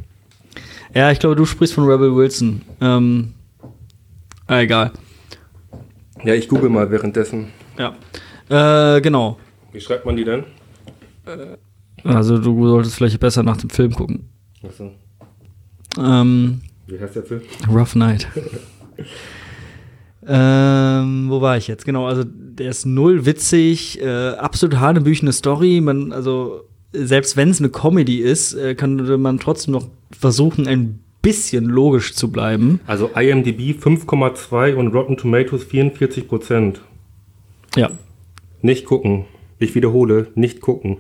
Ja, 0.95 1.11
ich 1.11 1.19
glaube, 1.19 1.37
du 1.37 1.45
sprichst 1.45 1.75
von 1.75 1.85
Rebel 1.89 2.15
Wilson. 2.15 2.63
Ähm, 2.81 3.33
ah, 4.49 4.61
egal. 4.61 4.93
Ja, 6.25 6.35
ich 6.35 6.49
google 6.49 6.69
mal 6.69 6.91
währenddessen. 6.91 7.49
Ja. 7.79 7.95
Äh, 8.49 9.01
genau. 9.01 9.39
Wie 9.73 9.81
schreibt 9.81 10.05
man 10.05 10.17
die 10.17 10.25
denn? 10.25 10.45
Also 12.05 12.39
du 12.39 12.69
solltest 12.69 12.97
vielleicht 12.97 13.21
besser 13.21 13.43
nach 13.43 13.59
dem 13.59 13.71
Film 13.71 13.95
gucken. 13.95 14.29
Achso. 14.67 14.93
Ähm, 15.99 16.61
Wie 16.87 16.99
heißt 16.99 17.17
der 17.17 17.23
Film? 17.23 17.43
Rough 17.71 17.95
Night. 17.95 18.29
ähm, 20.27 21.27
wo 21.29 21.41
war 21.41 21.57
ich 21.57 21.69
jetzt? 21.69 21.85
Genau, 21.85 22.07
also 22.07 22.25
der 22.25 22.71
ist 22.71 22.87
null 22.87 23.27
witzig, 23.27 24.01
äh, 24.01 24.31
absolut 24.31 24.79
hanebüchene 24.79 25.33
Story. 25.33 25.81
Man, 25.81 26.13
also 26.13 26.63
selbst 26.93 27.37
wenn 27.37 27.51
es 27.51 27.61
eine 27.61 27.69
Comedy 27.69 28.19
ist, 28.19 28.55
äh, 28.55 28.75
kann 28.75 28.97
man 29.21 29.39
trotzdem 29.39 29.73
noch 29.73 29.89
versuchen, 30.11 30.67
ein 30.67 31.01
bisschen 31.23 31.65
logisch 31.65 32.15
zu 32.15 32.31
bleiben. 32.31 32.81
Also 32.87 33.11
IMDb 33.15 33.77
5,2 33.79 34.75
und 34.75 34.89
Rotten 34.95 35.17
Tomatoes 35.17 35.65
44 35.65 36.29
Prozent. 36.29 36.81
Ja. 37.77 37.91
Nicht 38.63 38.85
gucken. 38.85 39.25
Ich 39.59 39.75
wiederhole, 39.75 40.29
nicht 40.35 40.61
gucken. 40.61 40.99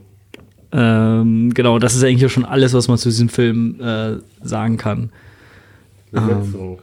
Ähm, 0.72 1.54
genau, 1.54 1.78
das 1.78 1.94
ist 1.94 2.04
eigentlich 2.04 2.30
schon 2.32 2.44
alles, 2.44 2.74
was 2.74 2.88
man 2.88 2.98
zu 2.98 3.08
diesem 3.08 3.28
Film 3.28 3.80
äh, 3.80 4.16
sagen 4.42 4.76
kann. 4.76 5.10
Besetzung. 6.10 6.80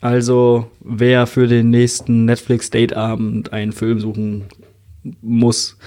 Also, 0.00 0.70
wer 0.80 1.26
für 1.26 1.46
den 1.46 1.70
nächsten 1.70 2.26
Netflix-Date-Abend 2.26 3.52
einen 3.52 3.72
Film 3.72 4.00
suchen 4.00 4.44
muss, 5.22 5.78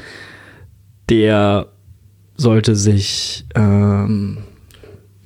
der 1.10 1.68
sollte 2.36 2.76
sich 2.76 3.46
ähm, 3.56 4.40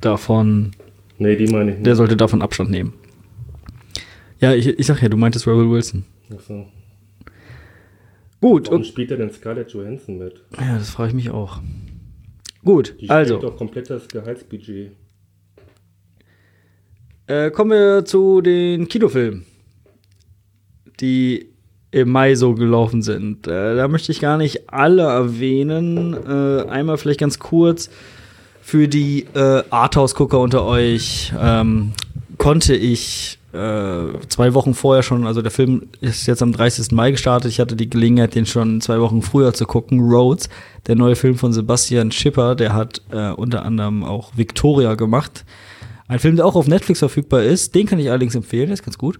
davon, 0.01 0.71
Nee, 1.21 1.35
die 1.35 1.45
meine 1.53 1.69
ich 1.71 1.77
nicht. 1.77 1.85
der 1.85 1.95
sollte 1.95 2.17
davon 2.17 2.41
Abstand 2.41 2.71
nehmen. 2.71 2.93
Ja, 4.39 4.55
ich, 4.55 4.67
ich 4.67 4.85
sag 4.87 5.01
ja, 5.03 5.07
du 5.09 5.17
meintest 5.17 5.45
Rebel 5.45 5.69
Wilson. 5.69 6.03
Achso. 6.33 6.65
Gut, 8.41 8.65
Warum 8.65 8.79
und, 8.79 8.87
spielt 8.87 9.11
er 9.11 9.17
denn 9.17 9.29
Scarlett 9.31 9.71
Johansson 9.71 10.17
mit? 10.17 10.41
ja, 10.59 10.79
das 10.79 10.89
frage 10.89 11.09
ich 11.09 11.15
mich 11.15 11.29
auch. 11.29 11.61
Gut, 12.65 12.95
Die 12.99 13.07
also. 13.09 13.37
doch 13.37 13.55
komplett 13.55 13.91
das 13.91 14.07
Gehaltsbudget. 14.07 14.93
Äh, 17.27 17.51
kommen 17.51 17.69
wir 17.69 18.03
zu 18.03 18.41
den 18.41 18.87
Kinofilmen, 18.87 19.45
die 20.99 21.49
im 21.91 22.09
Mai 22.09 22.33
so 22.33 22.55
gelaufen 22.55 23.03
sind. 23.03 23.45
Äh, 23.45 23.75
da 23.75 23.87
möchte 23.87 24.11
ich 24.11 24.19
gar 24.21 24.37
nicht 24.39 24.71
alle 24.73 25.03
erwähnen. 25.03 26.13
Äh, 26.15 26.67
einmal 26.67 26.97
vielleicht 26.97 27.19
ganz 27.19 27.37
kurz 27.37 27.91
für 28.71 28.87
die 28.87 29.25
äh, 29.35 29.63
Arthouse-Gucker 29.69 30.39
unter 30.39 30.63
euch 30.63 31.33
ähm, 31.37 31.91
konnte 32.37 32.73
ich 32.73 33.37
äh, 33.51 33.57
zwei 34.29 34.53
Wochen 34.53 34.73
vorher 34.73 35.03
schon, 35.03 35.27
also 35.27 35.41
der 35.41 35.51
Film 35.51 35.89
ist 35.99 36.25
jetzt 36.25 36.41
am 36.41 36.53
30. 36.53 36.93
Mai 36.93 37.11
gestartet. 37.11 37.51
Ich 37.51 37.59
hatte 37.59 37.75
die 37.75 37.89
Gelegenheit, 37.89 38.33
den 38.33 38.45
schon 38.45 38.79
zwei 38.79 39.01
Wochen 39.01 39.23
früher 39.23 39.53
zu 39.53 39.65
gucken. 39.65 39.99
Roads, 39.99 40.47
der 40.87 40.95
neue 40.95 41.17
Film 41.17 41.37
von 41.37 41.51
Sebastian 41.51 42.13
Schipper, 42.13 42.55
der 42.55 42.73
hat 42.73 43.01
äh, 43.11 43.31
unter 43.31 43.65
anderem 43.65 44.05
auch 44.05 44.31
Victoria 44.37 44.95
gemacht. 44.95 45.43
Ein 46.07 46.19
Film, 46.19 46.37
der 46.37 46.45
auch 46.45 46.55
auf 46.55 46.67
Netflix 46.67 46.99
verfügbar 46.99 47.43
ist. 47.43 47.75
Den 47.75 47.87
kann 47.87 47.99
ich 47.99 48.07
allerdings 48.07 48.35
empfehlen, 48.35 48.67
der 48.67 48.75
ist 48.75 48.85
ganz 48.85 48.97
gut. 48.97 49.19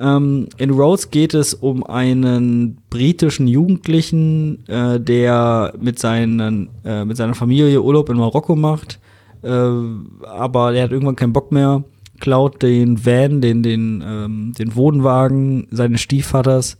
Ähm, 0.00 0.48
in 0.58 0.70
Rhodes 0.70 1.10
geht 1.10 1.34
es 1.34 1.54
um 1.54 1.84
einen 1.84 2.78
britischen 2.88 3.48
Jugendlichen, 3.48 4.66
äh, 4.68 5.00
der 5.00 5.72
mit, 5.80 5.98
seinen, 5.98 6.68
äh, 6.84 7.04
mit 7.04 7.16
seiner 7.16 7.34
Familie 7.34 7.82
Urlaub 7.82 8.08
in 8.08 8.16
Marokko 8.16 8.54
macht. 8.54 9.00
Äh, 9.42 9.48
aber 9.48 10.72
der 10.72 10.84
hat 10.84 10.92
irgendwann 10.92 11.16
keinen 11.16 11.32
Bock 11.32 11.50
mehr, 11.50 11.82
klaut 12.20 12.62
den 12.62 13.04
Van, 13.04 13.40
den, 13.40 13.62
den, 13.62 14.04
ähm, 14.06 14.52
den 14.56 14.74
Wohnwagen 14.76 15.66
seines 15.70 16.00
Stiefvaters 16.00 16.76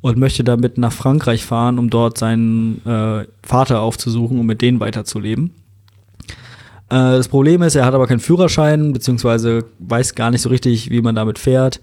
und 0.00 0.18
möchte 0.18 0.44
damit 0.44 0.78
nach 0.78 0.92
Frankreich 0.92 1.44
fahren, 1.44 1.78
um 1.78 1.90
dort 1.90 2.18
seinen 2.18 2.84
äh, 2.86 3.26
Vater 3.42 3.80
aufzusuchen, 3.80 4.38
um 4.38 4.46
mit 4.46 4.62
denen 4.62 4.80
weiterzuleben. 4.80 5.52
Äh, 6.88 6.94
das 7.16 7.28
Problem 7.28 7.62
ist, 7.62 7.74
er 7.74 7.84
hat 7.84 7.94
aber 7.94 8.06
keinen 8.06 8.20
Führerschein, 8.20 8.92
beziehungsweise 8.92 9.64
weiß 9.78 10.14
gar 10.14 10.30
nicht 10.30 10.42
so 10.42 10.48
richtig, 10.48 10.90
wie 10.90 11.00
man 11.00 11.14
damit 11.14 11.38
fährt. 11.38 11.80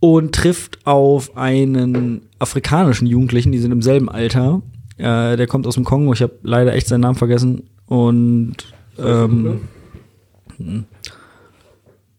Und 0.00 0.34
trifft 0.34 0.86
auf 0.86 1.36
einen 1.36 2.22
afrikanischen 2.38 3.06
Jugendlichen, 3.06 3.52
die 3.52 3.58
sind 3.58 3.72
im 3.72 3.82
selben 3.82 4.08
Alter, 4.08 4.62
Äh, 4.98 5.36
der 5.36 5.46
kommt 5.46 5.66
aus 5.66 5.74
dem 5.74 5.84
Kongo. 5.84 6.12
Ich 6.12 6.22
habe 6.22 6.38
leider 6.42 6.74
echt 6.74 6.86
seinen 6.86 7.02
Namen 7.02 7.18
vergessen. 7.18 7.64
Und 7.86 8.56
ähm, 8.98 9.60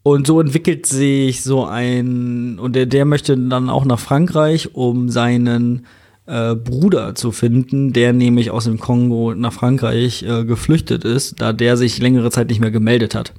und 0.03 0.27
so 0.27 0.39
entwickelt 0.39 0.85
sich 0.85 1.43
so 1.43 1.65
ein, 1.65 2.59
und 2.59 2.75
der, 2.75 2.85
der 2.85 3.05
möchte 3.05 3.35
dann 3.35 3.69
auch 3.69 3.83
nach 3.83 3.99
Frankreich, 3.99 4.75
um 4.75 5.09
seinen 5.09 5.85
äh, 6.27 6.55
Bruder 6.55 7.15
zu 7.15 7.31
finden, 7.31 7.93
der 7.93 8.13
nämlich 8.13 8.51
aus 8.51 8.65
dem 8.65 8.79
Kongo 8.79 9.33
nach 9.35 9.53
Frankreich 9.53 10.23
äh, 10.23 10.45
geflüchtet 10.45 11.03
ist, 11.03 11.41
da 11.41 11.51
der 11.51 11.77
sich 11.77 11.99
längere 11.99 12.29
Zeit 12.31 12.49
nicht 12.49 12.61
mehr 12.61 12.71
gemeldet 12.71 13.15
hat. 13.15 13.33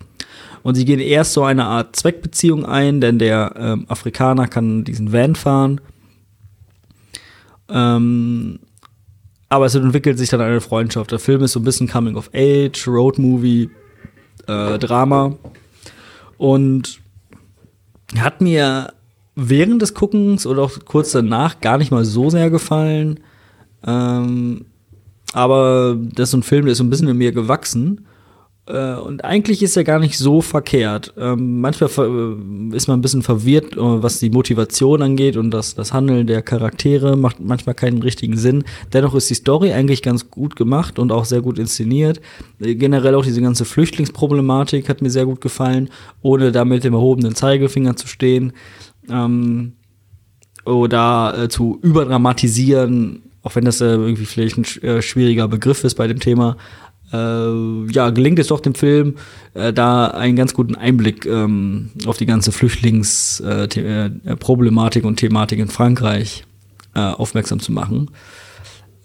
Und 0.62 0.74
sie 0.74 0.84
gehen 0.84 1.00
erst 1.00 1.32
so 1.32 1.44
eine 1.44 1.64
Art 1.64 1.96
Zweckbeziehung 1.96 2.64
ein, 2.64 3.00
denn 3.00 3.18
der 3.18 3.54
ähm, 3.56 3.86
Afrikaner 3.88 4.46
kann 4.48 4.84
diesen 4.84 5.12
Van 5.12 5.34
fahren. 5.34 5.80
Ähm, 7.68 8.58
aber 9.48 9.66
es 9.66 9.74
entwickelt 9.74 10.18
sich 10.18 10.28
dann 10.28 10.40
eine 10.40 10.60
Freundschaft. 10.60 11.10
Der 11.12 11.18
Film 11.18 11.42
ist 11.42 11.52
so 11.52 11.60
ein 11.60 11.64
bisschen 11.64 11.88
Coming 11.88 12.16
of 12.16 12.30
Age, 12.34 12.86
Road 12.86 13.18
Movie, 13.18 13.70
äh, 14.46 14.78
Drama. 14.78 15.36
Und 16.36 17.00
hat 18.16 18.40
mir 18.40 18.92
während 19.34 19.82
des 19.82 19.94
Guckens 19.94 20.46
oder 20.46 20.62
auch 20.62 20.72
kurz 20.84 21.12
danach 21.12 21.60
gar 21.60 21.78
nicht 21.78 21.90
mal 21.90 22.04
so 22.04 22.30
sehr 22.30 22.50
gefallen. 22.50 23.20
Ähm, 23.86 24.66
aber 25.32 25.96
das 25.98 26.28
ist 26.28 26.30
so 26.32 26.38
ein 26.38 26.42
Film, 26.42 26.64
der 26.64 26.72
ist 26.72 26.78
so 26.78 26.84
ein 26.84 26.90
bisschen 26.90 27.08
in 27.08 27.18
mir 27.18 27.32
gewachsen. 27.32 28.06
Äh, 28.68 28.96
und 28.96 29.24
eigentlich 29.24 29.62
ist 29.62 29.76
er 29.76 29.84
gar 29.84 29.98
nicht 29.98 30.18
so 30.18 30.42
verkehrt. 30.42 31.14
Ähm, 31.16 31.60
manchmal 31.60 31.88
äh, 31.90 32.76
ist 32.76 32.86
man 32.86 32.98
ein 32.98 33.02
bisschen 33.02 33.22
verwirrt, 33.22 33.76
äh, 33.76 33.78
was 33.78 34.20
die 34.20 34.28
Motivation 34.28 35.00
angeht 35.00 35.36
und 35.36 35.50
das, 35.50 35.74
das 35.74 35.92
Handeln 35.92 36.26
der 36.26 36.42
Charaktere 36.42 37.16
macht 37.16 37.40
manchmal 37.40 37.74
keinen 37.74 38.02
richtigen 38.02 38.36
Sinn. 38.36 38.64
Dennoch 38.92 39.14
ist 39.14 39.30
die 39.30 39.34
Story 39.34 39.72
eigentlich 39.72 40.02
ganz 40.02 40.30
gut 40.30 40.54
gemacht 40.54 40.98
und 40.98 41.12
auch 41.12 41.24
sehr 41.24 41.40
gut 41.40 41.58
inszeniert. 41.58 42.20
Generell 42.58 43.14
auch 43.14 43.24
diese 43.24 43.40
ganze 43.40 43.64
Flüchtlingsproblematik 43.64 44.88
hat 44.88 45.00
mir 45.00 45.10
sehr 45.10 45.24
gut 45.24 45.40
gefallen, 45.40 45.88
ohne 46.20 46.52
da 46.52 46.66
mit 46.66 46.84
dem 46.84 46.92
erhobenen 46.92 47.34
Zeigefinger 47.34 47.96
zu 47.96 48.06
stehen. 48.06 48.52
Ähm, 49.08 49.72
oder 50.66 51.44
äh, 51.44 51.48
zu 51.48 51.78
überdramatisieren, 51.80 53.22
auch 53.42 53.56
wenn 53.56 53.64
das 53.64 53.80
äh, 53.80 53.86
irgendwie 53.86 54.26
vielleicht 54.26 54.58
ein 54.58 54.64
äh, 54.82 55.00
schwieriger 55.00 55.48
Begriff 55.48 55.84
ist 55.84 55.94
bei 55.94 56.06
dem 56.06 56.20
Thema, 56.20 56.58
äh, 57.12 57.90
ja, 57.90 58.10
gelingt 58.10 58.38
es 58.38 58.48
doch 58.48 58.60
dem 58.60 58.74
Film, 58.74 59.14
äh, 59.54 59.72
da 59.72 60.08
einen 60.08 60.36
ganz 60.36 60.52
guten 60.54 60.74
Einblick 60.74 61.24
ähm, 61.26 61.90
auf 62.06 62.18
die 62.18 62.26
ganze 62.26 62.52
Flüchtlingsproblematik 62.52 65.04
und 65.04 65.16
Thematik 65.16 65.58
in 65.58 65.68
Frankreich 65.68 66.44
äh, 66.94 67.00
aufmerksam 67.00 67.60
zu 67.60 67.72
machen. 67.72 68.10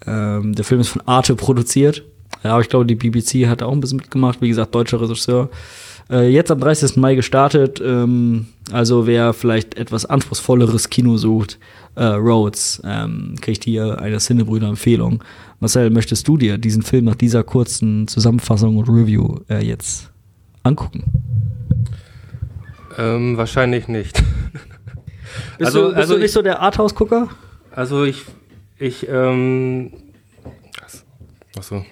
Ähm, 0.06 0.54
der 0.54 0.64
Film 0.64 0.80
ist 0.80 0.88
von 0.88 1.02
Arte 1.06 1.34
produziert. 1.34 2.04
Ja, 2.42 2.52
aber 2.52 2.60
ich 2.60 2.68
glaube, 2.68 2.86
die 2.86 2.94
BBC 2.94 3.48
hat 3.48 3.62
auch 3.62 3.72
ein 3.72 3.80
bisschen 3.80 3.98
mitgemacht. 3.98 4.42
Wie 4.42 4.48
gesagt, 4.48 4.74
deutscher 4.74 5.00
Regisseur. 5.00 5.48
Äh, 6.10 6.28
jetzt 6.28 6.50
am 6.50 6.60
30. 6.60 6.96
Mai 6.96 7.14
gestartet. 7.14 7.80
Ähm, 7.84 8.46
also 8.72 9.06
wer 9.06 9.32
vielleicht 9.32 9.76
etwas 9.76 10.06
anspruchsvolleres 10.06 10.90
Kino 10.90 11.16
sucht, 11.16 11.58
äh, 11.96 12.04
Rhodes, 12.04 12.82
ähm, 12.84 13.36
kriegt 13.40 13.64
hier 13.64 13.98
eine 14.00 14.18
Cinebrüder-Empfehlung. 14.18 15.22
Marcel, 15.60 15.90
möchtest 15.90 16.26
du 16.28 16.36
dir 16.36 16.58
diesen 16.58 16.82
Film 16.82 17.04
nach 17.06 17.14
dieser 17.14 17.42
kurzen 17.42 18.08
Zusammenfassung 18.08 18.76
und 18.76 18.88
Review 18.88 19.40
äh, 19.48 19.64
jetzt 19.64 20.10
angucken? 20.62 21.04
Ähm, 22.98 23.36
wahrscheinlich 23.36 23.88
nicht. 23.88 24.22
Bist, 25.58 25.66
also, 25.66 25.80
du, 25.80 25.86
bist 25.88 25.98
also 25.98 26.14
du 26.14 26.18
nicht 26.20 26.26
ich, 26.26 26.32
so 26.32 26.42
der 26.42 26.60
Arthouse-Gucker? 26.60 27.28
Also 27.72 28.04
ich, 28.04 28.24
ich, 28.78 29.08
ähm, 29.08 29.92
achso. 31.58 31.84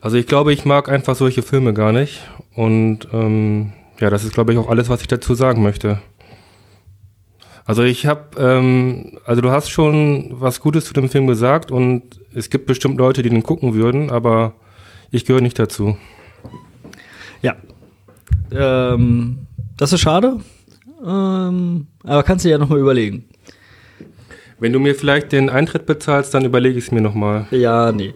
Also 0.00 0.16
ich 0.16 0.26
glaube, 0.26 0.52
ich 0.52 0.64
mag 0.64 0.88
einfach 0.88 1.14
solche 1.14 1.42
Filme 1.42 1.72
gar 1.72 1.92
nicht. 1.92 2.20
Und 2.54 3.08
ähm, 3.12 3.72
ja, 4.00 4.10
das 4.10 4.24
ist, 4.24 4.34
glaube 4.34 4.52
ich, 4.52 4.58
auch 4.58 4.68
alles, 4.68 4.88
was 4.88 5.00
ich 5.00 5.08
dazu 5.08 5.34
sagen 5.34 5.62
möchte. 5.62 6.00
Also 7.66 7.82
ich 7.82 8.06
habe, 8.06 8.38
ähm, 8.38 9.18
also 9.24 9.40
du 9.40 9.50
hast 9.50 9.70
schon 9.70 10.28
was 10.32 10.60
Gutes 10.60 10.84
zu 10.84 10.92
dem 10.92 11.08
Film 11.08 11.26
gesagt 11.26 11.70
und 11.70 12.20
es 12.34 12.50
gibt 12.50 12.66
bestimmt 12.66 12.98
Leute, 12.98 13.22
die 13.22 13.30
den 13.30 13.42
gucken 13.42 13.74
würden, 13.74 14.10
aber 14.10 14.54
ich 15.10 15.24
gehöre 15.24 15.40
nicht 15.40 15.58
dazu. 15.58 15.96
Ja, 17.40 17.56
ähm, 18.52 19.46
das 19.78 19.94
ist 19.94 20.00
schade, 20.00 20.40
ähm, 21.06 21.86
aber 22.02 22.22
kannst 22.22 22.44
du 22.44 22.50
ja 22.50 22.58
noch 22.58 22.68
mal 22.68 22.78
überlegen. 22.78 23.24
Wenn 24.58 24.72
du 24.72 24.78
mir 24.78 24.94
vielleicht 24.94 25.32
den 25.32 25.48
Eintritt 25.48 25.86
bezahlst, 25.86 26.34
dann 26.34 26.44
überlege 26.44 26.78
ich 26.78 26.86
es 26.86 26.92
mir 26.92 27.00
noch 27.00 27.14
mal. 27.14 27.46
Ja, 27.50 27.92
nee. 27.92 28.14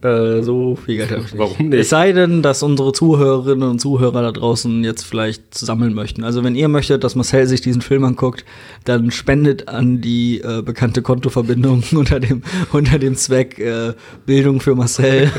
Äh, 0.00 0.42
so 0.42 0.76
viel 0.76 0.96
Geld 0.96 1.10
habe 1.10 1.22
ich 1.22 1.32
nicht. 1.32 1.38
Warum 1.38 1.68
nicht? 1.70 1.80
Es 1.80 1.88
sei 1.88 2.12
denn, 2.12 2.40
dass 2.40 2.62
unsere 2.62 2.92
Zuhörerinnen 2.92 3.68
und 3.68 3.80
Zuhörer 3.80 4.22
da 4.22 4.30
draußen 4.30 4.84
jetzt 4.84 5.02
vielleicht 5.02 5.54
sammeln 5.54 5.92
möchten. 5.92 6.22
Also 6.22 6.44
wenn 6.44 6.54
ihr 6.54 6.68
möchtet, 6.68 7.02
dass 7.02 7.16
Marcel 7.16 7.46
sich 7.48 7.62
diesen 7.62 7.82
Film 7.82 8.04
anguckt, 8.04 8.44
dann 8.84 9.10
spendet 9.10 9.68
an 9.68 10.00
die 10.00 10.40
äh, 10.40 10.62
bekannte 10.62 11.02
Kontoverbindung 11.02 11.82
unter 11.92 12.20
dem, 12.20 12.42
unter 12.72 13.00
dem 13.00 13.16
Zweck 13.16 13.58
äh, 13.58 13.94
Bildung 14.24 14.60
für 14.60 14.76
Marcel. 14.76 15.32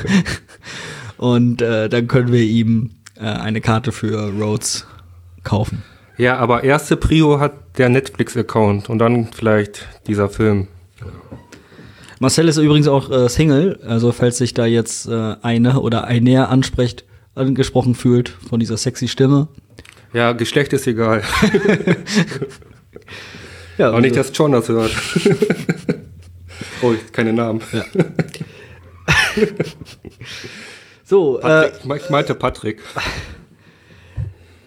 und 1.17 1.62
äh, 1.62 1.88
dann 1.88 2.08
können 2.08 2.34
wir 2.34 2.43
ihm 2.43 2.91
äh, 3.15 3.22
eine 3.22 3.62
Karte 3.62 3.93
für 3.93 4.34
Rhodes 4.34 4.86
kaufen. 5.43 5.84
Ja, 6.17 6.36
aber 6.36 6.65
erste 6.65 6.98
Prio 6.98 7.39
hat 7.39 7.54
der 7.78 7.88
Netflix-Account 7.88 8.89
und 8.89 9.00
dann 9.00 9.30
vielleicht 9.32 9.88
dieser 10.06 10.28
Film. 10.28 10.67
Marcel 12.19 12.49
ist 12.49 12.58
übrigens 12.58 12.88
auch 12.89 13.10
äh, 13.10 13.29
Single, 13.29 13.79
also 13.88 14.12
falls 14.12 14.38
sich 14.38 14.53
da 14.53 14.65
jetzt 14.65 15.08
äh, 15.08 15.36
eine 15.41 15.79
oder 15.79 16.03
ein 16.03 16.23
näher 16.23 16.49
anspricht, 16.49 17.05
angesprochen 17.34 17.95
fühlt 17.95 18.29
von 18.49 18.60
dieser 18.60 18.75
sexy 18.75 19.08
Stimme. 19.08 19.47
Ja, 20.12 20.34
Geschlecht 20.34 20.73
ist 20.73 20.86
egal. 20.86 21.23
ja, 23.77 23.89
Auch 23.89 23.93
also. 23.93 23.99
nicht, 24.01 24.17
dass 24.17 24.32
John 24.34 24.51
das 24.51 24.67
hört. 24.67 24.91
oh, 26.82 26.93
keine 27.13 27.32
Namen. 27.32 27.62
Ja. 27.71 27.86
so, 31.05 31.39
Patrick, 31.39 31.93
äh, 31.93 31.97
ich 31.97 32.10
meinte 32.10 32.36
Patrick. 32.36 32.82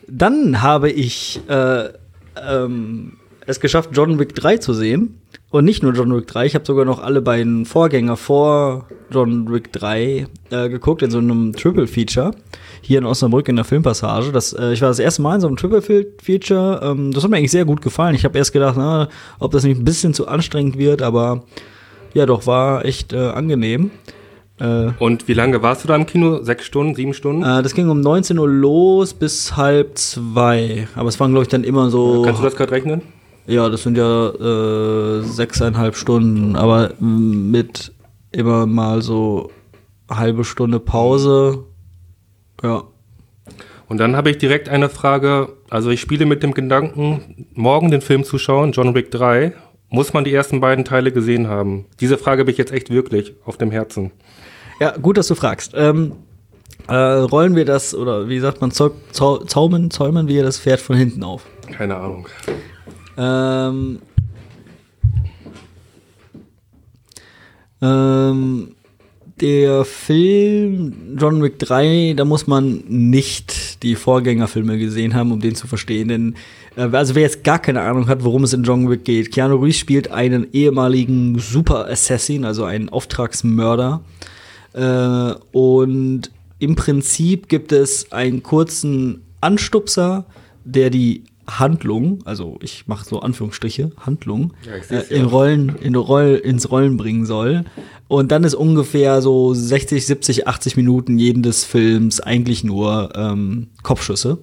Dann 0.06 0.62
habe 0.62 0.90
ich 0.90 1.40
äh, 1.48 1.90
ähm, 2.36 3.18
es 3.46 3.60
geschafft, 3.60 3.90
John 3.92 4.18
Wick 4.18 4.34
3 4.34 4.58
zu 4.58 4.72
sehen. 4.72 5.18
Und 5.50 5.64
nicht 5.64 5.82
nur 5.82 5.92
John 5.92 6.14
Wick 6.16 6.26
3, 6.26 6.46
ich 6.46 6.54
habe 6.54 6.64
sogar 6.64 6.84
noch 6.84 7.02
alle 7.02 7.20
beiden 7.20 7.66
Vorgänger 7.66 8.16
vor 8.16 8.86
John 9.10 9.52
Wick 9.52 9.72
3 9.72 10.26
äh, 10.50 10.68
geguckt 10.68 11.02
in 11.02 11.10
so 11.10 11.18
einem 11.18 11.52
Triple 11.52 11.86
Feature 11.86 12.32
hier 12.80 12.98
in 12.98 13.04
Osnabrück 13.04 13.48
in 13.48 13.56
der 13.56 13.64
Filmpassage. 13.64 14.32
Das, 14.32 14.52
äh, 14.52 14.72
ich 14.72 14.80
war 14.80 14.88
das 14.88 14.98
erste 14.98 15.22
Mal 15.22 15.36
in 15.36 15.40
so 15.42 15.46
einem 15.46 15.56
Triple 15.56 15.82
Feature. 16.22 16.80
Ähm, 16.82 17.12
das 17.12 17.22
hat 17.22 17.30
mir 17.30 17.36
eigentlich 17.36 17.50
sehr 17.50 17.64
gut 17.64 17.82
gefallen. 17.82 18.14
Ich 18.14 18.24
habe 18.24 18.38
erst 18.38 18.52
gedacht, 18.52 18.76
na, 18.78 19.08
ob 19.38 19.52
das 19.52 19.64
nicht 19.64 19.78
ein 19.78 19.84
bisschen 19.84 20.14
zu 20.14 20.26
anstrengend 20.26 20.78
wird, 20.78 21.02
aber 21.02 21.44
ja, 22.14 22.26
doch 22.26 22.46
war 22.46 22.84
echt 22.84 23.12
äh, 23.12 23.18
angenehm. 23.18 23.90
Äh, 24.58 24.90
Und 24.98 25.28
wie 25.28 25.34
lange 25.34 25.62
warst 25.62 25.84
du 25.84 25.88
da 25.88 25.96
im 25.96 26.06
Kino? 26.06 26.42
Sechs 26.42 26.64
Stunden, 26.64 26.94
sieben 26.94 27.14
Stunden? 27.14 27.42
Äh, 27.42 27.62
das 27.62 27.74
ging 27.74 27.88
um 27.90 28.00
19 28.00 28.38
Uhr 28.38 28.48
los 28.48 29.14
bis 29.14 29.56
halb 29.56 29.98
zwei. 29.98 30.88
Aber 30.94 31.08
es 31.08 31.18
waren, 31.20 31.30
glaube 31.32 31.42
ich, 31.42 31.48
dann 31.48 31.64
immer 31.64 31.90
so. 31.90 32.22
Kannst 32.22 32.40
du 32.40 32.44
das 32.44 32.56
gerade 32.56 32.72
rechnen? 32.72 33.02
Ja, 33.52 33.68
das 33.68 33.82
sind 33.82 33.98
ja 33.98 34.30
äh, 34.30 35.22
sechseinhalb 35.24 35.94
Stunden, 35.94 36.56
aber 36.56 36.94
mit 36.98 37.92
immer 38.30 38.64
mal 38.64 39.02
so 39.02 39.50
halbe 40.08 40.44
Stunde 40.44 40.80
Pause. 40.80 41.64
Ja. 42.62 42.84
Und 43.88 43.98
dann 43.98 44.16
habe 44.16 44.30
ich 44.30 44.38
direkt 44.38 44.70
eine 44.70 44.88
Frage. 44.88 45.50
Also 45.68 45.90
ich 45.90 46.00
spiele 46.00 46.24
mit 46.24 46.42
dem 46.42 46.54
Gedanken, 46.54 47.46
morgen 47.52 47.90
den 47.90 48.00
Film 48.00 48.24
zu 48.24 48.38
schauen, 48.38 48.72
John 48.72 48.94
Wick 48.94 49.10
3. 49.10 49.52
Muss 49.90 50.14
man 50.14 50.24
die 50.24 50.32
ersten 50.32 50.60
beiden 50.60 50.86
Teile 50.86 51.12
gesehen 51.12 51.46
haben? 51.48 51.84
Diese 52.00 52.16
Frage 52.16 52.40
habe 52.40 52.50
ich 52.50 52.56
jetzt 52.56 52.72
echt 52.72 52.88
wirklich 52.88 53.34
auf 53.44 53.58
dem 53.58 53.70
Herzen. 53.70 54.12
Ja, 54.80 54.96
gut, 54.96 55.18
dass 55.18 55.26
du 55.28 55.34
fragst. 55.34 55.74
Ähm, 55.76 56.12
äh, 56.88 56.94
rollen 56.94 57.54
wir 57.54 57.66
das, 57.66 57.94
oder 57.94 58.30
wie 58.30 58.40
sagt 58.40 58.62
man, 58.62 58.70
zaumen, 58.70 59.90
zäumen 59.90 60.26
wir 60.26 60.42
das 60.42 60.58
Pferd 60.58 60.80
von 60.80 60.96
hinten 60.96 61.22
auf? 61.22 61.44
Keine 61.70 61.96
Ahnung. 61.96 62.28
Ähm, 63.16 63.98
ähm, 67.80 68.74
der 69.40 69.84
Film 69.84 71.16
John 71.18 71.42
Wick 71.42 71.58
3, 71.58 72.14
da 72.16 72.24
muss 72.24 72.46
man 72.46 72.84
nicht 72.88 73.82
die 73.82 73.96
Vorgängerfilme 73.96 74.78
gesehen 74.78 75.14
haben, 75.14 75.32
um 75.32 75.40
den 75.40 75.56
zu 75.56 75.66
verstehen. 75.66 76.08
Denn, 76.08 76.34
äh, 76.76 76.82
also 76.82 77.14
wer 77.14 77.22
jetzt 77.22 77.42
gar 77.42 77.58
keine 77.58 77.80
Ahnung 77.80 78.06
hat, 78.06 78.22
worum 78.24 78.44
es 78.44 78.52
in 78.52 78.62
John 78.62 78.88
Wick 78.88 79.04
geht, 79.04 79.32
Keanu 79.32 79.56
Reeves 79.56 79.78
spielt 79.78 80.10
einen 80.10 80.46
ehemaligen 80.52 81.38
Super 81.38 81.88
Assassin, 81.88 82.44
also 82.44 82.64
einen 82.64 82.88
Auftragsmörder. 82.88 84.02
Äh, 84.74 85.34
und 85.50 86.30
im 86.60 86.76
Prinzip 86.76 87.48
gibt 87.48 87.72
es 87.72 88.12
einen 88.12 88.44
kurzen 88.44 89.22
Anstupser, 89.40 90.24
der 90.64 90.90
die 90.90 91.24
Handlung, 91.46 92.20
also 92.24 92.58
ich 92.62 92.86
mache 92.86 93.04
so 93.04 93.20
Anführungsstriche, 93.20 93.90
Handlung, 93.98 94.52
Ja, 94.64 94.96
äh, 94.96 95.02
in. 95.14 95.24
Rollen, 95.24 95.76
in 95.80 95.94
Roll, 95.96 96.40
ins 96.42 96.70
Rollen 96.70 96.96
bringen 96.96 97.26
soll. 97.26 97.64
Und 98.08 98.30
dann 98.30 98.44
ist 98.44 98.54
ungefähr 98.54 99.22
so 99.22 99.52
60, 99.52 100.06
70, 100.06 100.46
80 100.46 100.76
Minuten 100.76 101.18
jeden 101.18 101.42
des 101.42 101.64
Films 101.64 102.20
eigentlich 102.20 102.62
nur 102.62 103.12
ähm, 103.16 103.68
Kopfschüsse. 103.82 104.38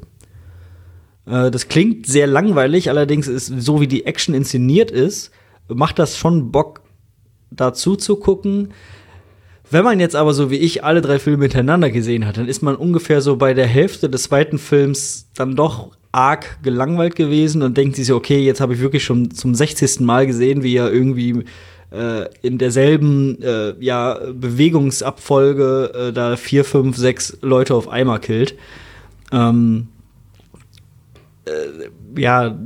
Äh, 1.25 1.51
das 1.51 1.67
klingt 1.67 2.05
sehr 2.05 2.27
langweilig, 2.27 2.89
allerdings 2.89 3.27
ist 3.27 3.47
so 3.47 3.79
wie 3.79 3.87
die 3.87 4.05
Action 4.05 4.33
inszeniert 4.33 4.91
ist, 4.91 5.31
macht 5.67 5.99
das 5.99 6.17
schon 6.17 6.51
Bock 6.51 6.81
dazu 7.51 7.95
zu 7.95 8.17
gucken. 8.17 8.69
Wenn 9.71 9.83
man 9.83 9.99
jetzt 9.99 10.15
aber 10.15 10.33
so 10.33 10.49
wie 10.49 10.57
ich 10.57 10.83
alle 10.83 11.01
drei 11.01 11.19
Filme 11.19 11.43
hintereinander 11.43 11.91
gesehen 11.91 12.25
hat, 12.25 12.37
dann 12.37 12.47
ist 12.47 12.63
man 12.63 12.75
ungefähr 12.75 13.21
so 13.21 13.37
bei 13.37 13.53
der 13.53 13.67
Hälfte 13.67 14.09
des 14.09 14.23
zweiten 14.23 14.57
Films 14.57 15.29
dann 15.35 15.55
doch 15.55 15.91
arg 16.11 16.59
gelangweilt 16.63 17.15
gewesen 17.15 17.61
und 17.61 17.77
denkt 17.77 17.95
sich 17.95 18.07
so, 18.07 18.15
okay, 18.15 18.39
jetzt 18.39 18.61
habe 18.61 18.73
ich 18.73 18.79
wirklich 18.79 19.03
schon 19.03 19.31
zum 19.31 19.53
60. 19.53 19.99
Mal 20.01 20.25
gesehen, 20.25 20.63
wie 20.63 20.75
er 20.75 20.91
irgendwie 20.91 21.43
äh, 21.91 22.25
in 22.41 22.57
derselben 22.57 23.41
äh, 23.41 23.73
ja, 23.79 24.19
Bewegungsabfolge 24.33 26.09
äh, 26.09 26.13
da 26.13 26.35
vier, 26.35 26.65
fünf, 26.65 26.97
sechs 26.97 27.37
Leute 27.41 27.75
auf 27.75 27.87
einmal 27.87 28.19
killt. 28.19 28.55
Ähm, 29.31 29.87
äh, 31.45 32.19
ja, 32.19 32.57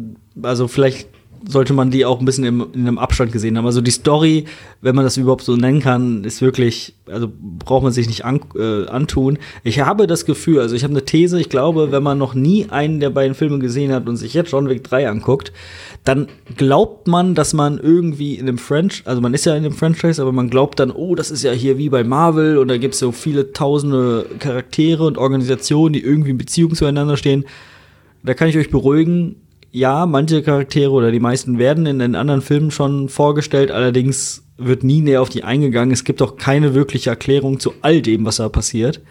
also 0.41 0.67
vielleicht 0.67 1.09
sollte 1.47 1.73
man 1.73 1.91
die 1.91 2.05
auch 2.05 2.19
ein 2.19 2.25
bisschen 2.25 2.45
im, 2.45 2.65
in 2.73 2.81
einem 2.81 2.97
Abstand 2.97 3.31
gesehen 3.31 3.57
haben. 3.57 3.65
Also 3.65 3.81
die 3.81 3.91
Story, 3.91 4.45
wenn 4.81 4.95
man 4.95 5.03
das 5.03 5.17
überhaupt 5.17 5.43
so 5.43 5.55
nennen 5.55 5.81
kann, 5.81 6.23
ist 6.23 6.41
wirklich, 6.41 6.95
also 7.07 7.29
braucht 7.59 7.83
man 7.83 7.91
sich 7.91 8.07
nicht 8.07 8.23
an, 8.25 8.39
äh, 8.55 8.87
antun. 8.87 9.37
Ich 9.63 9.79
habe 9.81 10.07
das 10.07 10.25
Gefühl, 10.25 10.59
also 10.59 10.75
ich 10.75 10.83
habe 10.83 10.93
eine 10.93 11.05
These, 11.05 11.39
ich 11.39 11.49
glaube, 11.49 11.91
wenn 11.91 12.03
man 12.03 12.17
noch 12.17 12.33
nie 12.33 12.67
einen 12.69 12.99
der 12.99 13.09
beiden 13.09 13.35
Filme 13.35 13.59
gesehen 13.59 13.91
hat 13.91 14.07
und 14.07 14.17
sich 14.17 14.33
jetzt 14.33 14.51
John 14.51 14.69
Wick 14.69 14.83
3 14.83 15.09
anguckt, 15.09 15.51
dann 16.03 16.27
glaubt 16.57 17.07
man, 17.07 17.35
dass 17.35 17.53
man 17.53 17.77
irgendwie 17.77 18.35
in 18.35 18.47
einem 18.47 18.57
Franchise, 18.57 19.03
also 19.05 19.21
man 19.21 19.33
ist 19.33 19.45
ja 19.45 19.55
in 19.55 19.65
einem 19.65 19.73
Franchise, 19.73 20.21
aber 20.21 20.31
man 20.31 20.49
glaubt 20.49 20.79
dann, 20.79 20.91
oh, 20.91 21.15
das 21.15 21.31
ist 21.31 21.43
ja 21.43 21.51
hier 21.51 21.77
wie 21.77 21.89
bei 21.89 22.03
Marvel 22.03 22.57
und 22.57 22.67
da 22.67 22.77
gibt 22.77 22.93
es 22.93 22.99
so 22.99 23.11
viele 23.11 23.53
tausende 23.53 24.25
Charaktere 24.39 25.05
und 25.05 25.17
Organisationen, 25.17 25.93
die 25.93 26.03
irgendwie 26.03 26.31
in 26.31 26.37
Beziehung 26.37 26.75
zueinander 26.75 27.17
stehen. 27.17 27.45
Da 28.23 28.33
kann 28.33 28.47
ich 28.47 28.57
euch 28.57 28.69
beruhigen, 28.69 29.35
ja, 29.73 30.05
manche 30.05 30.43
Charaktere 30.43 30.91
oder 30.91 31.11
die 31.11 31.19
meisten 31.19 31.57
werden 31.57 31.87
in 31.87 31.97
den 31.97 32.15
anderen 32.15 32.41
Filmen 32.41 32.69
schon 32.69 33.09
vorgestellt, 33.09 33.71
allerdings 33.71 34.43
wird 34.55 34.83
nie 34.83 35.01
näher 35.01 35.21
auf 35.21 35.29
die 35.29 35.43
eingegangen. 35.43 35.91
Es 35.91 36.03
gibt 36.03 36.21
auch 36.21 36.37
keine 36.37 36.75
wirkliche 36.75 37.09
Erklärung 37.09 37.59
zu 37.59 37.73
all 37.81 38.01
dem, 38.03 38.23
was 38.23 38.35
da 38.35 38.49
passiert. 38.49 39.01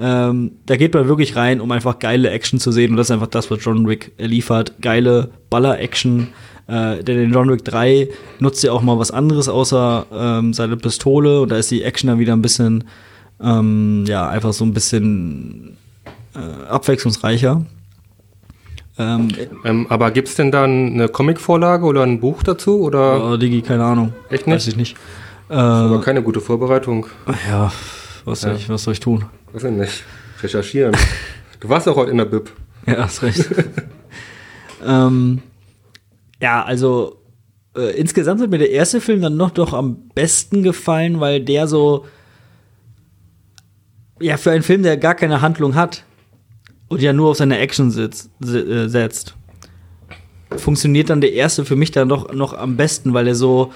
Ähm, 0.00 0.52
da 0.64 0.76
geht 0.76 0.94
man 0.94 1.08
wirklich 1.08 1.36
rein, 1.36 1.60
um 1.60 1.70
einfach 1.72 1.98
geile 1.98 2.30
Action 2.30 2.58
zu 2.58 2.72
sehen. 2.72 2.92
Und 2.92 2.96
das 2.96 3.08
ist 3.08 3.10
einfach 3.10 3.26
das, 3.26 3.50
was 3.50 3.62
John 3.62 3.86
Wick 3.86 4.12
liefert. 4.16 4.80
Geile 4.80 5.30
Baller-Action. 5.50 6.28
Äh, 6.68 7.04
denn 7.04 7.18
in 7.18 7.32
John 7.32 7.50
Wick 7.50 7.64
3 7.64 8.08
nutzt 8.38 8.64
er 8.64 8.72
auch 8.72 8.82
mal 8.82 8.98
was 8.98 9.10
anderes 9.10 9.48
außer 9.48 10.06
ähm, 10.10 10.54
seine 10.54 10.78
Pistole. 10.78 11.42
Und 11.42 11.50
da 11.50 11.58
ist 11.58 11.70
die 11.70 11.82
Action 11.82 12.08
dann 12.08 12.18
wieder 12.18 12.32
ein 12.32 12.42
bisschen, 12.42 12.84
ähm, 13.42 14.04
ja, 14.08 14.26
einfach 14.26 14.54
so 14.54 14.64
ein 14.64 14.72
bisschen 14.72 15.76
äh, 16.34 16.66
abwechslungsreicher. 16.66 17.64
Ähm, 18.98 19.28
Ähm, 19.64 19.86
aber 19.88 20.10
gibt's 20.10 20.36
denn 20.36 20.50
dann 20.50 20.92
eine 20.92 21.08
Comicvorlage 21.08 21.84
oder 21.84 22.02
ein 22.02 22.20
Buch 22.20 22.42
dazu? 22.42 22.80
Oder 22.80 23.32
oh, 23.32 23.36
Digi, 23.36 23.62
keine 23.62 23.84
Ahnung. 23.84 24.14
Echt 24.30 24.46
nicht? 24.46 24.56
Weiß 24.56 24.68
ich 24.68 24.76
nicht. 24.76 24.96
Äh, 25.48 25.54
aber 25.54 26.00
keine 26.00 26.22
gute 26.22 26.40
Vorbereitung? 26.40 27.06
ja, 27.48 27.72
was 28.24 28.40
soll, 28.40 28.52
Ja. 28.52 28.56
Ich, 28.56 28.68
was 28.68 28.84
soll 28.84 28.92
ich 28.92 29.00
tun? 29.00 29.26
Weiß 29.52 29.64
ich 29.64 29.70
nicht. 29.70 30.04
Recherchieren. 30.42 30.96
du 31.60 31.68
warst 31.68 31.88
auch 31.88 31.96
heute 31.96 32.10
in 32.10 32.18
der 32.18 32.24
Bib. 32.24 32.50
Ja, 32.86 33.04
hast 33.04 33.22
recht. 33.22 33.46
ähm, 34.86 35.42
ja, 36.40 36.64
also 36.64 37.20
äh, 37.76 37.98
insgesamt 37.98 38.40
hat 38.40 38.50
mir 38.50 38.58
der 38.58 38.70
erste 38.70 39.00
Film 39.00 39.20
dann 39.20 39.36
noch 39.36 39.50
doch 39.50 39.72
am 39.72 40.08
besten 40.14 40.62
gefallen, 40.62 41.20
weil 41.20 41.40
der 41.40 41.66
so 41.66 42.06
ja 44.20 44.36
für 44.36 44.50
einen 44.50 44.62
Film, 44.62 44.82
der 44.82 44.96
gar 44.96 45.14
keine 45.14 45.42
Handlung 45.42 45.74
hat 45.74 46.04
und 46.88 47.02
ja 47.02 47.12
nur 47.12 47.30
auf 47.30 47.36
seine 47.36 47.58
Action 47.58 47.90
sitzt, 47.90 48.30
äh, 48.42 48.88
setzt, 48.88 49.34
funktioniert 50.56 51.10
dann 51.10 51.20
der 51.20 51.32
erste 51.32 51.64
für 51.64 51.76
mich 51.76 51.90
dann 51.90 52.08
doch 52.08 52.32
noch 52.32 52.52
am 52.52 52.76
besten, 52.76 53.14
weil 53.14 53.26
er 53.26 53.34
so 53.34 53.72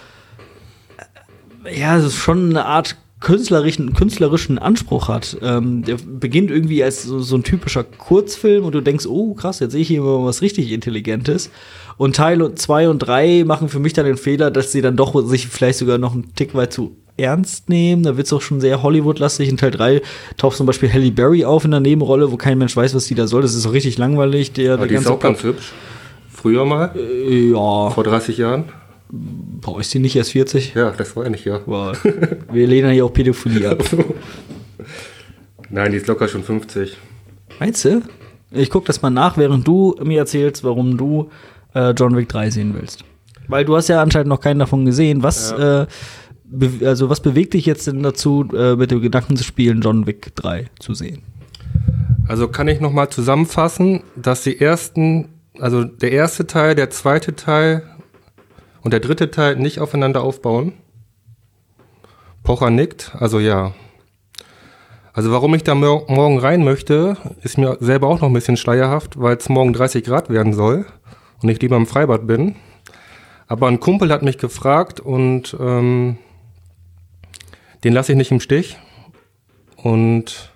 äh, 1.64 1.80
ja, 1.80 1.96
es 1.96 2.04
ist 2.04 2.16
schon 2.16 2.50
eine 2.50 2.64
Art 2.64 2.96
künstlerischen, 3.20 3.92
künstlerischen 3.92 4.58
Anspruch 4.58 5.08
hat. 5.08 5.36
Ähm, 5.42 5.84
der 5.84 5.96
beginnt 5.96 6.50
irgendwie 6.50 6.82
als 6.82 7.02
so, 7.02 7.20
so 7.20 7.36
ein 7.36 7.44
typischer 7.44 7.84
Kurzfilm 7.84 8.64
und 8.64 8.74
du 8.74 8.80
denkst, 8.80 9.06
oh 9.06 9.34
krass, 9.34 9.60
jetzt 9.60 9.72
sehe 9.72 9.82
ich 9.82 9.88
hier 9.88 10.00
mal 10.00 10.24
was 10.24 10.42
richtig 10.42 10.72
Intelligentes. 10.72 11.50
Und 11.98 12.16
Teil 12.16 12.54
2 12.54 12.88
und 12.88 12.98
3 13.00 13.44
machen 13.44 13.68
für 13.68 13.78
mich 13.78 13.92
dann 13.92 14.06
den 14.06 14.16
Fehler, 14.16 14.50
dass 14.50 14.72
sie 14.72 14.80
dann 14.80 14.96
doch 14.96 15.14
sich 15.26 15.48
vielleicht 15.48 15.78
sogar 15.78 15.98
noch 15.98 16.14
einen 16.14 16.34
Tick 16.34 16.54
weit 16.54 16.72
zu 16.72 16.96
ernst 17.16 17.68
nehmen. 17.68 18.02
Da 18.02 18.16
wird 18.16 18.26
es 18.26 18.32
auch 18.32 18.42
schon 18.42 18.60
sehr 18.60 18.82
Hollywood-lastig. 18.82 19.48
In 19.48 19.56
Teil 19.56 19.70
3 19.70 20.02
taucht 20.36 20.56
zum 20.56 20.66
Beispiel 20.66 20.92
Halle 20.92 21.10
Berry 21.10 21.44
auf 21.44 21.64
in 21.64 21.70
der 21.72 21.80
Nebenrolle, 21.80 22.30
wo 22.32 22.36
kein 22.36 22.58
Mensch 22.58 22.76
weiß, 22.76 22.94
was 22.94 23.06
die 23.06 23.14
da 23.14 23.26
soll. 23.26 23.42
Das 23.42 23.54
ist 23.54 23.66
auch 23.66 23.72
richtig 23.72 23.98
langweilig. 23.98 24.52
Der, 24.52 24.74
Aber 24.74 24.86
der 24.86 24.88
die 24.88 24.94
ist 24.94 25.04
ganze 25.04 25.12
auch 25.14 25.20
ganz 25.20 25.42
hübsch. 25.42 25.72
Früher 26.32 26.64
mal, 26.64 26.92
Äh, 26.96 27.50
Ja, 27.50 27.90
vor 27.90 28.04
30 28.04 28.38
Jahren. 28.38 28.64
boah, 29.10 29.80
ist 29.80 29.92
die 29.92 29.98
nicht 29.98 30.16
erst 30.16 30.32
40? 30.32 30.74
Ja, 30.74 30.90
das 30.90 31.14
war 31.16 31.24
ja 31.24 31.30
nicht, 31.30 31.44
ja. 31.44 31.58
Boah, 31.58 31.92
wir 32.52 32.66
lehnen 32.66 32.92
hier 32.92 33.04
auch 33.04 33.12
Pädophilie 33.12 33.68
ab. 33.70 33.82
Nein, 35.70 35.90
die 35.92 35.98
ist 35.98 36.06
locker 36.06 36.28
schon 36.28 36.42
50. 36.42 36.96
Meinst 37.58 37.84
du? 37.84 38.02
Ich 38.50 38.70
guck 38.70 38.84
das 38.86 39.02
mal 39.02 39.10
nach, 39.10 39.36
während 39.36 39.66
du 39.68 39.94
mir 40.02 40.18
erzählst, 40.18 40.64
warum 40.64 40.96
du 40.96 41.30
äh, 41.74 41.90
John 41.90 42.16
Wick 42.16 42.28
3 42.28 42.50
sehen 42.50 42.74
willst. 42.78 43.04
Weil 43.46 43.64
du 43.64 43.76
hast 43.76 43.88
ja 43.88 44.02
anscheinend 44.02 44.28
noch 44.28 44.40
keinen 44.40 44.58
davon 44.58 44.84
gesehen. 44.84 45.22
Was, 45.22 45.52
äh, 45.52 45.56
be 45.56 45.88
also 46.84 47.08
was 47.08 47.20
bewegt 47.20 47.54
dich 47.54 47.66
jetzt 47.66 47.86
denn 47.86 48.02
dazu, 48.02 48.48
äh, 48.54 48.76
mit 48.76 48.90
dem 48.90 49.00
Gedanken 49.00 49.36
zu 49.36 49.44
spielen, 49.44 49.80
John 49.80 50.06
Wick 50.06 50.34
3 50.34 50.66
zu 50.78 50.94
sehen? 50.94 51.22
Also 52.28 52.48
kann 52.48 52.68
ich 52.68 52.80
nochmal 52.80 53.08
zusammenfassen, 53.08 54.02
dass 54.16 54.42
die 54.42 54.60
ersten, 54.60 55.28
also 55.58 55.84
der 55.84 56.12
erste 56.12 56.46
Teil, 56.46 56.74
der 56.74 56.90
zweite 56.90 57.34
Teil 57.34 57.82
und 58.82 58.92
der 58.92 59.00
dritte 59.00 59.30
Teil 59.30 59.56
nicht 59.56 59.80
aufeinander 59.80 60.22
aufbauen. 60.22 60.74
Pocher 62.42 62.70
nickt, 62.70 63.12
also 63.18 63.38
ja. 63.38 63.74
Also 65.12 65.32
warum 65.32 65.54
ich 65.54 65.64
da 65.64 65.74
mor 65.74 66.04
morgen 66.08 66.38
rein 66.38 66.64
möchte, 66.64 67.16
ist 67.42 67.58
mir 67.58 67.76
selber 67.80 68.06
auch 68.06 68.20
noch 68.20 68.28
ein 68.28 68.32
bisschen 68.32 68.56
schleierhaft, 68.56 69.20
weil 69.20 69.36
es 69.36 69.48
morgen 69.48 69.72
30 69.72 70.04
Grad 70.04 70.30
werden 70.30 70.52
soll 70.52 70.86
und 71.42 71.48
ich 71.48 71.60
lieber 71.60 71.76
im 71.76 71.86
Freibad 71.86 72.26
bin. 72.26 72.54
Aber 73.48 73.66
ein 73.66 73.80
Kumpel 73.80 74.12
hat 74.12 74.22
mich 74.22 74.38
gefragt 74.38 75.00
und 75.00 75.56
ähm, 75.58 76.18
den 77.84 77.92
lasse 77.92 78.12
ich 78.12 78.18
nicht 78.18 78.30
im 78.30 78.40
Stich. 78.40 78.76
Und 79.76 80.50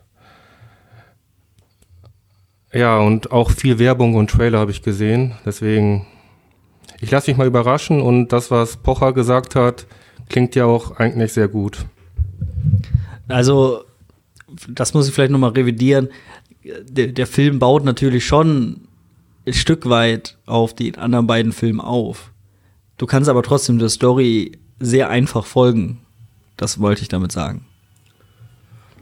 ja, 2.72 2.98
und 2.98 3.30
auch 3.30 3.50
viel 3.50 3.78
Werbung 3.78 4.16
und 4.16 4.30
Trailer 4.30 4.58
habe 4.58 4.72
ich 4.72 4.82
gesehen. 4.82 5.34
Deswegen, 5.46 6.06
ich 7.00 7.10
lasse 7.10 7.30
mich 7.30 7.38
mal 7.38 7.46
überraschen 7.46 8.00
und 8.00 8.28
das, 8.28 8.50
was 8.50 8.76
Pocher 8.78 9.12
gesagt 9.12 9.54
hat, 9.54 9.86
klingt 10.28 10.54
ja 10.56 10.64
auch 10.64 10.96
eigentlich 10.96 11.32
sehr 11.32 11.48
gut. 11.48 11.86
Also, 13.28 13.84
das 14.68 14.92
muss 14.92 15.08
ich 15.08 15.14
vielleicht 15.14 15.30
noch 15.30 15.38
mal 15.38 15.50
revidieren. 15.50 16.08
Der, 16.64 17.08
der 17.08 17.26
Film 17.26 17.58
baut 17.58 17.84
natürlich 17.84 18.26
schon 18.26 18.88
ein 19.46 19.52
Stück 19.52 19.88
weit 19.88 20.36
auf 20.46 20.74
den 20.74 20.96
anderen 20.96 21.26
beiden 21.26 21.52
Filmen 21.52 21.80
auf. 21.80 22.32
Du 22.96 23.06
kannst 23.06 23.28
aber 23.28 23.42
trotzdem 23.42 23.78
der 23.78 23.88
Story 23.88 24.58
sehr 24.80 25.10
einfach 25.10 25.46
folgen. 25.46 26.00
Das 26.56 26.80
wollte 26.80 27.02
ich 27.02 27.08
damit 27.08 27.32
sagen. 27.32 27.64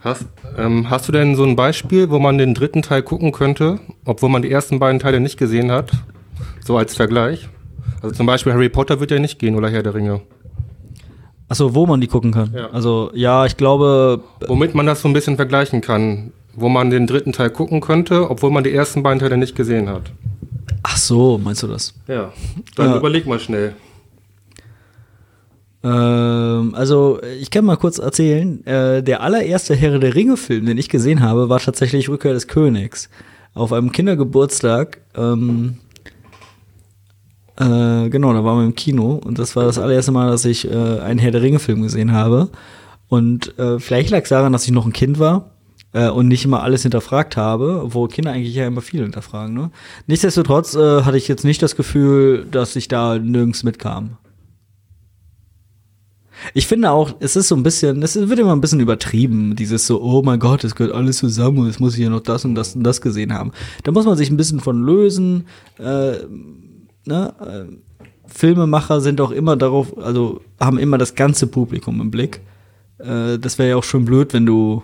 Hast, 0.01 0.25
ähm, 0.57 0.89
hast 0.89 1.07
du 1.07 1.11
denn 1.13 1.35
so 1.35 1.43
ein 1.43 1.55
Beispiel, 1.55 2.09
wo 2.09 2.19
man 2.19 2.37
den 2.37 2.53
dritten 2.53 2.81
Teil 2.81 3.03
gucken 3.03 3.31
könnte, 3.31 3.79
obwohl 4.05 4.29
man 4.29 4.41
die 4.41 4.51
ersten 4.51 4.79
beiden 4.79 4.99
Teile 4.99 5.19
nicht 5.21 5.37
gesehen 5.37 5.71
hat? 5.71 5.91
So 6.65 6.77
als 6.77 6.95
Vergleich. 6.95 7.47
Also 8.01 8.15
zum 8.15 8.25
Beispiel 8.25 8.51
Harry 8.53 8.67
Potter 8.69 8.99
wird 8.99 9.11
ja 9.11 9.19
nicht 9.19 9.39
gehen 9.39 9.55
oder 9.55 9.69
Herr 9.69 9.81
der 9.83 9.93
Ringe. 9.93 10.21
Achso, 11.47 11.73
wo 11.73 11.85
man 11.85 12.01
die 12.01 12.07
gucken 12.07 12.31
kann. 12.31 12.51
Ja. 12.53 12.69
Also, 12.71 13.11
ja, 13.13 13.45
ich 13.45 13.55
glaube, 13.55 14.21
Womit 14.47 14.75
man 14.75 14.85
das 14.85 15.01
so 15.01 15.07
ein 15.07 15.13
bisschen 15.13 15.35
vergleichen 15.35 15.81
kann. 15.81 16.31
Wo 16.55 16.67
man 16.69 16.89
den 16.89 17.07
dritten 17.07 17.31
Teil 17.31 17.49
gucken 17.49 17.79
könnte, 17.81 18.29
obwohl 18.29 18.51
man 18.51 18.63
die 18.63 18.73
ersten 18.73 19.03
beiden 19.03 19.19
Teile 19.19 19.37
nicht 19.37 19.55
gesehen 19.55 19.89
hat. 19.89 20.11
ach 20.83 20.97
so, 20.97 21.37
meinst 21.37 21.63
du 21.63 21.67
das? 21.67 21.93
Ja. 22.07 22.33
Dann 22.75 22.89
Ja. 22.91 22.97
überleg 22.97 23.25
mal 23.25 23.39
schnell. 23.39 23.73
Ähm, 25.83 26.73
also, 26.75 27.19
ich 27.39 27.51
kann 27.51 27.65
mal 27.65 27.75
kurz 27.75 27.99
erzählen. 27.99 28.65
Äh, 28.65 29.03
der 29.03 29.21
allererste 29.21 29.75
Herr 29.75 29.99
der 29.99 30.15
Ringe-Film, 30.15 30.65
den 30.65 30.77
ich 30.77 30.89
gesehen 30.89 31.21
habe, 31.21 31.49
war 31.49 31.59
tatsächlich 31.59 32.09
Rückkehr 32.09 32.33
des 32.33 32.47
Königs. 32.47 33.09
Auf 33.53 33.73
einem 33.73 33.91
Kindergeburtstag. 33.91 35.01
Ähm, 35.15 35.77
äh, 37.57 38.09
genau, 38.09 38.33
da 38.33 38.43
waren 38.43 38.59
wir 38.59 38.65
im 38.65 38.75
Kino 38.75 39.21
und 39.23 39.37
das 39.37 39.55
war 39.55 39.65
das 39.65 39.77
allererste 39.77 40.11
Mal, 40.11 40.31
dass 40.31 40.43
ich 40.45 40.69
äh, 40.71 40.99
einen 40.99 41.19
Herr 41.19 41.31
der 41.31 41.41
Ringe-Film 41.43 41.83
gesehen 41.83 42.11
habe. 42.13 42.49
Und 43.09 43.57
äh, 43.59 43.79
vielleicht 43.79 44.09
lag 44.09 44.23
es 44.23 44.29
daran, 44.29 44.53
dass 44.53 44.65
ich 44.65 44.71
noch 44.71 44.85
ein 44.87 44.93
Kind 44.93 45.19
war. 45.19 45.51
äh, 45.93 46.09
und 46.09 46.27
nicht 46.27 46.43
immer 46.43 46.63
alles 46.63 46.81
hinterfragt 46.81 47.37
habe, 47.37 47.83
wo 47.93 48.07
Kinder 48.07 48.31
eigentlich 48.31 48.55
ja 48.55 48.67
immer 48.67 48.81
viel 48.81 49.01
hinterfragen. 49.03 49.53
Ne? 49.53 49.71
Nichtsdestotrotz 50.07 50.75
äh, 50.75 51.03
hatte 51.03 51.17
ich 51.17 51.27
jetzt 51.27 51.45
nicht 51.45 51.61
das 51.61 51.75
Gefühl, 51.75 52.45
dass 52.49 52.75
ich 52.75 52.87
da 52.87 53.17
nirgends 53.17 53.63
mitkam. 53.63 54.17
Ich 56.53 56.67
finde 56.67 56.91
auch, 56.91 57.15
es 57.19 57.35
ist 57.35 57.47
so 57.47 57.55
ein 57.55 57.63
bisschen, 57.63 58.01
es 58.03 58.15
wird 58.15 58.39
immer 58.39 58.55
ein 58.55 58.61
bisschen 58.61 58.79
übertrieben, 58.79 59.55
dieses 59.55 59.87
so, 59.87 60.01
oh 60.01 60.21
mein 60.23 60.39
Gott, 60.39 60.63
es 60.63 60.75
gehört 60.75 60.95
alles 60.95 61.17
zusammen 61.17 61.59
und 61.59 61.67
es 61.67 61.79
muss 61.79 61.95
hier 61.95 62.09
noch 62.09 62.21
das 62.21 62.45
und 62.45 62.55
das 62.55 62.75
und 62.75 62.83
das 62.83 63.01
gesehen 63.01 63.33
haben. 63.33 63.51
Da 63.83 63.91
muss 63.91 64.05
man 64.05 64.17
sich 64.17 64.29
ein 64.29 64.37
bisschen 64.37 64.59
von 64.59 64.83
lösen. 64.83 65.45
Äh, 65.79 66.13
ne? 67.05 67.33
Äh, 67.39 67.75
Filmemacher 68.27 69.01
sind 69.01 69.21
auch 69.21 69.31
immer 69.31 69.55
darauf, 69.55 69.97
also 69.97 70.41
haben 70.59 70.79
immer 70.79 70.97
das 70.97 71.15
ganze 71.15 71.47
Publikum 71.47 72.01
im 72.01 72.11
Blick. 72.11 72.41
Äh, 72.97 73.37
das 73.39 73.57
wäre 73.59 73.69
ja 73.69 73.75
auch 73.75 73.83
schon 73.83 74.05
blöd, 74.05 74.33
wenn 74.33 74.45
du 74.45 74.83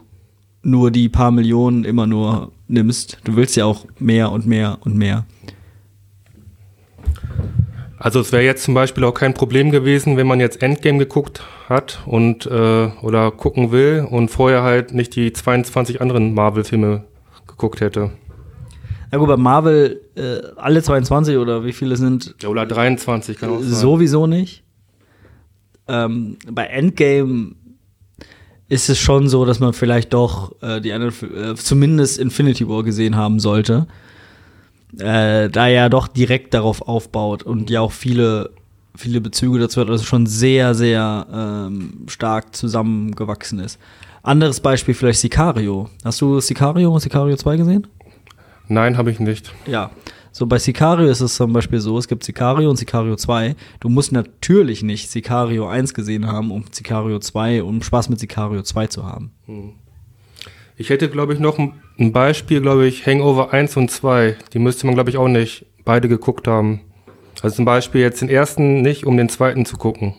nur 0.61 0.91
die 0.91 1.09
paar 1.09 1.31
Millionen 1.31 1.85
immer 1.85 2.05
nur 2.05 2.51
nimmst. 2.67 3.17
Du 3.23 3.35
willst 3.35 3.55
ja 3.55 3.65
auch 3.65 3.85
mehr 3.97 4.31
und 4.31 4.45
mehr 4.45 4.77
und 4.81 4.95
mehr. 4.95 5.25
Also 7.99 8.21
es 8.21 8.31
wäre 8.31 8.43
jetzt 8.43 8.63
zum 8.63 8.73
Beispiel 8.73 9.03
auch 9.03 9.13
kein 9.13 9.33
Problem 9.33 9.71
gewesen, 9.71 10.15
wenn 10.15 10.25
man 10.25 10.39
jetzt 10.39 10.63
Endgame 10.63 10.99
geguckt 10.99 11.43
hat 11.67 11.99
und 12.05 12.45
äh, 12.45 12.87
oder 13.01 13.29
gucken 13.31 13.73
will 13.73 14.07
und 14.09 14.29
vorher 14.29 14.63
halt 14.63 14.93
nicht 14.93 15.17
die 15.17 15.33
22 15.33 15.99
anderen 15.99 16.33
Marvel-Filme 16.33 17.03
geguckt 17.45 17.81
hätte. 17.81 18.11
Na 19.11 19.17
gut, 19.17 19.27
bei 19.27 19.35
Marvel 19.35 20.01
äh, 20.15 20.37
alle 20.55 20.81
22 20.81 21.35
oder 21.35 21.65
wie 21.65 21.73
viele 21.73 21.97
sind? 21.97 22.35
Ja, 22.41 22.47
oder 22.47 22.65
23 22.65 23.37
kann 23.37 23.49
auch 23.49 23.59
sein. 23.59 23.73
Sowieso 23.73 24.27
nicht. 24.27 24.63
Ähm, 25.89 26.37
bei 26.49 26.67
Endgame 26.67 27.55
ist 28.69 28.89
es 28.89 28.97
schon 28.97 29.27
so, 29.27 29.43
dass 29.43 29.59
man 29.59 29.73
vielleicht 29.73 30.13
doch 30.13 30.55
äh, 30.61 30.79
die 30.79 30.93
andere, 30.93 31.11
äh, 31.25 31.55
zumindest 31.55 32.17
Infinity 32.17 32.69
War 32.69 32.83
gesehen 32.83 33.17
haben 33.17 33.41
sollte 33.41 33.87
äh, 34.97 35.49
da 35.49 35.67
er 35.67 35.89
doch 35.89 36.07
direkt 36.07 36.53
darauf 36.53 36.81
aufbaut 36.81 37.43
und 37.43 37.69
ja 37.69 37.81
auch 37.81 37.91
viele, 37.91 38.51
viele 38.95 39.21
Bezüge 39.21 39.59
dazu 39.59 39.81
hat, 39.81 39.89
also 39.89 40.03
schon 40.03 40.25
sehr, 40.25 40.73
sehr 40.73 41.27
ähm, 41.31 42.05
stark 42.07 42.55
zusammengewachsen 42.55 43.59
ist. 43.59 43.79
Anderes 44.23 44.59
Beispiel 44.59 44.93
vielleicht 44.93 45.19
Sicario. 45.19 45.89
Hast 46.03 46.21
du 46.21 46.39
Sicario 46.39 46.93
und 46.93 46.99
Sicario 46.99 47.35
2 47.35 47.57
gesehen? 47.57 47.87
Nein, 48.67 48.97
habe 48.97 49.11
ich 49.11 49.19
nicht. 49.19 49.53
Ja. 49.65 49.91
So, 50.31 50.45
bei 50.45 50.59
Sicario 50.59 51.07
ist 51.07 51.21
es 51.21 51.35
zum 51.35 51.53
Beispiel 51.53 51.79
so, 51.79 51.97
es 51.97 52.07
gibt 52.07 52.23
Sicario 52.23 52.69
und 52.69 52.75
Sicario 52.75 53.15
2. 53.15 53.55
Du 53.79 53.89
musst 53.89 54.11
natürlich 54.11 54.83
nicht 54.83 55.09
Sicario 55.09 55.67
1 55.67 55.93
gesehen 55.93 56.27
haben, 56.27 56.51
um 56.51 56.65
Sicario 56.71 57.19
2, 57.19 57.63
um 57.63 57.81
Spaß 57.81 58.09
mit 58.09 58.19
Sicario 58.19 58.61
2 58.61 58.87
zu 58.87 59.05
haben. 59.05 59.31
Hm. 59.45 59.73
Ich 60.79 60.89
hätte, 60.89 61.09
glaube 61.09 61.33
ich, 61.33 61.39
noch 61.39 61.59
ein 61.59 62.13
Beispiel, 62.13 62.61
glaube 62.61 62.87
ich, 62.87 63.05
Hangover 63.05 63.51
1 63.51 63.75
und 63.75 63.91
2. 63.91 64.37
Die 64.53 64.59
müsste 64.59 64.85
man, 64.85 64.95
glaube 64.95 65.09
ich, 65.09 65.17
auch 65.17 65.27
nicht 65.27 65.65
beide 65.83 66.07
geguckt 66.07 66.47
haben. 66.47 66.79
Also 67.41 67.57
zum 67.57 67.65
Beispiel 67.65 67.99
jetzt 67.99 68.21
den 68.21 68.29
ersten 68.29 68.81
nicht, 68.81 69.05
um 69.05 69.17
den 69.17 69.27
zweiten 69.27 69.65
zu 69.65 69.75
gucken. 69.75 70.15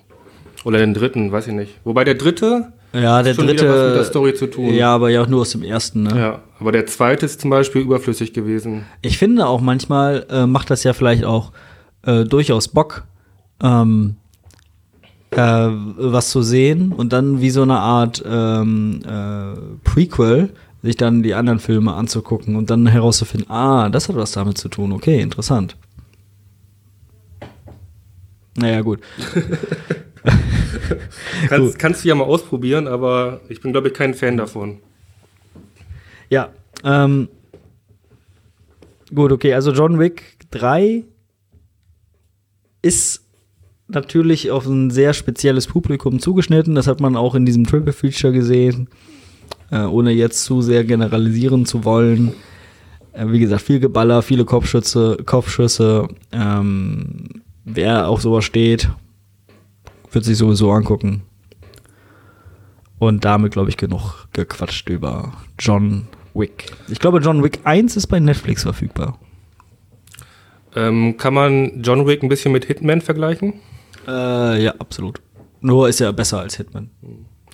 Oder 0.64 0.77
den 0.77 0.92
dritten, 0.92 1.33
weiß 1.33 1.46
ich 1.46 1.55
nicht. 1.55 1.79
Wobei 1.85 2.05
der 2.05 2.14
dritte 2.14 2.75
ja, 2.92 3.23
der 3.23 3.33
schon 3.33 3.46
dritte, 3.46 3.62
wieder 3.62 3.75
was 3.75 3.87
mit 3.87 3.96
der 3.96 4.05
Story 4.05 4.35
zu 4.35 4.49
tun. 4.49 4.75
Ja, 4.75 4.94
aber 4.94 5.09
ja 5.09 5.23
auch 5.23 5.29
nur 5.29 5.40
aus 5.40 5.53
dem 5.53 5.62
ersten, 5.62 6.03
ne? 6.03 6.18
Ja, 6.18 6.42
aber 6.59 6.73
der 6.73 6.85
zweite 6.85 7.25
ist 7.25 7.40
zum 7.40 7.49
Beispiel 7.49 7.81
überflüssig 7.81 8.35
gewesen. 8.35 8.85
Ich 9.01 9.16
finde 9.16 9.46
auch 9.46 9.62
manchmal 9.62 10.27
äh, 10.29 10.46
macht 10.46 10.68
das 10.68 10.85
ja 10.85 10.92
vielleicht 10.92 11.25
auch 11.25 11.53
äh, 12.05 12.25
durchaus 12.25 12.68
Bock, 12.68 13.05
ähm, 13.62 14.16
äh, 15.31 15.38
was 15.38 16.31
zu 16.31 16.43
sehen 16.43 16.93
und 16.93 17.12
dann 17.12 17.40
wie 17.40 17.51
so 17.51 17.62
eine 17.62 17.79
Art 17.79 18.23
ähm, 18.27 19.01
äh, 19.07 19.55
Prequel 19.85 20.51
sich 20.83 20.97
dann 20.97 21.23
die 21.23 21.35
anderen 21.35 21.59
Filme 21.59 21.95
anzugucken 21.95 22.57
und 22.57 22.71
dann 22.71 22.87
herauszufinden, 22.87 23.51
ah, 23.51 23.88
das 23.90 24.09
hat 24.09 24.16
was 24.16 24.33
damit 24.33 24.59
zu 24.59 24.69
tun, 24.69 24.93
okay, 24.93 25.21
interessant. 25.21 25.77
Naja, 28.57 28.81
gut. 28.81 29.01
kannst, 31.49 31.79
kannst 31.79 32.05
du 32.05 32.09
ja 32.09 32.14
mal 32.14 32.25
ausprobieren, 32.25 32.88
aber 32.88 33.40
ich 33.49 33.61
bin, 33.61 33.73
glaube 33.73 33.88
ich, 33.88 33.95
kein 33.95 34.14
Fan 34.14 34.37
davon. 34.37 34.79
Ja, 36.29 36.51
ähm, 36.85 37.29
gut, 39.14 39.33
okay, 39.33 39.55
also 39.55 39.73
John 39.73 39.99
Wick 39.99 40.38
3 40.51 41.05
ist 42.83 43.23
natürlich 43.94 44.50
auf 44.50 44.66
ein 44.66 44.90
sehr 44.90 45.14
spezielles 45.14 45.66
Publikum 45.66 46.18
zugeschnitten. 46.20 46.74
Das 46.74 46.87
hat 46.87 47.00
man 47.00 47.16
auch 47.16 47.35
in 47.35 47.46
diesem 47.46 47.66
Triple 47.66 47.92
Feature 47.92 48.33
gesehen, 48.33 48.88
äh, 49.70 49.83
ohne 49.83 50.12
jetzt 50.12 50.44
zu 50.44 50.62
sehr 50.62 50.85
generalisieren 50.85 51.66
zu 51.66 51.85
wollen. 51.85 52.33
Äh, 53.12 53.26
wie 53.29 53.40
gesagt, 53.40 53.62
viel 53.62 53.81
Geballer, 53.81 54.22
viele 54.22 54.44
Kopfschüsse, 54.44 55.18
Kopfschüsse. 55.24 56.09
Ähm, 56.33 57.42
wer 57.64 58.09
auf 58.09 58.22
sowas 58.22 58.44
steht, 58.44 58.88
wird 60.12 60.24
sich 60.24 60.38
sowieso 60.38 60.70
angucken. 60.70 61.22
Und 62.98 63.24
damit, 63.24 63.53
glaube 63.53 63.70
ich, 63.70 63.76
genug 63.76 64.29
gequatscht 64.33 64.88
über 64.90 65.33
John 65.59 66.07
Wick. 66.35 66.66
Ich 66.88 66.98
glaube, 66.98 67.20
John 67.20 67.42
Wick 67.42 67.61
1 67.64 67.96
ist 67.96 68.09
bei 68.09 68.20
Netflix 68.20 68.62
verfügbar. 68.62 69.18
Ähm, 70.76 71.16
kann 71.16 71.35
man 71.35 71.83
John 71.83 72.07
Wick 72.07 72.22
ein 72.22 72.29
bisschen 72.29 72.53
mit 72.53 72.66
Hitman 72.66 73.00
vergleichen? 73.00 73.55
Äh, 74.07 74.65
ja, 74.65 74.75
absolut. 74.79 75.21
Nur 75.61 75.89
ist 75.89 76.01
er 76.01 76.13
besser 76.13 76.41
als 76.41 76.57
Hitman. 76.57 76.91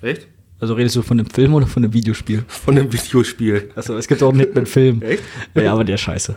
Echt? 0.03 0.29
Also 0.59 0.75
redest 0.75 0.97
du 0.97 1.03
von 1.03 1.19
dem 1.19 1.27
Film 1.27 1.55
oder 1.55 1.67
von 1.67 1.83
dem 1.83 1.93
Videospiel? 1.93 2.45
Von 2.49 2.77
dem 2.77 2.93
Videospiel. 2.93 3.71
Also 3.75 3.97
es 3.97 4.09
gibt 4.09 4.23
auch 4.23 4.31
einen 4.31 4.41
Hitman-Film. 4.41 5.03
Echt? 5.03 5.23
Ja, 5.55 5.73
aber 5.73 5.85
der 5.85 5.97
ist 5.97 6.03
scheiße. 6.03 6.35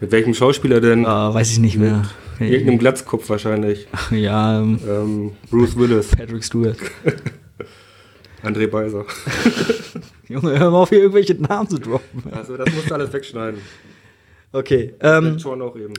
Mit 0.00 0.12
welchem 0.12 0.32
Schauspieler 0.32 0.80
denn? 0.80 1.04
Uh, 1.04 1.34
weiß 1.34 1.50
ich 1.50 1.58
nicht 1.58 1.76
mehr. 1.76 2.04
Mit 2.38 2.50
irgendeinem 2.50 2.78
Glatzkopf 2.78 3.28
wahrscheinlich. 3.28 3.86
ja. 4.12 4.60
Ähm, 4.60 4.78
ähm, 4.88 5.32
Bruce 5.50 5.76
Willis. 5.76 6.08
Patrick 6.08 6.44
Stewart. 6.44 6.78
André 8.42 8.68
Beiser. 8.68 9.04
Junge, 10.28 10.58
hör 10.58 10.70
mal 10.70 10.78
auf, 10.78 10.90
hier 10.90 11.00
irgendwelche 11.00 11.34
Namen 11.34 11.68
zu 11.68 11.78
droppen. 11.78 12.22
Also, 12.32 12.56
das 12.56 12.72
musst 12.72 12.88
du 12.88 12.94
alles 12.94 13.12
wegschneiden. 13.12 13.60
Okay. 14.52 14.94
Ähm, 15.00 15.38
schon 15.38 15.60
auch 15.60 15.76
eben. 15.76 15.94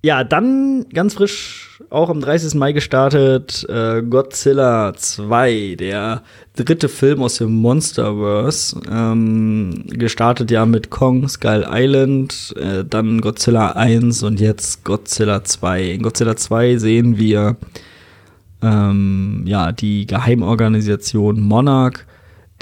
Ja, 0.00 0.22
dann 0.22 0.86
ganz 0.92 1.14
frisch, 1.14 1.82
auch 1.90 2.08
am 2.08 2.20
30. 2.20 2.54
Mai 2.54 2.70
gestartet, 2.70 3.66
äh, 3.68 4.00
Godzilla 4.02 4.94
2, 4.94 5.74
der 5.76 6.22
dritte 6.54 6.88
Film 6.88 7.20
aus 7.20 7.38
dem 7.38 7.52
Monsterverse. 7.54 8.80
Ähm, 8.88 9.86
gestartet 9.88 10.52
ja 10.52 10.66
mit 10.66 10.90
Kong, 10.90 11.28
Skull 11.28 11.66
Island, 11.68 12.54
äh, 12.56 12.84
dann 12.84 13.20
Godzilla 13.20 13.72
1 13.72 14.22
und 14.22 14.38
jetzt 14.38 14.84
Godzilla 14.84 15.42
2. 15.42 15.90
In 15.90 16.02
Godzilla 16.02 16.36
2 16.36 16.76
sehen 16.76 17.18
wir 17.18 17.56
ähm, 18.62 19.42
ja, 19.46 19.72
die 19.72 20.06
Geheimorganisation 20.06 21.40
Monarch, 21.40 22.04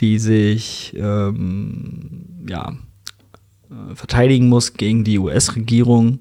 die 0.01 0.19
sich 0.19 0.95
ähm, 0.97 2.47
ja, 2.49 2.73
äh, 3.71 3.95
verteidigen 3.95 4.49
muss 4.49 4.73
gegen 4.73 5.05
die 5.05 5.19
US-Regierung 5.19 6.21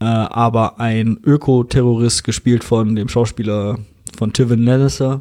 äh, 0.00 0.04
aber 0.04 0.80
ein 0.80 1.18
Ökoterrorist, 1.22 2.24
gespielt 2.24 2.64
von 2.64 2.96
dem 2.96 3.08
Schauspieler 3.08 3.78
von 4.16 4.32
Tivin 4.32 4.64
Lannister, 4.64 5.20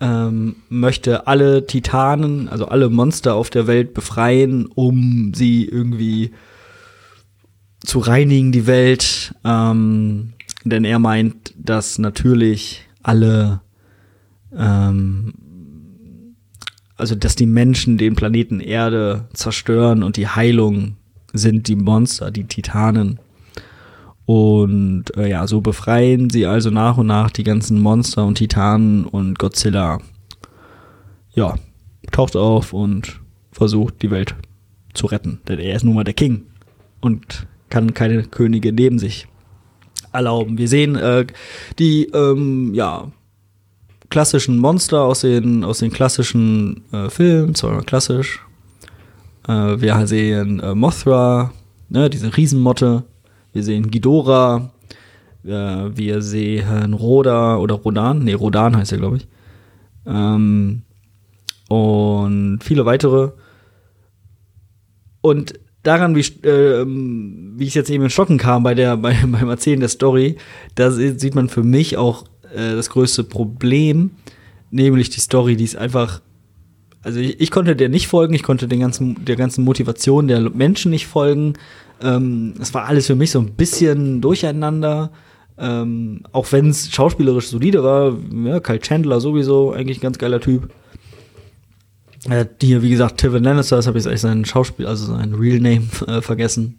ähm, 0.00 0.56
möchte 0.68 1.26
alle 1.26 1.66
Titanen, 1.66 2.48
also 2.48 2.66
alle 2.66 2.88
Monster 2.88 3.34
auf 3.34 3.50
der 3.50 3.66
Welt 3.66 3.94
befreien, 3.94 4.66
um 4.66 5.32
sie 5.34 5.64
irgendwie 5.64 6.30
zu 7.84 7.98
reinigen, 7.98 8.52
die 8.52 8.66
Welt. 8.66 9.34
Ähm, 9.44 10.34
denn 10.64 10.84
er 10.84 10.98
meint, 10.98 11.54
dass 11.56 11.98
natürlich 11.98 12.82
alle, 13.02 13.60
ähm, 14.56 15.34
also 16.96 17.14
dass 17.14 17.34
die 17.34 17.46
Menschen 17.46 17.96
den 17.96 18.14
Planeten 18.14 18.60
Erde 18.60 19.28
zerstören 19.32 20.02
und 20.02 20.16
die 20.16 20.28
Heilung 20.28 20.96
sind 21.32 21.68
die 21.68 21.76
Monster, 21.76 22.30
die 22.30 22.44
Titanen. 22.44 23.18
Und 24.30 25.06
äh, 25.16 25.28
ja, 25.28 25.48
so 25.48 25.60
befreien 25.60 26.30
sie 26.30 26.46
also 26.46 26.70
nach 26.70 26.98
und 26.98 27.08
nach 27.08 27.32
die 27.32 27.42
ganzen 27.42 27.80
Monster 27.80 28.24
und 28.24 28.36
Titanen 28.36 29.04
und 29.04 29.40
Godzilla. 29.40 29.98
Ja, 31.34 31.56
taucht 32.12 32.36
auf 32.36 32.72
und 32.72 33.18
versucht 33.50 34.02
die 34.02 34.12
Welt 34.12 34.36
zu 34.94 35.06
retten. 35.06 35.40
Denn 35.48 35.58
er 35.58 35.74
ist 35.74 35.82
nun 35.82 35.96
mal 35.96 36.04
der 36.04 36.14
King 36.14 36.42
und 37.00 37.48
kann 37.70 37.92
keine 37.92 38.22
Könige 38.22 38.72
neben 38.72 39.00
sich 39.00 39.26
erlauben. 40.12 40.58
Wir 40.58 40.68
sehen 40.68 40.94
äh, 40.94 41.26
die 41.80 42.04
ähm, 42.14 42.72
ja, 42.72 43.10
klassischen 44.10 44.58
Monster 44.58 45.02
aus 45.02 45.22
den, 45.22 45.64
aus 45.64 45.80
den 45.80 45.90
klassischen 45.90 46.84
äh, 46.92 47.10
Filmen, 47.10 47.56
zwar 47.56 47.82
klassisch. 47.82 48.46
Äh, 49.48 49.80
wir 49.80 50.06
sehen 50.06 50.60
äh, 50.60 50.76
Mothra, 50.76 51.50
ne, 51.88 52.08
diese 52.08 52.36
Riesenmotte. 52.36 53.02
Wir 53.52 53.62
sehen 53.62 53.90
Ghidorah, 53.90 54.70
äh, 55.44 55.48
wir 55.48 56.22
sehen 56.22 56.92
Roda 56.94 57.56
oder 57.56 57.74
Rodan, 57.76 58.24
nee, 58.24 58.34
Rodan 58.34 58.76
heißt 58.76 58.92
er, 58.92 58.98
glaube 58.98 59.18
ich. 59.18 59.28
Ähm, 60.06 60.82
und 61.68 62.60
viele 62.62 62.84
weitere. 62.86 63.30
Und 65.20 65.54
daran, 65.82 66.16
wie, 66.16 66.20
äh, 66.20 66.84
wie 66.86 67.64
ich 67.64 67.74
jetzt 67.74 67.90
eben 67.90 68.04
in 68.04 68.10
Stocken 68.10 68.38
kam 68.38 68.62
bei 68.62 68.74
der, 68.74 68.96
bei, 68.98 69.14
beim 69.26 69.48
Erzählen 69.48 69.80
der 69.80 69.88
Story, 69.88 70.36
da 70.74 70.90
sieht 70.90 71.34
man 71.34 71.48
für 71.48 71.62
mich 71.62 71.96
auch 71.96 72.24
äh, 72.54 72.74
das 72.74 72.90
größte 72.90 73.24
Problem, 73.24 74.10
nämlich 74.70 75.10
die 75.10 75.20
Story, 75.20 75.56
die 75.56 75.64
ist 75.64 75.76
einfach. 75.76 76.20
Also 77.02 77.20
ich, 77.20 77.40
ich, 77.40 77.50
konnte 77.50 77.76
der 77.76 77.88
nicht 77.88 78.08
folgen, 78.08 78.34
ich 78.34 78.42
konnte 78.42 78.68
den 78.68 78.80
ganzen, 78.80 79.24
der 79.24 79.36
ganzen 79.36 79.64
Motivation 79.64 80.28
der 80.28 80.50
Menschen 80.50 80.90
nicht 80.90 81.06
folgen. 81.06 81.54
Ähm, 82.02 82.54
es 82.60 82.74
war 82.74 82.86
alles 82.86 83.06
für 83.06 83.14
mich 83.14 83.30
so 83.30 83.40
ein 83.40 83.52
bisschen 83.52 84.20
durcheinander. 84.20 85.10
Ähm, 85.58 86.22
auch 86.32 86.50
wenn 86.52 86.70
es 86.70 86.90
schauspielerisch 86.90 87.48
solide 87.48 87.84
war, 87.84 88.16
ja, 88.44 88.60
Kyle 88.60 88.80
Chandler 88.80 89.20
sowieso, 89.20 89.72
eigentlich 89.72 89.98
ein 89.98 90.02
ganz 90.02 90.18
geiler 90.18 90.40
Typ. 90.40 90.70
Äh, 92.28 92.46
hier, 92.60 92.82
wie 92.82 92.90
gesagt, 92.90 93.18
Tivin 93.18 93.44
Lannister, 93.44 93.76
das 93.76 93.86
habe 93.86 93.98
ich 93.98 94.06
eigentlich 94.06 94.20
seinen 94.20 94.44
Schauspiel, 94.44 94.86
also 94.86 95.06
seinen 95.14 95.34
Real 95.34 95.60
Name 95.60 95.86
äh, 96.06 96.20
vergessen. 96.20 96.78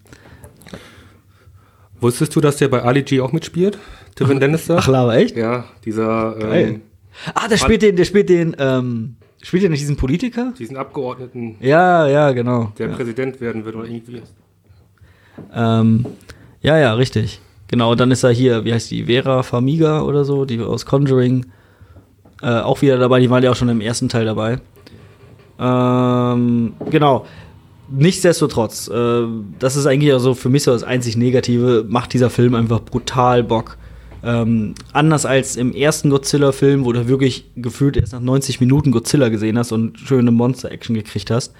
Wusstest 1.99 2.36
du, 2.36 2.41
dass 2.41 2.57
der 2.57 2.67
bei 2.67 2.82
Ali 2.82 3.03
G 3.03 3.22
auch 3.22 3.32
mitspielt? 3.32 3.78
Tivin 4.15 4.39
Lannister? 4.39 4.78
Ach, 4.80 4.88
Lava, 4.88 5.15
echt? 5.15 5.36
Ja, 5.36 5.65
dieser. 5.86 6.36
Ähm, 6.39 6.82
ah, 7.34 7.47
der 7.47 7.57
spielt 7.57 7.82
den, 7.84 7.95
der 7.95 8.05
spielt 8.05 8.30
den, 8.30 8.55
ähm, 8.57 9.15
spielt 9.42 9.64
der 9.64 9.70
nicht 9.70 9.82
diesen 9.82 9.98
Politiker? 9.98 10.54
Diesen 10.58 10.78
Abgeordneten. 10.78 11.56
Ja, 11.60 12.08
ja, 12.08 12.32
genau. 12.32 12.72
Der 12.78 12.89
ja. 12.89 12.96
Präsident 12.96 13.42
werden 13.42 13.66
wird 13.66 13.76
oder 13.76 13.88
irgendwie. 13.88 14.22
Ähm, 15.54 16.06
ja, 16.62 16.78
ja, 16.78 16.94
richtig. 16.94 17.39
Genau, 17.68 17.96
dann 17.96 18.12
ist 18.12 18.24
er 18.24 18.32
hier, 18.32 18.66
wie 18.66 18.74
heißt 18.74 18.92
die, 18.92 19.06
Vera 19.06 19.44
Famiga 19.44 20.02
oder 20.02 20.26
so, 20.26 20.46
die 20.46 20.60
aus 20.60 20.86
Conjuring. 20.86 21.46
Äh, 22.42 22.60
auch 22.60 22.82
wieder 22.82 22.98
dabei, 22.98 23.20
die 23.20 23.30
waren 23.30 23.44
ja 23.44 23.52
auch 23.52 23.56
schon 23.56 23.70
im 23.70 23.82
ersten 23.82 24.10
Teil 24.10 24.26
dabei. 24.26 24.60
Ähm, 25.60 26.74
genau. 26.89 27.26
Nichtsdestotrotz, 27.89 28.88
äh, 28.88 29.26
das 29.60 29.76
ist 29.76 29.86
eigentlich 29.86 30.14
also 30.14 30.34
für 30.34 30.50
mich 30.50 30.64
so 30.64 30.72
das 30.72 30.84
einzig 30.84 31.18
Negative, 31.18 31.86
macht 31.88 32.14
dieser 32.14 32.30
Film 32.30 32.56
einfach 32.56 32.80
brutal 32.80 33.44
Bock. 33.44 33.78
Ähm, 34.24 34.76
anders 34.93 35.26
als 35.26 35.55
im 35.55 35.74
ersten 35.74 36.09
Godzilla-Film, 36.09 36.86
wo 36.86 36.91
du 36.91 37.07
wirklich 37.07 37.45
gefühlt 37.55 37.97
erst 37.97 38.13
nach 38.13 38.19
90 38.19 38.59
Minuten 38.59 38.91
Godzilla 38.91 39.30
gesehen 39.30 39.57
hast 39.57 39.72
und 39.72 39.97
schöne 39.97 40.32
Monster-Action 40.32 40.95
gekriegt 40.95 41.32
hast, 41.32 41.53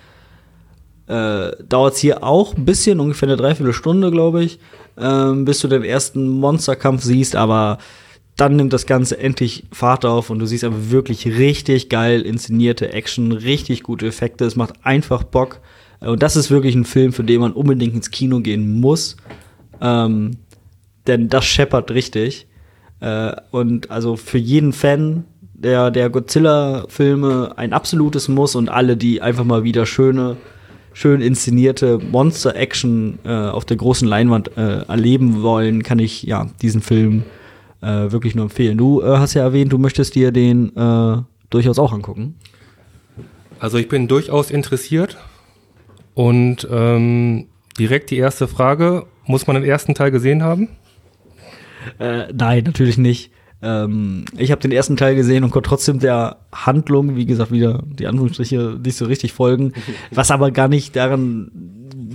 äh, 1.08 1.52
dauert 1.68 1.96
es 1.96 2.00
hier 2.00 2.24
auch 2.24 2.56
ein 2.56 2.66
bisschen, 2.66 3.00
ungefähr 3.00 3.30
eine 3.30 3.38
Dreiviertelstunde, 3.38 4.12
glaube 4.12 4.44
ich, 4.44 4.60
äh, 4.98 5.32
bis 5.34 5.60
du 5.60 5.68
den 5.68 5.84
ersten 5.84 6.30
Monsterkampf 6.30 7.04
siehst, 7.04 7.36
aber 7.36 7.80
dann 8.38 8.56
nimmt 8.56 8.74
das 8.74 8.86
Ganze 8.86 9.20
endlich 9.20 9.66
Fahrt 9.72 10.06
auf 10.06 10.30
und 10.30 10.40
du 10.40 10.46
siehst 10.46 10.64
einfach 10.64 10.90
wirklich 10.90 11.28
richtig 11.28 11.90
geil 11.90 12.22
inszenierte 12.22 12.94
Action, 12.94 13.32
richtig 13.32 13.84
gute 13.84 14.08
Effekte. 14.08 14.46
Es 14.46 14.56
macht 14.56 14.74
einfach 14.84 15.24
Bock. 15.24 15.60
Und 16.00 16.24
das 16.24 16.36
ist 16.36 16.50
wirklich 16.50 16.74
ein 16.74 16.86
Film, 16.86 17.14
für 17.14 17.24
den 17.24 17.42
man 17.42 17.52
unbedingt 17.52 17.94
ins 17.94 18.10
Kino 18.10 18.40
gehen 18.40 18.80
muss. 18.80 19.18
Ähm, 19.80 20.38
denn 21.08 21.30
das 21.30 21.46
scheppert 21.46 21.92
richtig. 21.92 22.48
Äh, 23.02 23.34
und 23.52 23.92
also 23.92 24.16
für 24.16 24.38
jeden 24.38 24.72
Fan 24.72 25.26
der, 25.54 25.92
der 25.92 26.10
Godzilla-Filme 26.10 27.54
ein 27.58 27.74
absolutes 27.74 28.30
Muss 28.30 28.56
und 28.56 28.70
alle, 28.70 28.96
die 28.96 29.22
einfach 29.22 29.44
mal 29.44 29.64
wieder 29.64 29.86
schöne, 29.86 30.38
schön 30.94 31.22
inszenierte 31.22 32.00
Monster-Action 32.00 33.20
äh, 33.24 33.30
auf 33.30 33.66
der 33.66 33.78
großen 33.78 34.08
Leinwand 34.08 34.56
äh, 34.58 34.84
erleben 34.84 35.42
wollen, 35.42 35.84
kann 35.84 36.00
ich 36.00 36.24
ja 36.24 36.48
diesen 36.62 36.82
Film 36.82 37.24
äh, 37.82 38.12
wirklich 38.12 38.36
nur 38.36 38.46
empfehlen. 38.46 38.78
Du 38.78 39.02
äh, 39.02 39.18
hast 39.18 39.34
ja 39.34 39.44
erwähnt, 39.44 39.74
du 39.74 39.78
möchtest 39.78 40.16
dir 40.16 40.32
den 40.32 40.76
äh, 40.76 41.18
durchaus 41.50 41.80
auch 41.80 41.94
angucken. 41.94 42.36
Also 43.60 43.78
ich 43.78 43.88
bin 43.88 44.08
durchaus 44.08 44.50
interessiert 44.50 45.18
und 46.16 46.68
ähm, 46.72 47.48
direkt 47.78 48.10
die 48.10 48.18
erste 48.18 48.48
Frage, 48.48 49.06
muss 49.26 49.46
man 49.46 49.56
den 49.56 49.66
ersten 49.66 49.94
Teil 49.94 50.12
gesehen 50.12 50.44
haben? 50.44 50.70
Äh, 52.00 52.32
nein, 52.34 52.64
natürlich 52.66 52.98
nicht. 52.98 53.32
Ähm, 53.62 54.26
ich 54.38 54.52
habe 54.52 54.62
den 54.62 54.72
ersten 54.72 54.98
Teil 54.98 55.16
gesehen 55.16 55.44
und 55.44 55.52
konnte 55.52 55.70
trotzdem 55.70 56.00
der 56.00 56.38
Handlung, 56.52 57.16
wie 57.16 57.26
gesagt, 57.26 57.52
wieder 57.52 57.84
die 57.86 58.08
Anführungsstriche 58.08 58.80
nicht 58.84 58.98
so 58.98 59.06
richtig 59.06 59.34
folgen. 59.34 59.74
Was 60.12 60.32
aber 60.32 60.52
gar 60.52 60.68
nicht 60.68 60.96
daran 60.96 61.52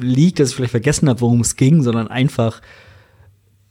liegt, 0.01 0.41
dass 0.41 0.51
ich 0.51 0.57
vielleicht 0.57 0.73
vergessen 0.73 1.09
habe, 1.09 1.21
worum 1.21 1.41
es 1.41 1.57
ging, 1.57 1.83
sondern 1.83 2.09
einfach 2.09 2.61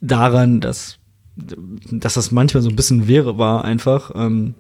daran, 0.02 0.62
dass 0.62 1.00
dass 1.36 2.14
das 2.14 2.32
manchmal 2.32 2.64
so 2.64 2.70
ein 2.70 2.76
bisschen 2.76 3.08
wäre 3.08 3.38
war 3.38 3.66
einfach 3.66 4.12
ähm, 4.16 4.56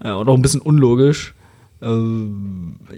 äh, 0.00 0.10
und 0.10 0.28
auch 0.28 0.34
ein 0.34 0.42
bisschen 0.42 0.60
unlogisch. 0.60 1.34
Äh, 1.82 1.88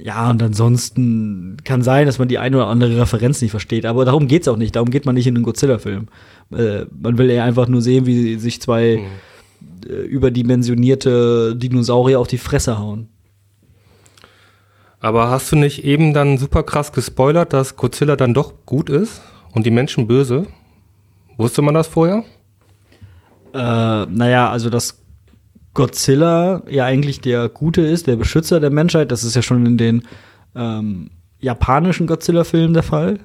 ja, 0.03 0.31
und 0.31 0.43
ansonsten 0.43 1.57
kann 1.65 1.83
sein, 1.83 2.07
dass 2.07 2.19
man 2.19 2.29
die 2.29 2.39
eine 2.39 2.57
oder 2.57 2.69
andere 2.69 3.01
Referenz 3.01 3.43
nicht 3.43 3.51
versteht, 3.51 3.85
aber 3.85 4.05
darum 4.05 4.29
geht's 4.29 4.49
auch 4.49 4.57
nicht. 4.57 4.77
Darum 4.77 4.91
geht 4.91 5.07
man 5.07 5.17
nicht 5.17 5.27
in 5.27 5.35
einen 5.35 5.45
Godzilla-Film. 5.45 6.07
Äh, 6.53 6.87
man 6.91 7.19
will 7.19 7.31
eher 7.31 7.45
einfach 7.45 7.69
nur 7.69 7.83
sehen, 7.83 8.07
wie 8.07 8.37
sich 8.39 8.61
zwei 8.61 8.99
mhm. 8.99 9.91
äh, 9.91 10.03
überdimensionierte 10.03 11.57
Dinosaurier 11.57 12.21
auf 12.21 12.29
die 12.29 12.39
Fresse 12.39 12.79
hauen. 12.79 13.09
Aber 15.01 15.31
hast 15.31 15.53
du 15.53 15.57
nicht 15.57 15.85
eben 15.85 16.15
dann 16.15 16.39
super 16.39 16.63
krass 16.63 16.93
gespoilert, 16.93 17.53
dass 17.53 17.77
Godzilla 17.77 18.17
dann 18.17 18.35
doch 18.35 18.55
gut 18.65 18.91
ist 18.91 19.21
und 19.53 19.67
die 19.67 19.71
Menschen 19.71 20.07
böse? 20.07 20.47
Wusste 21.37 21.63
man 21.63 21.75
das 21.75 21.87
vorher? 21.87 22.25
äh, 23.57 24.07
naja, 24.07 24.51
also 24.51 24.71
dass 24.71 25.03
Godzilla 25.75 26.63
ja 26.69 26.85
eigentlich 26.85 27.21
der 27.21 27.49
Gute 27.49 27.83
ist, 27.83 28.07
der 28.07 28.17
Beschützer 28.17 28.61
der 28.61 28.71
Menschheit, 28.71 29.11
das 29.11 29.25
ist 29.25 29.35
ja 29.35 29.43
schon 29.43 29.65
in 29.67 29.79
den 29.79 30.03
ähm, 30.55 31.11
japanischen 31.39 32.07
Godzilla-Filmen 32.07 32.75
der 32.75 32.83
Fall. 32.83 33.21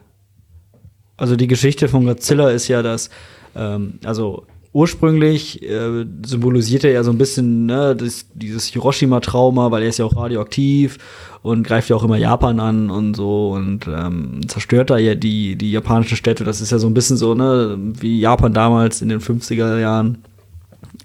Also 1.22 1.36
die 1.36 1.46
Geschichte 1.46 1.88
von 1.88 2.08
Godzilla 2.08 2.50
ist 2.50 2.68
ja, 2.68 2.82
dass, 2.82 3.12
ähm, 3.56 4.00
also 4.04 4.48
ursprünglich 4.74 5.62
äh, 5.62 6.04
symbolisiert 6.26 6.84
er 6.84 6.94
ja 6.94 7.04
so 7.04 7.12
ein 7.12 7.20
bisschen 7.20 7.68
ne, 7.68 7.96
das, 7.96 8.26
dieses 8.34 8.66
Hiroshima-Trauma, 8.66 9.70
weil 9.70 9.84
er 9.84 9.90
ist 9.90 10.00
ja 10.00 10.06
auch 10.06 10.16
radioaktiv 10.16 10.98
und 11.44 11.62
greift 11.62 11.90
ja 11.90 11.96
auch 11.96 12.04
immer 12.04 12.18
Japan 12.18 12.60
an 12.60 12.90
und 12.90 13.14
so 13.14 13.52
und 13.52 13.88
ähm, 13.88 14.48
zerstört 14.48 14.90
da 14.90 14.98
ja 14.98 15.14
die, 15.14 15.56
die 15.58 15.72
japanischen 15.72 16.18
Städte. 16.18 16.44
Das 16.44 16.60
ist 16.60 16.72
ja 16.72 16.80
so 16.80 16.88
ein 16.88 16.96
bisschen 16.96 17.18
so, 17.18 17.36
ne, 17.36 17.78
wie 17.78 18.20
Japan 18.20 18.56
damals 18.56 19.04
in 19.04 19.10
den 19.10 19.20
50er 19.20 19.78
Jahren 19.78 20.24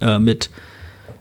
äh, 0.01 0.19
mit, 0.19 0.49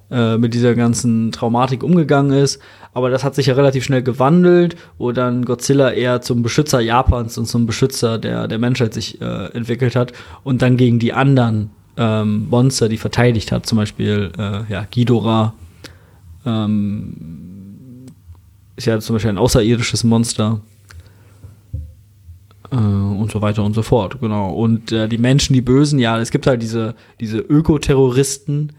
äh, 0.10 0.38
mit 0.38 0.54
dieser 0.54 0.74
ganzen 0.74 1.34
Traumatik 1.34 1.84
umgegangen 1.84 2.32
ist. 2.32 2.62
Aber 2.96 3.10
das 3.10 3.26
hat 3.26 3.36
sich 3.36 3.48
ja 3.48 3.56
relativ 3.56 3.84
schnell 3.84 4.04
gewandelt, 4.04 4.78
wo 4.98 5.12
dann 5.12 5.44
Godzilla 5.44 5.92
eher 5.92 6.22
zum 6.22 6.42
Beschützer 6.42 6.80
Japans 6.80 7.38
und 7.38 7.46
zum 7.46 7.66
Beschützer 7.66 8.18
der, 8.18 8.48
der 8.48 8.58
Menschheit 8.58 8.94
sich 8.94 9.20
äh, 9.20 9.48
entwickelt 9.48 9.98
hat 9.98 10.14
und 10.46 10.62
dann 10.62 10.78
gegen 10.78 10.98
die 10.98 11.12
anderen 11.12 11.72
ähm, 11.98 12.48
Monster, 12.50 12.88
die 12.88 12.96
verteidigt 12.96 13.52
hat, 13.52 13.66
zum 13.66 13.80
Beispiel 13.80 14.32
äh, 14.38 14.72
ja, 14.72 14.88
Ghidorah, 14.90 15.54
ähm, 16.46 18.06
ist 18.78 18.88
ja 18.88 18.98
zum 19.02 19.18
Beispiel 19.18 19.32
ein 19.32 19.40
außerirdisches 19.40 20.06
Monster. 20.06 20.62
Äh, 22.72 22.76
und 22.78 23.30
so 23.30 23.42
weiter 23.42 23.66
und 23.66 23.74
so 23.74 23.82
fort, 23.82 24.22
genau. 24.22 24.54
Und 24.54 24.94
äh, 24.94 25.10
die 25.10 25.18
Menschen, 25.18 25.54
die 25.54 25.62
Bösen, 25.62 26.00
ja, 26.00 26.18
es 26.18 26.32
gibt 26.32 26.48
halt 26.48 26.62
diese, 26.62 26.96
diese 27.20 27.40
Ökoterroristen, 27.40 28.72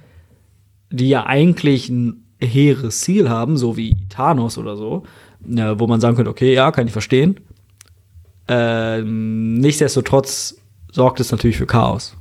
die 0.91 1.11
ja 1.11 1.27
eigentlich 1.27 1.91
ein 1.91 2.23
hehres 2.41 3.01
Ziel 3.01 3.28
haben, 3.28 3.57
so 3.57 3.76
wie 3.76 3.97
Thanos 4.09 4.59
oder 4.59 4.76
so, 4.76 5.05
äh, 5.49 5.74
wo 5.78 5.87
man 5.87 6.01
sagen 6.01 6.16
könnte, 6.16 6.30
okay, 6.30 6.55
ja, 6.55 6.70
kann 6.70 6.87
ich 6.87 6.93
verstehen. 6.93 7.41
Ähm, 8.49 9.55
nichtsdestotrotz 9.55 10.57
sorgt 10.93 11.20
es 11.20 11.32
natürlich 11.32 11.57
für 11.57 11.66
Chaos. 11.66 12.16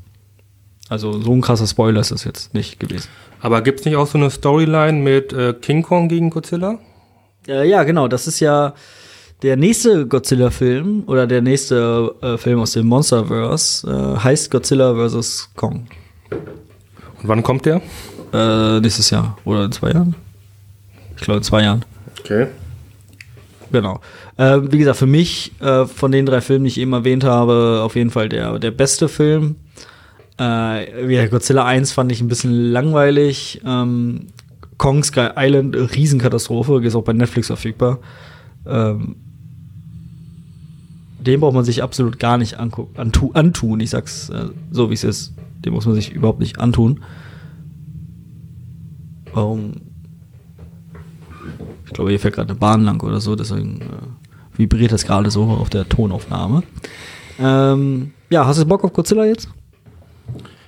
Also 0.90 1.20
so 1.20 1.32
ein 1.32 1.42
krasser 1.42 1.68
Spoiler 1.68 2.02
ist 2.02 2.12
das 2.12 2.24
jetzt 2.24 2.54
nicht 2.54 2.80
gewesen. 2.80 3.10
Aber 3.42 3.62
gibt 3.62 3.80
es 3.80 3.86
nicht 3.86 3.96
auch 3.96 4.08
so 4.08 4.18
eine 4.18 4.30
Storyline 4.30 5.00
mit 5.00 5.34
äh, 5.34 5.54
King 5.54 5.84
Kong 5.84 6.08
gegen 6.10 6.30
Godzilla? 6.30 6.80
Äh, 7.48 7.68
ja, 7.68 7.84
genau. 7.84 8.08
Das 8.08 8.28
ist 8.28 8.40
ja 8.40 8.74
der 9.42 9.58
nächste 9.58 10.08
Godzilla-Film 10.08 11.04
oder 11.08 11.28
der 11.28 11.42
nächste 11.42 12.16
äh, 12.22 12.38
Film 12.38 12.60
aus 12.60 12.72
dem 12.72 12.88
Monsterverse 12.88 13.88
äh, 13.88 14.20
heißt 14.24 14.50
Godzilla 14.50 14.96
vs. 14.96 15.52
Kong. 15.56 15.88
Und 16.30 17.28
wann 17.28 17.44
kommt 17.44 17.66
der? 17.66 17.82
Äh, 18.36 18.82
nächstes 18.82 19.10
Jahr 19.12 19.38
oder 19.46 19.64
in 19.64 19.72
zwei 19.72 19.92
Jahren? 19.92 20.14
Ich 21.16 21.22
glaube 21.22 21.38
in 21.38 21.44
zwei 21.44 21.64
Jahren. 21.64 21.86
Okay. 22.20 22.48
Genau. 23.72 24.02
Äh, 24.38 24.60
wie 24.72 24.78
gesagt, 24.78 24.98
für 24.98 25.06
mich 25.06 25.54
äh, 25.62 25.86
von 25.86 26.12
den 26.12 26.26
drei 26.26 26.42
Filmen, 26.42 26.66
die 26.66 26.72
ich 26.72 26.80
eben 26.80 26.92
erwähnt 26.92 27.24
habe, 27.24 27.82
auf 27.84 27.96
jeden 27.96 28.10
Fall 28.10 28.28
der, 28.28 28.60
der 28.60 28.72
beste 28.72 29.08
Film. 29.08 29.56
Äh, 30.38 31.14
ja, 31.14 31.28
Godzilla 31.28 31.64
1 31.66 31.94
fand 31.94 32.12
ich 32.12 32.20
ein 32.20 32.28
bisschen 32.28 32.52
langweilig. 32.52 33.62
Ähm, 33.66 34.28
Kong 34.78 35.04
Sky 35.04 35.30
Island, 35.38 35.76
Riesenkatastrophe, 35.96 36.84
ist 36.84 36.96
auch 36.96 37.04
bei 37.04 37.14
Netflix 37.14 37.48
verfügbar. 37.48 38.00
Ähm, 38.68 39.16
den 41.20 41.40
braucht 41.40 41.54
man 41.54 41.64
sich 41.64 41.82
absolut 41.82 42.20
gar 42.20 42.38
nicht 42.38 42.60
antu 42.60 42.88
antun. 43.34 43.80
Ich 43.80 43.92
sag's 43.92 44.30
äh, 44.30 44.50
so, 44.72 44.90
wie 44.90 44.94
es 44.94 45.06
ist. 45.06 45.34
Den 45.64 45.74
muss 45.74 45.86
man 45.86 45.96
sich 45.96 46.12
überhaupt 46.12 46.42
nicht 46.42 46.60
antun. 46.60 47.00
Warum? 49.36 49.74
glaube, 51.96 52.12
hier 52.12 52.20
fährt 52.20 52.36
gerade 52.36 52.50
eine 52.50 52.60
Bahn 52.60 52.84
lang 52.84 53.02
oder 53.02 53.20
so, 53.20 53.36
deswegen 53.36 53.82
äh, 53.82 54.58
vibriert 54.58 54.92
das 54.92 55.06
gerade 55.06 55.32
so 55.32 55.44
auf 55.44 55.70
der 55.70 55.90
Tonaufnahme. 55.90 56.64
Ähm, 57.40 58.12
ja, 58.30 58.46
hast 58.46 58.60
du 58.60 58.66
Bock 58.66 58.84
auf 58.84 58.94
Godzilla 58.94 59.26
jetzt? 59.26 59.50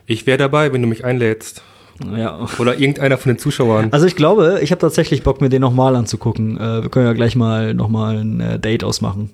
Ich 0.06 0.26
wäre 0.26 0.38
dabei, 0.38 0.74
wenn 0.74 0.82
du 0.82 0.88
mich 0.88 1.06
einlädst. 1.06 1.62
Ja. 2.16 2.48
Oder 2.60 2.80
irgendeiner 2.80 3.18
von 3.18 3.32
den 3.32 3.40
Zuschauern. 3.40 3.90
Also 3.92 4.06
ich 4.06 4.16
glaube, 4.16 4.60
ich 4.62 4.72
habe 4.72 4.80
tatsächlich 4.80 5.24
Bock, 5.24 5.42
mir 5.42 5.50
den 5.50 5.62
nochmal 5.62 5.96
anzugucken. 5.96 6.58
Äh, 6.58 6.84
wir 6.84 6.90
können 6.90 7.06
ja 7.06 7.14
gleich 7.14 7.36
mal 7.36 7.74
nochmal 7.74 8.18
ein 8.18 8.40
äh, 8.40 8.60
Date 8.60 8.84
ausmachen. 8.84 9.32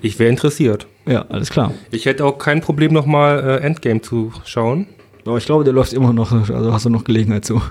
Ich 0.00 0.18
wäre 0.18 0.30
interessiert. 0.30 0.86
Ja, 1.06 1.26
alles 1.28 1.50
klar. 1.50 1.72
Ich 1.90 2.06
hätte 2.06 2.24
auch 2.24 2.38
kein 2.38 2.60
Problem, 2.60 2.92
nochmal 2.92 3.38
äh, 3.40 3.56
Endgame 3.64 4.00
zu 4.00 4.32
schauen. 4.44 4.86
Aber 5.24 5.38
ich 5.38 5.46
glaube, 5.46 5.64
der 5.64 5.72
läuft 5.72 5.92
immer 5.92 6.12
noch, 6.12 6.32
also 6.32 6.72
hast 6.72 6.84
du 6.84 6.90
noch 6.90 7.04
Gelegenheit 7.04 7.44
zu. 7.44 7.62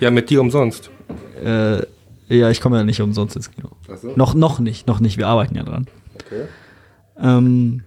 Ja, 0.00 0.10
mit 0.10 0.30
dir 0.30 0.40
umsonst. 0.40 0.90
Äh, 1.44 1.82
ja, 2.28 2.50
ich 2.50 2.60
komme 2.60 2.78
ja 2.78 2.84
nicht 2.84 3.00
umsonst 3.00 3.36
ins 3.36 3.50
Kino. 3.50 3.68
So. 4.00 4.12
Noch, 4.16 4.34
noch 4.34 4.58
nicht, 4.58 4.86
noch 4.86 5.00
nicht. 5.00 5.16
Wir 5.16 5.28
arbeiten 5.28 5.54
ja 5.54 5.62
dran. 5.62 5.86
Okay. 6.14 6.42
Ähm, 7.20 7.82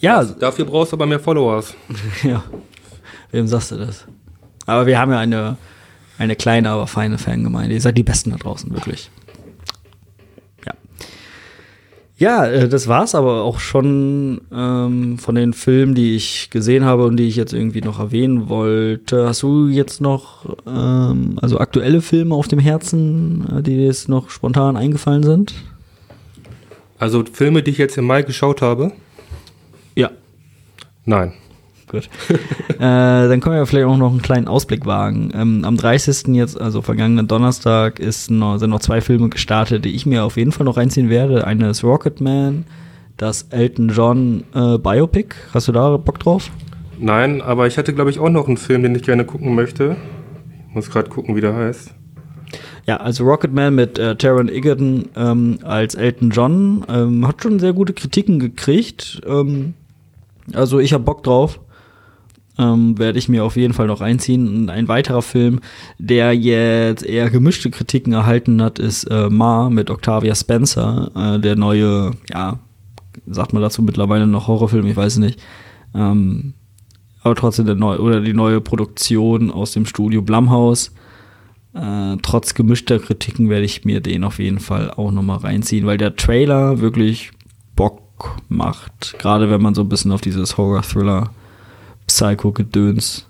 ja, 0.00 0.24
Dafür 0.24 0.64
brauchst 0.64 0.92
du 0.92 0.96
aber 0.96 1.06
mehr 1.06 1.20
Followers. 1.20 1.74
ja. 2.22 2.42
Wem 3.30 3.46
sagst 3.46 3.70
du 3.70 3.76
das? 3.76 4.06
Aber 4.66 4.86
wir 4.86 4.98
haben 4.98 5.12
ja 5.12 5.18
eine, 5.18 5.56
eine 6.18 6.36
kleine, 6.36 6.70
aber 6.70 6.86
feine 6.86 7.18
Fangemeinde. 7.18 7.74
Ihr 7.74 7.80
seid 7.80 7.96
die 7.96 8.02
Besten 8.02 8.30
da 8.30 8.36
draußen, 8.36 8.70
wirklich. 8.72 9.10
Ja. 10.66 10.74
Ja, 12.20 12.44
äh, 12.44 12.68
das 12.68 12.86
war's 12.86 13.14
aber 13.14 13.44
auch 13.44 13.60
schon 13.60 14.42
ähm, 14.52 15.16
von 15.16 15.34
den 15.34 15.54
Filmen, 15.54 15.94
die 15.94 16.14
ich 16.16 16.50
gesehen 16.50 16.84
habe 16.84 17.06
und 17.06 17.16
die 17.16 17.26
ich 17.26 17.34
jetzt 17.34 17.54
irgendwie 17.54 17.80
noch 17.80 17.98
erwähnen 17.98 18.50
wollte. 18.50 19.26
Hast 19.26 19.42
du 19.42 19.68
jetzt 19.68 20.02
noch 20.02 20.44
ähm, 20.66 21.38
also 21.40 21.58
aktuelle 21.58 22.02
Filme 22.02 22.34
auf 22.34 22.46
dem 22.46 22.58
Herzen, 22.58 23.46
äh, 23.50 23.62
die 23.62 23.74
dir 23.74 23.86
jetzt 23.86 24.10
noch 24.10 24.28
spontan 24.28 24.76
eingefallen 24.76 25.22
sind? 25.22 25.54
Also 26.98 27.24
Filme, 27.24 27.62
die 27.62 27.70
ich 27.70 27.78
jetzt 27.78 27.96
im 27.96 28.04
Mai 28.04 28.20
geschaut 28.20 28.60
habe? 28.60 28.92
Ja. 29.96 30.10
Nein. 31.06 31.32
Gut. 31.90 32.08
äh, 32.68 32.78
dann 32.78 33.40
können 33.40 33.56
wir 33.56 33.66
vielleicht 33.66 33.88
auch 33.88 33.96
noch 33.96 34.12
einen 34.12 34.22
kleinen 34.22 34.46
Ausblick 34.46 34.86
wagen. 34.86 35.32
Ähm, 35.34 35.64
am 35.64 35.76
30. 35.76 36.28
jetzt, 36.36 36.60
also 36.60 36.82
vergangenen 36.82 37.26
Donnerstag, 37.26 37.98
ist 37.98 38.30
noch, 38.30 38.58
sind 38.58 38.70
noch 38.70 38.78
zwei 38.78 39.00
Filme 39.00 39.28
gestartet, 39.28 39.84
die 39.84 39.94
ich 39.94 40.06
mir 40.06 40.24
auf 40.24 40.36
jeden 40.36 40.52
Fall 40.52 40.64
noch 40.64 40.76
reinziehen 40.76 41.10
werde. 41.10 41.44
Eine 41.44 41.70
ist 41.70 41.82
Rocketman, 41.82 42.64
das 43.16 43.48
Elton 43.50 43.88
John 43.88 44.44
äh, 44.54 44.78
Biopic. 44.78 45.34
Hast 45.52 45.66
du 45.66 45.72
da 45.72 45.96
Bock 45.96 46.20
drauf? 46.20 46.50
Nein, 47.00 47.42
aber 47.42 47.66
ich 47.66 47.76
hatte, 47.76 47.92
glaube 47.92 48.10
ich, 48.10 48.20
auch 48.20 48.28
noch 48.28 48.46
einen 48.46 48.56
Film, 48.56 48.84
den 48.84 48.94
ich 48.94 49.02
gerne 49.02 49.24
gucken 49.24 49.56
möchte. 49.56 49.96
Ich 50.68 50.74
muss 50.74 50.90
gerade 50.90 51.10
gucken, 51.10 51.34
wie 51.34 51.40
der 51.40 51.56
heißt. 51.56 51.92
Ja, 52.86 52.98
also 52.98 53.24
Rocketman 53.24 53.74
mit 53.74 53.98
äh, 53.98 54.14
Taron 54.14 54.48
Egerton 54.48 55.08
ähm, 55.16 55.58
als 55.64 55.96
Elton 55.96 56.30
John 56.30 56.84
ähm, 56.88 57.26
hat 57.26 57.42
schon 57.42 57.58
sehr 57.58 57.72
gute 57.72 57.94
Kritiken 57.94 58.38
gekriegt. 58.38 59.20
Ähm, 59.26 59.74
also 60.52 60.78
ich 60.78 60.92
habe 60.92 61.02
Bock 61.02 61.22
drauf. 61.24 61.60
Ähm, 62.60 62.98
Werde 62.98 63.18
ich 63.18 63.28
mir 63.28 63.44
auf 63.44 63.56
jeden 63.56 63.72
Fall 63.72 63.86
noch 63.86 64.02
reinziehen. 64.02 64.46
Und 64.46 64.70
ein 64.70 64.86
weiterer 64.86 65.22
Film, 65.22 65.60
der 65.98 66.34
jetzt 66.34 67.04
eher 67.04 67.30
gemischte 67.30 67.70
Kritiken 67.70 68.12
erhalten 68.12 68.60
hat, 68.60 68.78
ist 68.78 69.04
äh, 69.04 69.30
Ma 69.30 69.70
mit 69.70 69.88
Octavia 69.88 70.34
Spencer. 70.34 71.10
Äh, 71.14 71.40
der 71.40 71.56
neue, 71.56 72.10
ja, 72.30 72.58
sagt 73.26 73.54
man 73.54 73.62
dazu 73.62 73.82
mittlerweile 73.82 74.26
noch 74.26 74.46
Horrorfilm, 74.46 74.86
ich 74.86 74.96
weiß 74.96 75.18
nicht. 75.18 75.40
Ähm, 75.94 76.52
aber 77.22 77.34
trotzdem 77.34 77.66
der 77.66 77.76
neue, 77.76 78.00
oder 78.00 78.20
die 78.20 78.34
neue 78.34 78.60
Produktion 78.60 79.50
aus 79.50 79.72
dem 79.72 79.86
Studio 79.86 80.20
Blumhouse. 80.20 80.92
Äh, 81.72 82.16
trotz 82.22 82.52
gemischter 82.52 82.98
Kritiken 82.98 83.48
werde 83.48 83.64
ich 83.64 83.84
mir 83.84 84.00
den 84.00 84.24
auf 84.24 84.38
jeden 84.38 84.58
Fall 84.58 84.90
auch 84.90 85.12
noch 85.12 85.22
mal 85.22 85.36
reinziehen, 85.36 85.86
weil 85.86 85.98
der 85.98 86.16
Trailer 86.16 86.80
wirklich 86.80 87.30
Bock 87.74 88.36
macht. 88.48 89.16
Gerade 89.18 89.50
wenn 89.50 89.62
man 89.62 89.74
so 89.74 89.82
ein 89.82 89.88
bisschen 89.88 90.12
auf 90.12 90.20
dieses 90.20 90.58
Horror-Thriller, 90.58 91.30
Psycho-Gedöns 92.10 93.26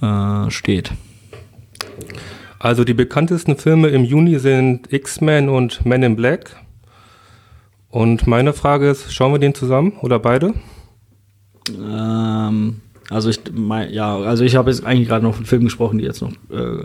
äh, 0.00 0.50
steht. 0.50 0.92
Also 2.58 2.84
die 2.84 2.94
bekanntesten 2.94 3.56
Filme 3.56 3.88
im 3.88 4.02
Juni 4.04 4.38
sind 4.38 4.90
X-Men 4.92 5.48
und 5.48 5.84
Men 5.84 6.02
in 6.02 6.16
Black. 6.16 6.56
Und 7.90 8.26
meine 8.26 8.52
Frage 8.54 8.88
ist, 8.90 9.12
schauen 9.12 9.32
wir 9.32 9.38
den 9.38 9.54
zusammen 9.54 9.92
oder 10.00 10.18
beide? 10.18 10.54
Ähm, 11.70 12.80
also 13.10 13.28
ich, 13.30 13.40
mein, 13.52 13.92
ja, 13.92 14.16
also 14.18 14.42
ich 14.44 14.56
habe 14.56 14.70
jetzt 14.70 14.84
eigentlich 14.84 15.08
gerade 15.08 15.24
noch 15.24 15.34
von 15.34 15.44
Filmen 15.46 15.66
gesprochen, 15.66 15.98
die 15.98 16.04
jetzt 16.04 16.22
noch 16.22 16.32
äh, 16.50 16.84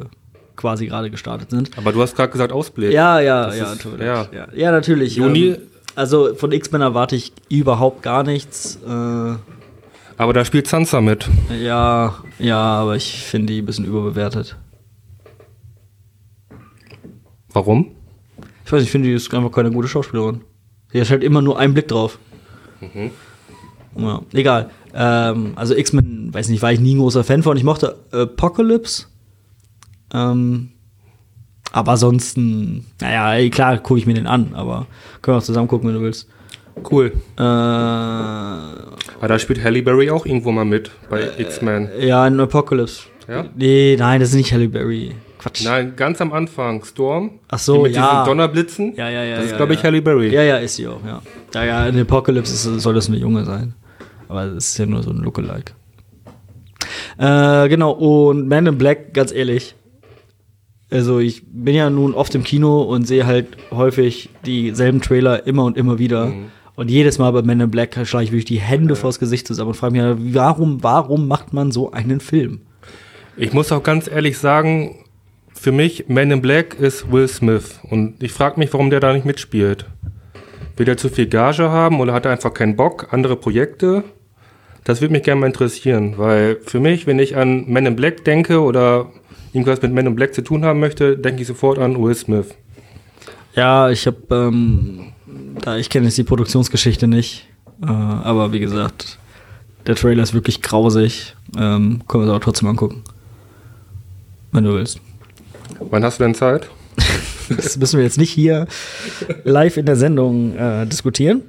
quasi 0.55 0.87
gerade 0.87 1.09
gestartet 1.09 1.49
sind. 1.51 1.71
Aber 1.77 1.91
du 1.93 2.01
hast 2.01 2.15
gerade 2.15 2.31
gesagt 2.31 2.51
Ausblick. 2.51 2.91
Ja, 2.91 3.19
ja, 3.19 3.53
ja, 3.53 3.71
ist- 3.73 3.87
ja. 3.99 4.27
ja. 4.33 4.47
Ja, 4.53 4.71
natürlich. 4.71 5.15
Juni- 5.15 5.53
Ähm, 5.55 5.57
also 5.95 6.35
von 6.35 6.51
X-Men 6.51 6.81
erwarte 6.81 7.15
ich 7.15 7.33
überhaupt 7.49 8.01
gar 8.03 8.23
nichts. 8.23 8.77
Äh, 8.87 9.35
Aber 10.17 10.33
da 10.33 10.45
spielt 10.45 10.67
Sansa 10.67 11.01
mit. 11.01 11.27
ja, 11.61 12.15
ja, 12.39 12.57
aber 12.57 12.95
ich 12.95 13.23
finde 13.23 13.53
die 13.53 13.61
ein 13.61 13.65
bisschen 13.65 13.85
überbewertet. 13.85 14.57
Warum? 17.53 17.91
Ich 18.65 18.71
weiß 18.71 18.79
nicht, 18.79 18.87
ich 18.87 18.91
finde, 18.91 19.07
die 19.09 19.13
ist 19.13 19.33
einfach 19.33 19.51
keine 19.51 19.71
gute 19.71 19.87
Schauspielerin. 19.87 20.41
Die 20.93 21.01
hat 21.01 21.09
halt 21.09 21.23
immer 21.23 21.41
nur 21.41 21.59
einen 21.59 21.73
Blick 21.73 21.87
drauf. 21.87 22.19
Ja, 23.95 24.21
egal. 24.33 24.69
Ähm, 24.93 25.53
also 25.55 25.75
X-Men, 25.75 26.33
weiß 26.33 26.49
nicht, 26.49 26.61
war 26.61 26.71
ich 26.71 26.79
nie 26.79 26.95
ein 26.95 26.99
großer 26.99 27.23
Fan 27.23 27.43
von. 27.43 27.57
Ich 27.57 27.63
mochte 27.63 27.97
Apocalypse. 28.11 29.05
Ähm, 30.13 30.69
aber 31.71 31.93
ansonsten, 31.93 32.85
naja, 32.99 33.49
klar, 33.49 33.77
gucke 33.79 33.99
ich 33.99 34.05
mir 34.05 34.13
den 34.13 34.27
an, 34.27 34.53
aber 34.53 34.87
können 35.21 35.35
wir 35.35 35.39
auch 35.39 35.43
zusammen 35.43 35.67
gucken, 35.67 35.87
wenn 35.87 35.95
du 35.95 36.01
willst. 36.01 36.27
Cool. 36.89 37.13
Äh, 37.37 37.41
Aber 37.41 39.27
da 39.27 39.39
spielt 39.39 39.63
Halle 39.63 39.81
Berry 39.81 40.09
auch 40.09 40.25
irgendwo 40.25 40.51
mal 40.51 40.65
mit 40.65 40.91
bei 41.09 41.29
X-Men. 41.37 41.89
ja, 41.99 42.25
in 42.27 42.39
Apocalypse. 42.39 43.03
Ja? 43.27 43.45
Nee, 43.55 43.95
nein, 43.97 44.19
das 44.19 44.29
ist 44.29 44.35
nicht 44.35 44.53
Halle 44.53 44.67
Berry. 44.67 45.15
Quatsch. 45.39 45.63
Nein, 45.63 45.93
ganz 45.95 46.21
am 46.21 46.33
Anfang, 46.33 46.83
Storm. 46.83 47.39
Ach 47.47 47.57
so, 47.57 47.77
die 47.77 47.81
mit 47.83 47.95
ja. 47.95 48.11
diesen 48.11 48.25
Donnerblitzen. 48.25 48.95
Ja, 48.95 49.09
ja, 49.09 49.23
ja. 49.23 49.35
Das 49.37 49.45
ist, 49.45 49.51
ja, 49.51 49.57
glaube 49.57 49.73
ich, 49.73 49.79
ja. 49.79 49.85
Halle 49.85 50.01
Berry. 50.01 50.29
Ja, 50.31 50.43
ja, 50.43 50.57
ist 50.57 50.75
sie 50.75 50.87
auch, 50.87 51.03
ja. 51.05 51.21
Ja, 51.53 51.63
ja, 51.63 51.87
in 51.87 51.99
Apocalypse 51.99 52.53
ist, 52.53 52.81
soll 52.81 52.93
das 52.93 53.07
eine 53.07 53.17
Junge 53.17 53.43
sein. 53.45 53.73
Aber 54.27 54.45
das 54.45 54.67
ist 54.67 54.77
ja 54.77 54.85
nur 54.85 55.01
so 55.01 55.09
ein 55.09 55.17
Lookalike. 55.17 55.73
Äh, 57.17 57.69
genau, 57.69 57.91
und 57.91 58.47
Man 58.47 58.67
in 58.67 58.77
Black, 58.77 59.13
ganz 59.13 59.31
ehrlich. 59.31 59.75
Also, 60.91 61.19
ich 61.19 61.43
bin 61.47 61.73
ja 61.73 61.89
nun 61.89 62.13
oft 62.13 62.35
im 62.35 62.43
Kino 62.43 62.81
und 62.81 63.07
sehe 63.07 63.25
halt 63.25 63.47
häufig 63.71 64.29
dieselben 64.45 65.01
Trailer 65.01 65.47
immer 65.47 65.63
und 65.63 65.77
immer 65.77 65.99
wieder. 65.99 66.27
Mhm. 66.27 66.51
Und 66.81 66.89
jedes 66.89 67.19
Mal 67.19 67.29
bei 67.29 67.43
Man 67.43 67.59
in 67.59 67.69
Black 67.69 67.95
schlage 68.07 68.23
ich 68.23 68.31
wirklich 68.31 68.45
die 68.45 68.59
Hände 68.59 68.95
vors 68.95 69.19
Gesicht 69.19 69.45
zusammen 69.45 69.67
und 69.67 69.75
frage 69.75 70.01
mich, 70.01 70.33
warum, 70.33 70.81
warum 70.81 71.27
macht 71.27 71.53
man 71.53 71.71
so 71.71 71.91
einen 71.91 72.19
Film? 72.19 72.61
Ich 73.37 73.53
muss 73.53 73.71
auch 73.71 73.83
ganz 73.83 74.09
ehrlich 74.09 74.39
sagen, 74.39 74.95
für 75.53 75.71
mich, 75.71 76.05
Man 76.07 76.31
in 76.31 76.41
Black 76.41 76.73
ist 76.73 77.11
Will 77.11 77.27
Smith. 77.27 77.79
Und 77.87 78.23
ich 78.23 78.31
frage 78.31 78.59
mich, 78.59 78.73
warum 78.73 78.89
der 78.89 78.99
da 78.99 79.13
nicht 79.13 79.27
mitspielt. 79.27 79.85
Will 80.75 80.87
der 80.87 80.97
zu 80.97 81.09
viel 81.09 81.27
Gage 81.27 81.69
haben 81.69 81.99
oder 81.99 82.13
hat 82.13 82.25
er 82.25 82.31
einfach 82.31 82.55
keinen 82.55 82.75
Bock? 82.75 83.09
Andere 83.11 83.35
Projekte? 83.35 84.03
Das 84.83 85.01
würde 85.01 85.11
mich 85.11 85.21
gerne 85.21 85.41
mal 85.41 85.45
interessieren, 85.45 86.15
weil 86.17 86.57
für 86.65 86.79
mich, 86.79 87.05
wenn 87.05 87.19
ich 87.19 87.37
an 87.37 87.71
Man 87.71 87.85
in 87.85 87.95
Black 87.95 88.25
denke 88.25 88.59
oder 88.59 89.11
irgendwas 89.53 89.83
mit 89.83 89.93
Man 89.93 90.07
in 90.07 90.15
Black 90.15 90.33
zu 90.33 90.41
tun 90.41 90.65
haben 90.65 90.79
möchte, 90.79 91.15
denke 91.15 91.43
ich 91.43 91.47
sofort 91.47 91.77
an 91.77 92.01
Will 92.01 92.15
Smith. 92.15 92.55
Ja, 93.53 93.91
ich 93.91 94.07
habe, 94.07 94.17
ähm, 94.31 95.11
da 95.61 95.77
ich 95.77 95.89
kenne 95.89 96.05
jetzt 96.05 96.17
die 96.17 96.23
Produktionsgeschichte 96.23 97.07
nicht, 97.07 97.47
äh, 97.83 97.87
aber 97.87 98.51
wie 98.53 98.59
gesagt, 98.59 99.17
der 99.87 99.95
Trailer 99.95 100.23
ist 100.23 100.33
wirklich 100.33 100.61
grausig. 100.61 101.35
Ähm, 101.57 102.01
können 102.07 102.23
wir 102.23 102.27
es 102.27 102.29
aber 102.29 102.39
trotzdem 102.39 102.69
angucken, 102.69 103.03
wenn 104.51 104.63
du 104.63 104.73
willst. 104.73 104.99
Wann 105.79 106.03
hast 106.03 106.19
du 106.19 106.23
denn 106.23 106.35
Zeit? 106.35 106.69
Das 107.49 107.75
müssen 107.75 107.97
wir 107.97 108.05
jetzt 108.05 108.17
nicht 108.17 108.31
hier 108.31 108.65
live 109.43 109.75
in 109.75 109.85
der 109.85 109.97
Sendung 109.97 110.55
äh, 110.55 110.85
diskutieren. 110.85 111.41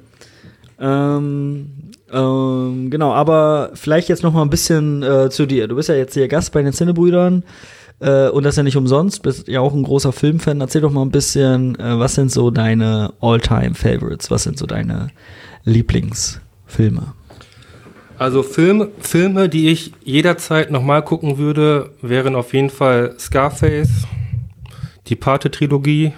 Ähm, 0.77 1.69
ähm, 2.11 2.89
genau, 2.89 3.13
aber 3.13 3.71
vielleicht 3.73 4.09
jetzt 4.09 4.21
noch 4.21 4.33
mal 4.33 4.41
ein 4.41 4.49
bisschen 4.49 5.01
äh, 5.01 5.29
zu 5.29 5.45
dir. 5.45 5.69
Du 5.69 5.77
bist 5.77 5.87
ja 5.87 5.95
jetzt 5.95 6.13
hier 6.13 6.27
Gast 6.27 6.51
bei 6.51 6.61
den 6.61 6.73
Cinnebrüdern 6.73 7.43
äh, 8.03 8.29
und 8.29 8.43
das 8.43 8.57
ja 8.57 8.63
nicht 8.63 8.77
umsonst. 8.77 9.23
Bist 9.23 9.47
ja 9.47 9.61
auch 9.61 9.73
ein 9.73 9.83
großer 9.83 10.11
Filmfan. 10.11 10.59
Erzähl 10.61 10.81
doch 10.81 10.91
mal 10.91 11.01
ein 11.01 11.11
bisschen, 11.11 11.79
äh, 11.79 11.97
was 11.97 12.15
sind 12.15 12.31
so 12.31 12.51
deine 12.51 13.13
All-Time-Favorites? 13.21 14.29
Was 14.29 14.43
sind 14.43 14.57
so 14.57 14.65
deine 14.65 15.09
Lieblingsfilme? 15.63 17.13
Also 18.17 18.43
Film, 18.43 18.89
Filme, 18.99 19.49
die 19.49 19.69
ich 19.69 19.93
jederzeit 20.03 20.69
nochmal 20.69 21.03
gucken 21.03 21.37
würde, 21.37 21.91
wären 22.01 22.35
auf 22.35 22.53
jeden 22.53 22.69
Fall 22.69 23.15
Scarface, 23.17 24.05
die 25.07 25.15
Pate-Trilogie, 25.15 26.13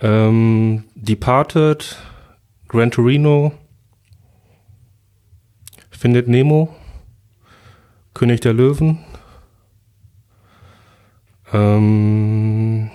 ähm, 0.00 0.84
Departed, 0.94 1.96
Gran 2.68 2.90
Torino, 2.90 3.52
Findet 5.90 6.28
Nemo, 6.28 6.74
König 8.12 8.40
der 8.40 8.52
Löwen, 8.52 8.98
Ähm, 11.56 12.90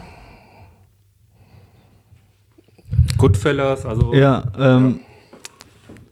Goodfellas, 3.17 3.85
also. 3.85 4.13
Ja, 4.13 4.43
ähm, 4.59 4.99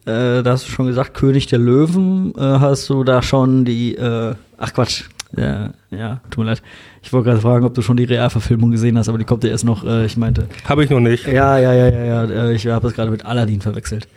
Äh, 0.06 0.42
da 0.42 0.52
hast 0.54 0.66
du 0.68 0.72
schon 0.72 0.88
gesagt, 0.88 1.14
König 1.14 1.46
der 1.48 1.60
Löwen. 1.60 2.34
Äh, 2.36 2.42
hast 2.42 2.90
du 2.90 3.04
da 3.04 3.22
schon 3.22 3.64
die, 3.66 3.96
äh, 3.96 4.34
ach 4.58 4.74
Quatsch, 4.74 5.04
ja, 5.38 5.70
ja, 5.92 6.22
tut 6.32 6.40
mir 6.44 6.50
leid. 6.52 6.64
Ich 7.04 7.14
wollte 7.14 7.30
gerade 7.30 7.42
fragen, 7.42 7.64
ob 7.66 7.76
du 7.76 7.84
schon 7.84 7.98
die 7.98 8.06
Realverfilmung 8.06 8.72
gesehen 8.72 8.98
hast, 8.98 9.08
aber 9.10 9.20
die 9.20 9.26
kommt 9.26 9.44
ja 9.44 9.52
erst 9.52 9.66
noch, 9.66 9.84
äh, 9.86 10.06
ich 10.06 10.18
meinte. 10.18 10.48
Habe 10.68 10.84
ich 10.84 10.90
noch 10.90 11.00
nicht. 11.02 11.28
Ja, 11.28 11.60
ja, 11.60 11.74
ja, 11.74 11.90
ja, 11.90 12.04
ja. 12.06 12.24
äh, 12.24 12.54
Ich 12.56 12.66
habe 12.66 12.88
das 12.88 12.96
gerade 12.96 13.12
mit 13.12 13.24
Aladdin 13.26 13.62
verwechselt. 13.62 14.08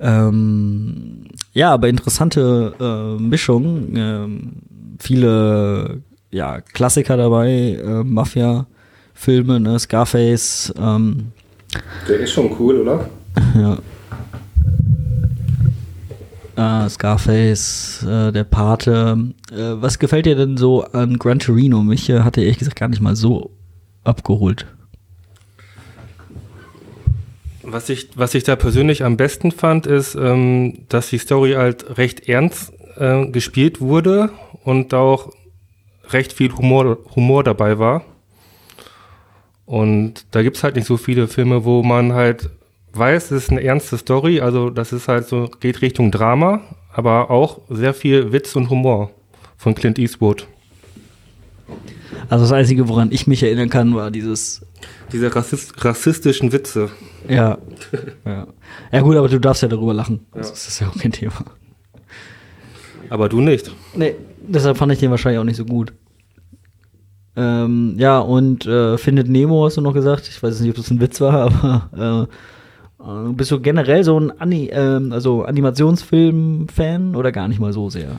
Ähm, 0.00 1.26
ja, 1.52 1.70
aber 1.72 1.88
interessante 1.88 2.74
äh, 2.80 3.22
Mischung. 3.22 3.94
Ähm, 3.94 4.52
viele 4.98 6.00
ja, 6.30 6.60
Klassiker 6.60 7.16
dabei, 7.16 7.78
äh, 7.82 8.04
Mafia-Filme, 8.04 9.60
ne? 9.60 9.78
Scarface, 9.78 10.72
ähm, 10.78 11.32
Der 12.08 12.20
ist 12.20 12.32
schon 12.32 12.54
cool, 12.58 12.80
oder? 12.80 13.08
ja. 13.54 13.78
Äh, 16.84 16.88
Scarface, 16.88 18.04
äh, 18.06 18.32
der 18.32 18.44
Pate. 18.44 19.32
Äh, 19.50 19.56
was 19.80 19.98
gefällt 19.98 20.26
dir 20.26 20.36
denn 20.36 20.56
so 20.56 20.84
an 20.84 21.18
Gran 21.18 21.38
Torino? 21.38 21.82
Mich 21.82 22.08
äh, 22.10 22.20
hat 22.20 22.36
er 22.36 22.42
ehrlich 22.44 22.58
gesagt 22.58 22.76
gar 22.78 22.88
nicht 22.88 23.00
mal 23.00 23.16
so 23.16 23.50
abgeholt. 24.04 24.66
Was 27.62 27.88
ich, 27.88 28.10
was 28.16 28.34
ich 28.34 28.42
da 28.42 28.56
persönlich 28.56 29.04
am 29.04 29.16
besten 29.16 29.52
fand, 29.52 29.86
ist, 29.86 30.16
ähm, 30.16 30.86
dass 30.88 31.10
die 31.10 31.18
Story 31.18 31.52
halt 31.52 31.98
recht 31.98 32.28
ernst 32.28 32.72
äh, 32.96 33.26
gespielt 33.26 33.80
wurde 33.80 34.30
und 34.64 34.92
auch 34.92 35.32
recht 36.12 36.32
viel 36.32 36.52
Humor, 36.52 36.98
Humor 37.14 37.44
dabei 37.44 37.78
war. 37.78 38.04
Und 39.66 40.26
da 40.32 40.42
gibt's 40.42 40.64
halt 40.64 40.74
nicht 40.74 40.86
so 40.86 40.96
viele 40.96 41.28
Filme, 41.28 41.64
wo 41.64 41.82
man 41.82 42.12
halt 42.12 42.50
weiß, 42.92 43.30
es 43.30 43.44
ist 43.44 43.50
eine 43.50 43.62
ernste 43.62 43.98
Story, 43.98 44.40
also 44.40 44.70
das 44.70 44.92
ist 44.92 45.06
halt 45.06 45.28
so, 45.28 45.48
geht 45.60 45.80
Richtung 45.80 46.10
Drama, 46.10 46.60
aber 46.92 47.30
auch 47.30 47.60
sehr 47.68 47.94
viel 47.94 48.32
Witz 48.32 48.56
und 48.56 48.68
Humor 48.68 49.10
von 49.56 49.74
Clint 49.74 49.98
Eastwood. 49.98 50.46
Also 52.28 52.44
das 52.44 52.52
Einzige, 52.52 52.88
woran 52.88 53.12
ich 53.12 53.26
mich 53.26 53.42
erinnern 53.42 53.68
kann, 53.68 53.94
war 53.94 54.10
dieses 54.10 54.64
Diese 55.12 55.34
rassist 55.34 55.84
rassistischen 55.84 56.52
Witze. 56.52 56.90
Ja. 57.28 57.58
ja. 58.24 58.46
Ja 58.92 59.00
gut, 59.00 59.16
aber 59.16 59.28
du 59.28 59.38
darfst 59.38 59.62
ja 59.62 59.68
darüber 59.68 59.94
lachen. 59.94 60.26
Ja. 60.34 60.40
Das 60.40 60.66
ist 60.66 60.80
ja 60.80 60.88
auch 60.88 60.96
kein 60.96 61.12
Thema. 61.12 61.44
Aber 63.08 63.28
du 63.28 63.40
nicht. 63.40 63.70
Nee, 63.94 64.14
deshalb 64.46 64.76
fand 64.76 64.92
ich 64.92 65.00
den 65.00 65.10
wahrscheinlich 65.10 65.40
auch 65.40 65.44
nicht 65.44 65.56
so 65.56 65.64
gut. 65.64 65.92
Ähm, 67.40 67.94
ja, 67.96 68.18
und 68.18 68.66
äh, 68.66 68.98
Findet 68.98 69.28
Nemo 69.28 69.64
hast 69.64 69.78
du 69.78 69.80
noch 69.80 69.94
gesagt. 69.94 70.28
Ich 70.28 70.42
weiß 70.42 70.60
nicht, 70.60 70.70
ob 70.70 70.76
das 70.76 70.90
ein 70.90 71.00
Witz 71.00 71.22
war, 71.22 71.34
aber 71.94 72.28
äh, 73.00 73.02
äh, 73.02 73.32
bist 73.32 73.50
du 73.50 73.60
generell 73.60 74.04
so 74.04 74.20
ein 74.20 74.38
Ani 74.38 74.68
ähm, 74.70 75.10
also 75.12 75.44
Animationsfilm-Fan 75.44 77.16
oder 77.16 77.32
gar 77.32 77.48
nicht 77.48 77.58
mal 77.58 77.72
so 77.72 77.88
sehr? 77.88 78.10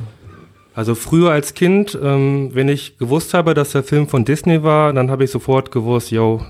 Also 0.74 0.96
früher 0.96 1.32
als 1.32 1.54
Kind, 1.54 1.98
ähm, 2.02 2.50
wenn 2.54 2.68
ich 2.68 2.98
gewusst 2.98 3.36
habe, 3.36 3.54
dass 3.54 3.74
der 3.74 3.84
Film 3.84 4.08
von 4.08 4.26
Disney 4.26 4.64
war, 4.64 4.92
dann 4.92 5.12
habe 5.12 5.26
ich 5.26 5.32
sofort 5.32 5.72
gewusst, 5.72 6.10
yo, 6.10 6.42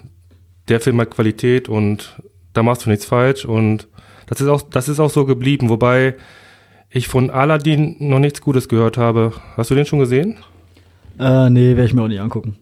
der 0.69 0.80
Film 0.80 1.01
hat 1.01 1.09
Qualität 1.09 1.67
und 1.67 2.22
da 2.53 2.63
machst 2.63 2.86
du 2.86 2.89
nichts 2.89 3.05
falsch 3.05 3.43
und 3.43 3.89
das 4.28 4.39
ist 4.39 4.47
auch, 4.47 4.61
das 4.61 4.88
ist 4.88 5.01
auch 5.01 5.09
so 5.09 5.26
geblieben, 5.26 5.67
wobei 5.67 6.15
ich 6.89 7.09
von 7.09 7.32
Aladdin 7.32 7.97
noch 7.99 8.19
nichts 8.19 8.39
Gutes 8.39 8.69
gehört 8.69 8.97
habe. 8.97 9.34
Hast 9.57 9.72
du 9.72 9.76
den 9.76 9.86
schon 9.86 9.99
gesehen? 9.99 10.38
Äh, 11.20 11.49
nee, 11.49 11.70
werde 11.70 11.86
ich 11.86 11.93
mir 11.93 12.03
auch 12.03 12.07
nicht 12.07 12.22
angucken. 12.22 12.57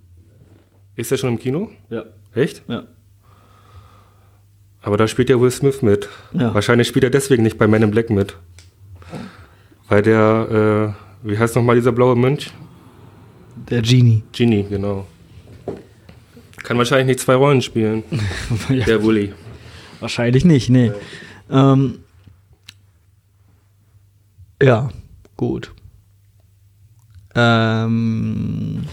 Ist 0.96 1.12
der 1.12 1.18
schon 1.18 1.30
im 1.30 1.40
Kino? 1.40 1.70
Ja. 1.90 2.04
Echt? 2.34 2.64
Ja. 2.68 2.84
Aber 4.82 4.98
da 4.98 5.08
spielt 5.08 5.30
ja 5.30 5.40
Will 5.40 5.52
Smith 5.52 5.82
mit. 5.82 6.08
Ja. 6.34 6.54
Wahrscheinlich 6.54 6.88
spielt 6.88 7.04
er 7.04 7.10
deswegen 7.10 7.44
nicht 7.44 7.58
bei 7.58 7.68
Men 7.68 7.84
in 7.84 7.92
Black 7.92 8.10
mit. 8.10 8.36
Weil 9.88 10.02
der, 10.02 10.96
äh, 11.24 11.28
wie 11.28 11.38
heißt 11.38 11.56
nochmal 11.56 11.76
dieser 11.76 11.92
blaue 11.92 12.16
Mönch? 12.16 12.52
Der 13.70 13.82
Genie. 13.82 14.24
Genie, 14.32 14.64
genau. 14.70 15.06
Kann 16.64 16.78
wahrscheinlich 16.78 17.08
nicht 17.08 17.20
zwei 17.20 17.36
Rollen 17.36 17.62
spielen. 17.62 18.04
ja. 18.70 18.86
Der 18.86 19.04
Wully. 19.04 19.34
Wahrscheinlich 20.00 20.46
nicht, 20.46 20.70
nee. 20.70 20.92
Ähm, 21.50 22.00
ja, 24.62 24.90
gut. 25.36 25.72
Ähm, 27.36 28.84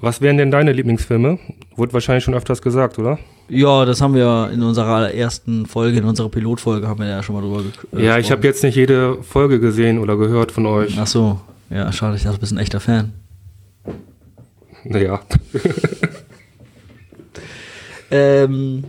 Was 0.00 0.20
wären 0.20 0.36
denn 0.38 0.50
deine 0.50 0.72
Lieblingsfilme? 0.72 1.38
Wurde 1.76 1.92
wahrscheinlich 1.92 2.24
schon 2.24 2.34
öfters 2.34 2.62
gesagt, 2.62 2.98
oder? 2.98 3.18
ja, 3.52 3.84
das 3.84 4.00
haben 4.00 4.14
wir 4.14 4.48
in 4.52 4.62
unserer 4.62 5.12
ersten 5.12 5.66
Folge, 5.66 5.98
in 5.98 6.04
unserer 6.04 6.28
Pilotfolge 6.28 6.86
haben 6.86 7.00
wir 7.00 7.08
ja 7.08 7.20
schon 7.20 7.34
mal 7.34 7.40
drüber 7.42 7.62
gek- 7.62 7.98
äh, 7.98 8.04
ja, 8.06 8.16
ich 8.18 8.30
habe 8.30 8.46
jetzt 8.46 8.62
nicht 8.62 8.76
jede 8.76 9.20
Folge 9.24 9.58
gesehen 9.58 9.98
oder 9.98 10.16
gehört 10.16 10.52
von 10.52 10.66
euch. 10.66 10.96
Ach 11.00 11.06
so, 11.08 11.40
ja, 11.68 11.90
schade, 11.90 12.14
ich 12.16 12.22
dachte, 12.22 12.36
du 12.36 12.40
bist 12.42 12.52
ein 12.52 12.58
echter 12.58 12.78
Fan. 12.80 13.12
Naja. 14.84 15.20
Ähm, 18.12 18.84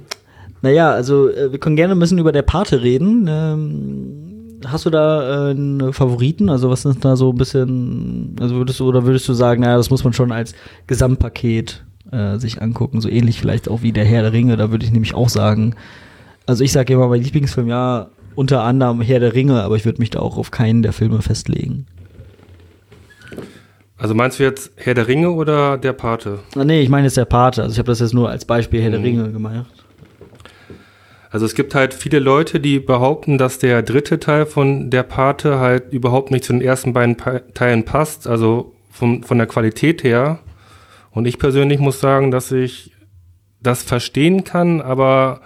naja, 0.63 0.91
also 0.91 1.29
äh, 1.29 1.51
wir 1.51 1.59
können 1.59 1.75
gerne 1.75 1.93
ein 1.93 1.99
bisschen 1.99 2.17
über 2.17 2.31
der 2.31 2.41
Pate 2.41 2.81
reden. 2.81 3.27
Ähm, 3.29 4.20
hast 4.67 4.85
du 4.85 4.89
da 4.89 5.47
äh, 5.47 5.51
einen 5.51 5.93
Favoriten? 5.93 6.49
Also 6.49 6.69
was 6.69 6.85
ist 6.85 7.03
da 7.03 7.15
so 7.15 7.31
ein 7.31 7.37
bisschen, 7.37 8.35
also 8.39 8.55
würdest 8.55 8.79
du, 8.79 8.87
oder 8.87 9.05
würdest 9.05 9.27
du 9.27 9.33
sagen, 9.33 9.61
naja, 9.61 9.77
das 9.77 9.89
muss 9.89 10.03
man 10.03 10.13
schon 10.13 10.31
als 10.31 10.53
Gesamtpaket 10.87 11.83
äh, 12.11 12.37
sich 12.37 12.61
angucken, 12.61 13.01
so 13.01 13.09
ähnlich 13.09 13.39
vielleicht 13.39 13.69
auch 13.69 13.81
wie 13.81 13.91
der 13.91 14.05
Herr 14.05 14.21
der 14.23 14.33
Ringe, 14.33 14.57
da 14.57 14.71
würde 14.71 14.85
ich 14.85 14.91
nämlich 14.91 15.13
auch 15.13 15.29
sagen, 15.29 15.75
also 16.45 16.63
ich 16.63 16.71
sage 16.71 16.93
immer, 16.93 17.07
mein 17.07 17.21
Lieblingsfilm, 17.21 17.67
ja, 17.67 18.07
unter 18.35 18.63
anderem 18.63 19.01
Herr 19.01 19.19
der 19.19 19.33
Ringe, 19.33 19.61
aber 19.63 19.75
ich 19.75 19.85
würde 19.85 19.99
mich 19.99 20.09
da 20.09 20.19
auch 20.19 20.37
auf 20.37 20.51
keinen 20.51 20.81
der 20.83 20.93
Filme 20.93 21.21
festlegen. 21.21 21.85
Also 23.97 24.15
meinst 24.15 24.39
du 24.39 24.43
jetzt 24.43 24.71
Herr 24.77 24.95
der 24.95 25.07
Ringe 25.07 25.29
oder 25.31 25.77
der 25.77 25.93
Pate? 25.93 26.39
Ah, 26.55 26.63
nee, 26.63 26.81
ich 26.81 26.89
meine 26.89 27.05
jetzt 27.05 27.17
der 27.17 27.25
Pate, 27.25 27.61
also 27.61 27.73
ich 27.73 27.77
habe 27.77 27.87
das 27.87 27.99
jetzt 27.99 28.13
nur 28.13 28.29
als 28.29 28.45
Beispiel 28.45 28.81
Herr 28.81 28.89
der 28.89 28.99
Mhm. 28.99 29.05
Ringe 29.05 29.31
gemacht. 29.31 29.80
Also 31.31 31.45
es 31.45 31.55
gibt 31.55 31.73
halt 31.73 31.93
viele 31.93 32.19
Leute, 32.19 32.59
die 32.59 32.79
behaupten, 32.79 33.37
dass 33.37 33.57
der 33.57 33.81
dritte 33.83 34.19
Teil 34.19 34.45
von 34.45 34.89
der 34.89 35.03
Pate 35.03 35.59
halt 35.59 35.93
überhaupt 35.93 36.29
nicht 36.29 36.43
zu 36.43 36.51
den 36.51 36.61
ersten 36.61 36.91
beiden 36.91 37.15
Teilen 37.53 37.85
passt, 37.85 38.27
also 38.27 38.75
von, 38.91 39.23
von 39.23 39.37
der 39.37 39.47
Qualität 39.47 40.03
her. 40.03 40.39
Und 41.11 41.25
ich 41.25 41.39
persönlich 41.39 41.79
muss 41.79 42.01
sagen, 42.01 42.31
dass 42.31 42.51
ich 42.51 42.91
das 43.61 43.81
verstehen 43.81 44.43
kann, 44.43 44.81
aber 44.81 45.39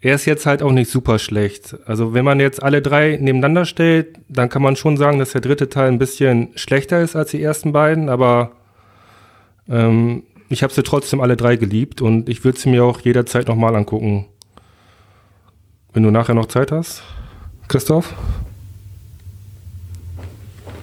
er 0.00 0.14
ist 0.14 0.26
jetzt 0.26 0.44
halt 0.44 0.62
auch 0.62 0.72
nicht 0.72 0.90
super 0.90 1.18
schlecht. 1.18 1.74
Also 1.86 2.12
wenn 2.12 2.24
man 2.24 2.38
jetzt 2.38 2.62
alle 2.62 2.82
drei 2.82 3.16
nebeneinander 3.20 3.64
stellt, 3.64 4.18
dann 4.28 4.50
kann 4.50 4.62
man 4.62 4.76
schon 4.76 4.98
sagen, 4.98 5.18
dass 5.18 5.32
der 5.32 5.40
dritte 5.40 5.70
Teil 5.70 5.88
ein 5.88 5.98
bisschen 5.98 6.50
schlechter 6.56 7.00
ist 7.00 7.16
als 7.16 7.30
die 7.30 7.42
ersten 7.42 7.72
beiden, 7.72 8.10
aber 8.10 8.52
ähm, 9.66 10.24
ich 10.50 10.62
habe 10.62 10.74
sie 10.74 10.82
trotzdem 10.82 11.22
alle 11.22 11.36
drei 11.36 11.56
geliebt 11.56 12.02
und 12.02 12.28
ich 12.28 12.44
würde 12.44 12.58
sie 12.58 12.68
mir 12.68 12.84
auch 12.84 13.00
jederzeit 13.00 13.48
nochmal 13.48 13.74
angucken. 13.74 14.26
Wenn 15.98 16.04
du 16.04 16.12
nachher 16.12 16.34
noch 16.34 16.46
Zeit 16.46 16.70
hast, 16.70 17.02
Christoph? 17.66 18.14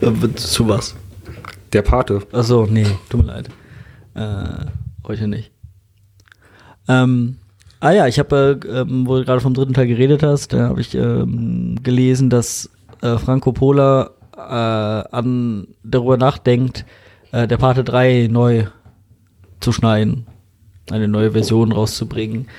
Äh, 0.02 0.12
zu 0.36 0.68
was? 0.68 0.94
Der 1.72 1.84
Pate. 1.84 2.28
Achso, 2.34 2.68
nee, 2.70 2.86
tut 3.08 3.26
mir 3.26 3.28
leid. 3.28 3.50
Äh, 4.14 4.66
heute 5.08 5.30
nicht. 5.30 5.52
Ähm, 6.90 7.38
ah 7.80 7.92
ja, 7.92 8.08
ich 8.08 8.20
habe, 8.20 8.60
äh, 8.62 8.82
ähm, 8.82 9.08
wo 9.08 9.16
du 9.16 9.24
gerade 9.24 9.40
vom 9.40 9.54
dritten 9.54 9.74
Teil 9.74 9.88
geredet 9.88 10.22
hast, 10.22 10.52
da 10.52 10.68
habe 10.68 10.82
ich 10.82 10.94
ähm, 10.96 11.82
gelesen, 11.82 12.30
dass 12.30 12.70
äh, 13.02 13.18
Franco 13.18 13.54
Pola 13.54 14.10
äh, 14.36 15.16
an, 15.16 15.68
darüber 15.82 16.18
nachdenkt, 16.18 16.84
äh, 17.32 17.48
der 17.48 17.56
Pate 17.56 17.86
3 17.86 18.28
neu 18.30 18.66
zu 19.62 19.72
schneiden, 19.72 20.28
eine 20.92 21.08
neue 21.08 21.32
Version 21.32 21.72
rauszubringen. 21.72 22.50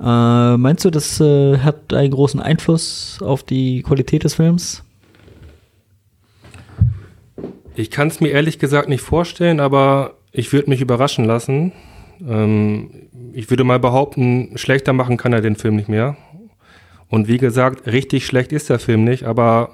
Äh, 0.00 0.56
meinst 0.56 0.84
du, 0.84 0.90
das 0.90 1.20
äh, 1.20 1.58
hat 1.58 1.92
einen 1.92 2.12
großen 2.12 2.40
Einfluss 2.40 3.18
auf 3.20 3.42
die 3.42 3.82
Qualität 3.82 4.24
des 4.24 4.34
Films? 4.34 4.84
Ich 7.74 7.90
kann 7.90 8.08
es 8.08 8.20
mir 8.20 8.28
ehrlich 8.28 8.58
gesagt 8.58 8.88
nicht 8.88 9.02
vorstellen, 9.02 9.60
aber 9.60 10.14
ich 10.32 10.52
würde 10.52 10.70
mich 10.70 10.80
überraschen 10.80 11.24
lassen. 11.24 11.72
Ähm, 12.26 12.90
ich 13.32 13.50
würde 13.50 13.64
mal 13.64 13.78
behaupten, 13.78 14.52
schlechter 14.56 14.92
machen 14.92 15.16
kann 15.16 15.32
er 15.32 15.40
den 15.40 15.56
Film 15.56 15.76
nicht 15.76 15.88
mehr. 15.88 16.16
Und 17.08 17.28
wie 17.28 17.38
gesagt, 17.38 17.86
richtig 17.86 18.26
schlecht 18.26 18.52
ist 18.52 18.70
der 18.70 18.78
Film 18.78 19.04
nicht, 19.04 19.24
aber 19.24 19.70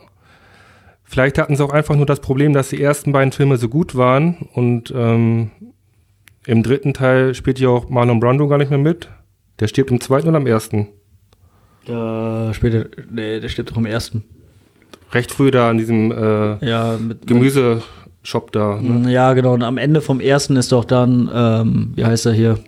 vielleicht 1.03 1.39
hatten 1.39 1.57
sie 1.57 1.64
auch 1.64 1.72
einfach 1.72 1.97
nur 1.97 2.07
das 2.07 2.20
Problem, 2.20 2.53
dass 2.53 2.68
die 2.68 2.81
ersten 2.81 3.12
beiden 3.12 3.33
Filme 3.33 3.57
so 3.57 3.68
gut 3.68 3.97
waren 3.97 4.49
und 4.53 4.93
ähm, 4.97 5.51
im 6.47 6.62
dritten 6.62 6.95
Teil 6.95 7.35
spielt 7.35 7.59
ja 7.59 7.70
auch 7.70 7.89
Marlon 7.89 8.20
Brando 8.20 8.49
gar 8.49 8.59
nicht 8.59 8.70
mehr 8.70 8.79
mit. 8.79 9.09
Der 9.61 9.69
stirbt 9.69 9.91
im 9.91 10.01
zweiten 10.01 10.29
oder 10.29 10.39
am 10.39 10.47
ersten? 10.47 10.89
Ja, 11.87 12.53
später, 12.55 12.87
nee, 13.11 13.41
der 13.41 13.49
stirbt 13.49 13.71
doch 13.71 13.77
im 13.77 13.87
ersten. 13.87 14.25
Recht 15.13 15.31
früh 15.31 15.51
da 15.51 15.71
an 15.71 15.79
diesem 15.79 16.11
äh, 16.11 16.67
Ja, 16.67 16.97
mit 16.99 17.27
Gemüse, 17.27 17.83
Shop 18.23 18.53
da. 18.53 18.81
Ne? 18.81 19.13
Ja, 19.13 19.35
genau. 19.35 19.53
Und 19.55 19.63
am 19.63 19.77
Ende 19.77 20.01
vom 20.01 20.19
ersten 20.21 20.57
ist 20.57 20.73
doch 20.73 20.85
dann, 20.85 21.31
ähm, 21.33 21.93
wie 21.95 22.05
heißt 22.05 22.27
er 22.27 22.33
hier? 22.33 22.59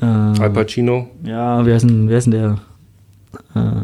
Äh, 0.00 0.04
Al 0.04 0.50
Pacino. 0.50 1.10
Ja, 1.24 1.66
wie 1.66 1.72
heißt 1.72 1.84
denn, 1.84 2.08
wie 2.08 2.14
heißt 2.14 2.26
denn 2.26 2.32
der? 2.32 2.58
Äh, 3.54 3.82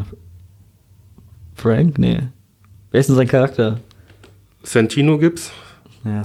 Frank? 1.53 1.99
Nee. 1.99 2.19
Wer 2.91 2.99
ist 2.99 3.09
denn 3.09 3.15
sein 3.15 3.27
Charakter? 3.27 3.79
Santino 4.63 5.17
gibt's. 5.17 5.51
Ja, 6.03 6.23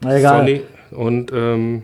na 0.00 0.16
egal. 0.16 0.38
Sonny 0.38 0.60
und 0.92 1.32
ähm, 1.32 1.82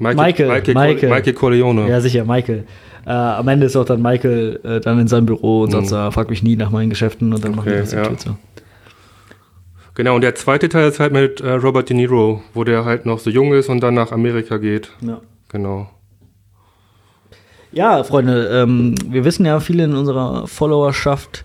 Michael, 0.00 0.48
Michael, 0.48 0.74
Michael, 0.74 1.10
Michael. 1.10 1.32
Corleone. 1.34 1.88
Ja, 1.88 2.00
sicher, 2.00 2.24
Michael. 2.24 2.64
Äh, 3.06 3.10
am 3.10 3.46
Ende 3.48 3.66
ist 3.66 3.76
auch 3.76 3.84
dann 3.84 4.02
Michael 4.02 4.60
äh, 4.64 4.80
dann 4.80 4.98
in 4.98 5.08
seinem 5.08 5.26
Büro 5.26 5.62
und 5.62 5.70
sagt, 5.70 5.88
so, 5.88 5.96
ah, 5.96 6.10
frag 6.10 6.30
mich 6.30 6.42
nie 6.42 6.56
nach 6.56 6.70
meinen 6.70 6.90
Geschäften 6.90 7.32
und 7.32 7.44
dann 7.44 7.54
machen 7.54 7.66
die 7.66 7.72
Okay, 7.72 7.80
das 7.80 7.92
ja. 7.92 8.02
ja. 8.02 8.10
so. 8.16 8.36
Genau, 9.94 10.14
und 10.14 10.22
der 10.22 10.34
zweite 10.34 10.68
Teil 10.68 10.88
ist 10.88 11.00
halt 11.00 11.12
mit 11.12 11.40
äh, 11.40 11.52
Robert 11.52 11.88
De 11.90 11.96
Niro, 11.96 12.42
wo 12.54 12.64
der 12.64 12.84
halt 12.84 13.04
noch 13.04 13.18
so 13.18 13.28
jung 13.28 13.52
ist 13.52 13.68
und 13.68 13.80
dann 13.82 13.94
nach 13.94 14.12
Amerika 14.12 14.56
geht. 14.56 14.90
Ja. 15.02 15.20
Genau. 15.48 15.90
Ja, 17.72 18.02
Freunde, 18.02 18.48
ähm, 18.52 18.94
wir 19.08 19.24
wissen 19.24 19.44
ja 19.44 19.60
viele 19.60 19.84
in 19.84 19.94
unserer 19.94 20.46
Followerschaft, 20.46 21.44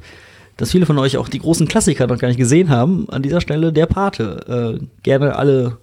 dass 0.57 0.71
viele 0.71 0.85
von 0.85 0.97
euch 0.97 1.17
auch 1.17 1.27
die 1.27 1.39
großen 1.39 1.67
Klassiker 1.67 2.07
noch 2.07 2.17
gar 2.17 2.29
nicht 2.29 2.37
gesehen 2.37 2.69
haben. 2.69 3.07
An 3.09 3.21
dieser 3.21 3.41
Stelle 3.41 3.73
der 3.73 3.85
Pate. 3.85 4.79
Äh, 4.79 4.85
gerne 5.03 5.35
alle 5.35 5.77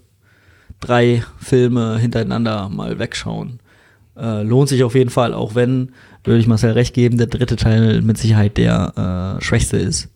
drei 0.83 1.24
Filme 1.39 1.99
hintereinander 1.99 2.68
mal 2.68 2.99
wegschauen. 2.99 3.61
Äh, 4.16 4.43
lohnt 4.43 4.68
sich 4.68 4.85
auf 4.85 4.95
jeden 4.95 5.11
Fall, 5.11 5.33
auch 5.33 5.55
wenn, 5.55 5.93
würde 6.24 6.41
ich 6.41 6.47
Marcel 6.47 6.72
recht 6.72 6.95
geben, 6.95 7.16
der 7.16 7.28
dritte 7.28 7.57
Teil 7.57 8.03
mit 8.03 8.18
Sicherheit 8.18 8.59
der 8.59 9.39
äh, 9.39 9.43
schwächste 9.43 9.78
ist. 9.78 10.11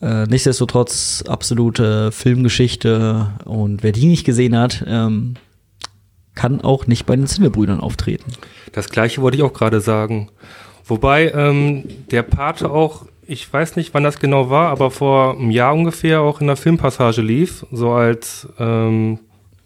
Äh, 0.00 0.24
nichtsdestotrotz 0.26 1.22
absolute 1.28 2.10
Filmgeschichte 2.10 3.28
und 3.44 3.82
wer 3.82 3.92
die 3.92 4.06
nicht 4.06 4.24
gesehen 4.24 4.56
hat, 4.56 4.84
ähm, 4.86 5.34
kann 6.34 6.62
auch 6.62 6.86
nicht 6.86 7.04
bei 7.04 7.14
den 7.14 7.26
Zinnebrüdern 7.26 7.80
auftreten. 7.80 8.32
Das 8.72 8.88
gleiche 8.88 9.20
wollte 9.20 9.36
ich 9.36 9.42
auch 9.42 9.52
gerade 9.52 9.80
sagen. 9.80 10.30
Wobei 10.84 11.30
ähm, 11.30 11.84
der 12.10 12.22
Pate 12.22 12.70
auch, 12.70 13.06
ich 13.26 13.50
weiß 13.52 13.76
nicht, 13.76 13.94
wann 13.94 14.02
das 14.02 14.18
genau 14.18 14.50
war, 14.50 14.68
aber 14.68 14.90
vor 14.90 15.36
einem 15.36 15.50
Jahr 15.50 15.74
ungefähr 15.74 16.20
auch 16.20 16.40
in 16.40 16.48
der 16.48 16.56
Filmpassage 16.56 17.22
lief, 17.22 17.64
so 17.70 17.92
als 17.92 18.48
ähm, 18.58 19.20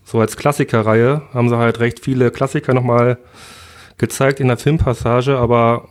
so 0.04 0.20
als 0.20 0.36
Klassikerreihe 0.36 1.22
haben 1.34 1.48
sie 1.48 1.56
halt 1.56 1.80
recht 1.80 2.00
viele 2.00 2.30
Klassiker 2.30 2.74
nochmal 2.74 3.18
gezeigt 3.98 4.38
in 4.38 4.46
der 4.46 4.56
Filmpassage, 4.56 5.36
aber 5.36 5.88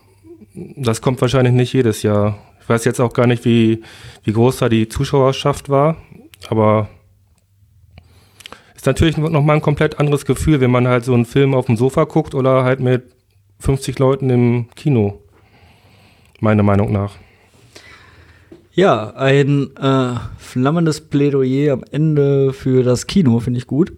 das 0.54 1.02
kommt 1.02 1.20
wahrscheinlich 1.20 1.54
nicht 1.54 1.74
jedes 1.74 2.02
Jahr. 2.02 2.38
Ich 2.62 2.70
weiß 2.70 2.86
jetzt 2.86 3.02
auch 3.02 3.14
gar 3.14 3.28
nicht, 3.28 3.44
wie, 3.44 3.84
wie 4.24 4.32
groß 4.32 4.58
da 4.58 4.70
die 4.70 4.88
Zuschauerschaft 4.88 5.70
war, 5.70 5.98
aber 6.48 6.88
ist 8.76 8.86
natürlich 8.86 9.18
nochmal 9.18 9.58
ein 9.58 9.62
komplett 9.62 10.00
anderes 10.00 10.26
Gefühl, 10.26 10.62
wenn 10.62 10.72
man 10.72 10.88
halt 10.88 11.04
so 11.04 11.14
einen 11.14 11.26
Film 11.26 11.54
auf 11.54 11.66
dem 11.66 11.76
Sofa 11.76 12.06
guckt 12.06 12.36
oder 12.36 12.64
halt 12.64 12.80
mit 12.80 13.04
50 13.60 14.00
Leuten 14.00 14.30
im 14.30 14.70
Kino. 14.76 15.22
Meiner 16.40 16.64
Meinung 16.64 16.92
nach. 16.92 17.16
Ja, 18.76 19.14
ein 19.16 19.70
äh, 19.78 20.16
flammendes 20.38 21.00
Plädoyer 21.00 21.72
am 21.72 21.86
Ende 21.92 22.52
für 22.52 22.84
das 22.84 23.08
Kino, 23.08 23.40
finde 23.40 23.58
ich 23.60 23.68
gut. 23.68 23.94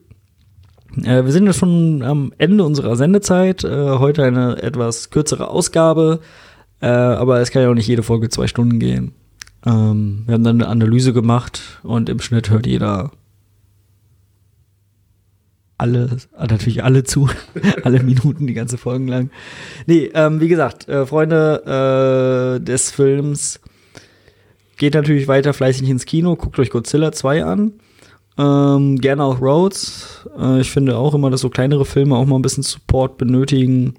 Äh, 1.04 1.26
wir 1.26 1.32
sind 1.32 1.48
jetzt 1.48 1.58
schon 1.58 2.04
am 2.04 2.32
Ende 2.38 2.64
unserer 2.64 2.96
Sendezeit. 2.96 3.64
Äh, 3.64 3.98
heute 3.98 4.24
eine 4.24 4.62
etwas 4.62 5.10
kürzere 5.10 5.48
Ausgabe, 5.48 6.20
äh, 6.80 6.86
aber 6.86 7.42
es 7.42 7.50
kann 7.50 7.64
ja 7.64 7.72
auch 7.72 7.74
nicht 7.74 7.88
jede 7.88 8.04
Folge 8.04 8.30
zwei 8.30 8.46
Stunden 8.46 8.78
gehen. 8.78 9.14
Ähm, 9.66 10.26
wir 10.28 10.36
haben 10.36 10.44
dann 10.44 10.62
eine 10.62 10.70
Analyse 10.70 11.12
gemacht 11.12 11.80
und 11.82 12.08
im 12.08 12.20
Schnitt 12.20 12.52
hört 12.52 12.68
jeder 12.68 13.10
alle, 15.80 16.18
natürlich 16.40 16.84
alle 16.84 17.04
zu, 17.04 17.30
alle 17.84 18.04
Minuten, 18.04 18.46
die 18.46 18.54
ganze 18.54 18.78
Folgen 18.78 19.08
lang. 19.08 19.32
Nee, 19.88 20.12
ähm, 20.14 20.40
wie 20.40 20.48
gesagt, 20.50 20.88
äh, 20.88 21.08
Freunde 21.08 22.60
äh, 22.60 22.64
des 22.64 22.92
Films, 22.92 23.60
geht 24.78 24.94
natürlich 24.94 25.28
weiter 25.28 25.54
fleißig 25.54 25.90
ins 25.90 26.06
Kino, 26.06 26.36
guckt 26.36 26.60
euch 26.60 26.70
Godzilla 26.70 27.12
2 27.12 27.44
an. 27.44 27.74
Ähm, 28.38 28.98
gerne 29.00 29.24
auch 29.24 29.42
Rhodes. 29.42 30.28
Äh, 30.40 30.62
ich 30.62 30.70
finde 30.70 30.98
auch 30.98 31.14
immer, 31.16 31.32
dass 31.32 31.42
so 31.42 31.50
kleinere 31.50 31.86
Filme 31.86 32.16
auch 32.16 32.26
mal 32.26 32.36
ein 32.36 32.44
bisschen 32.44 32.64
Support 32.64 33.18
benötigen. 33.18 33.96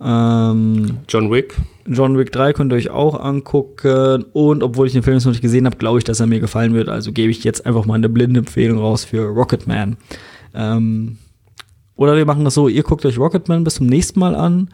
Ähm, 0.00 0.98
John 1.08 1.30
Wick. 1.32 1.56
John 1.86 2.16
Wick 2.18 2.30
3 2.32 2.52
könnt 2.52 2.72
ihr 2.72 2.76
euch 2.76 2.90
auch 2.90 3.18
angucken. 3.18 4.24
Und 4.32 4.62
obwohl 4.62 4.86
ich 4.86 4.92
den 4.92 5.02
Film 5.02 5.16
jetzt 5.16 5.24
noch 5.24 5.32
nicht 5.32 5.42
gesehen 5.42 5.66
habe, 5.66 5.76
glaube 5.76 5.98
ich, 5.98 6.04
dass 6.04 6.20
er 6.20 6.26
mir 6.26 6.40
gefallen 6.40 6.74
wird. 6.74 6.88
Also 6.88 7.12
gebe 7.12 7.30
ich 7.30 7.42
jetzt 7.44 7.66
einfach 7.66 7.86
mal 7.86 7.94
eine 7.94 8.08
blinde 8.08 8.40
Empfehlung 8.40 8.78
raus 8.78 9.04
für 9.04 9.26
Rocketman. 9.26 9.96
Ähm, 10.54 11.18
oder 11.96 12.16
wir 12.16 12.26
machen 12.26 12.44
das 12.44 12.54
so, 12.54 12.68
ihr 12.68 12.82
guckt 12.82 13.04
euch 13.06 13.18
Rocketman 13.18 13.64
bis 13.64 13.76
zum 13.76 13.86
nächsten 13.86 14.20
Mal 14.20 14.34
an. 14.34 14.68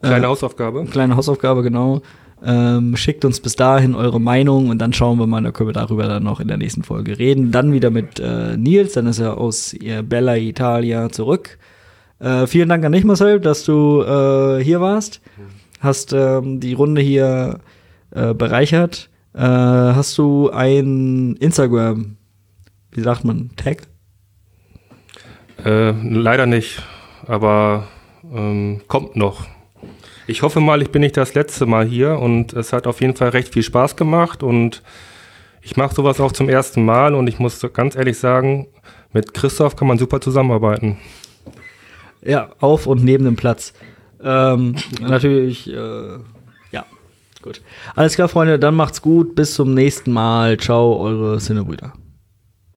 Kleine 0.00 0.24
Äh, 0.24 0.28
Hausaufgabe. 0.28 0.84
Kleine 0.86 1.16
Hausaufgabe, 1.16 1.62
genau. 1.62 2.02
Ähm, 2.44 2.96
schickt 2.96 3.24
uns 3.24 3.38
bis 3.40 3.54
dahin 3.54 3.94
eure 3.94 4.20
Meinung 4.20 4.68
und 4.68 4.78
dann 4.78 4.92
schauen 4.92 5.18
wir 5.18 5.28
mal, 5.28 5.42
da 5.42 5.52
können 5.52 5.68
wir 5.68 5.74
darüber 5.74 6.08
dann 6.08 6.24
noch 6.24 6.40
in 6.40 6.48
der 6.48 6.56
nächsten 6.56 6.82
Folge 6.82 7.18
reden. 7.18 7.52
Dann 7.52 7.72
wieder 7.72 7.90
mit 7.90 8.18
äh, 8.18 8.56
Nils, 8.56 8.94
dann 8.94 9.06
ist 9.06 9.20
er 9.20 9.38
aus 9.38 9.72
ihr 9.72 10.02
Bella 10.02 10.36
Italia 10.36 11.08
zurück. 11.10 11.58
Äh, 12.18 12.46
vielen 12.48 12.68
Dank 12.68 12.84
an 12.84 12.92
dich, 12.92 13.04
Marcel, 13.04 13.38
dass 13.38 13.64
du 13.64 14.02
äh, 14.02 14.62
hier 14.62 14.80
warst. 14.80 15.20
Hast 15.80 16.12
ähm, 16.12 16.58
die 16.58 16.72
Runde 16.74 17.00
hier 17.00 17.60
äh, 18.10 18.34
bereichert. 18.34 19.08
Äh, 19.34 19.40
hast 19.40 20.18
du 20.18 20.50
ein 20.50 21.36
Instagram, 21.36 22.16
wie 22.90 23.00
sagt 23.00 23.24
man, 23.24 23.50
Tag? 23.56 23.88
Äh, 25.64 25.92
leider 26.02 26.46
nicht, 26.46 26.82
aber 27.26 27.86
ähm, 28.32 28.82
kommt 28.88 29.16
noch. 29.16 29.46
Ich 30.26 30.42
hoffe 30.42 30.60
mal, 30.60 30.82
ich 30.82 30.90
bin 30.90 31.02
nicht 31.02 31.16
das 31.16 31.34
letzte 31.34 31.66
Mal 31.66 31.84
hier 31.84 32.18
und 32.18 32.52
es 32.52 32.72
hat 32.72 32.86
auf 32.86 33.00
jeden 33.00 33.16
Fall 33.16 33.30
recht 33.30 33.52
viel 33.52 33.62
Spaß 33.62 33.96
gemacht 33.96 34.42
und 34.42 34.82
ich 35.62 35.76
mache 35.76 35.94
sowas 35.94 36.20
auch 36.20 36.32
zum 36.32 36.48
ersten 36.48 36.84
Mal 36.84 37.14
und 37.14 37.26
ich 37.28 37.38
muss 37.38 37.60
ganz 37.72 37.96
ehrlich 37.96 38.18
sagen, 38.18 38.68
mit 39.12 39.34
Christoph 39.34 39.76
kann 39.76 39.88
man 39.88 39.98
super 39.98 40.20
zusammenarbeiten. 40.20 40.98
Ja, 42.22 42.50
auf 42.60 42.86
und 42.86 43.02
neben 43.02 43.24
dem 43.24 43.36
Platz. 43.36 43.72
Ähm, 44.22 44.76
natürlich, 45.00 45.68
äh, 45.68 46.18
ja, 46.70 46.86
gut. 47.42 47.60
Alles 47.96 48.14
klar, 48.14 48.28
Freunde, 48.28 48.58
dann 48.58 48.76
macht's 48.76 49.02
gut. 49.02 49.34
Bis 49.34 49.54
zum 49.54 49.74
nächsten 49.74 50.12
Mal. 50.12 50.56
Ciao, 50.56 51.00
eure 51.00 51.40
Sinnebrüder. 51.40 51.92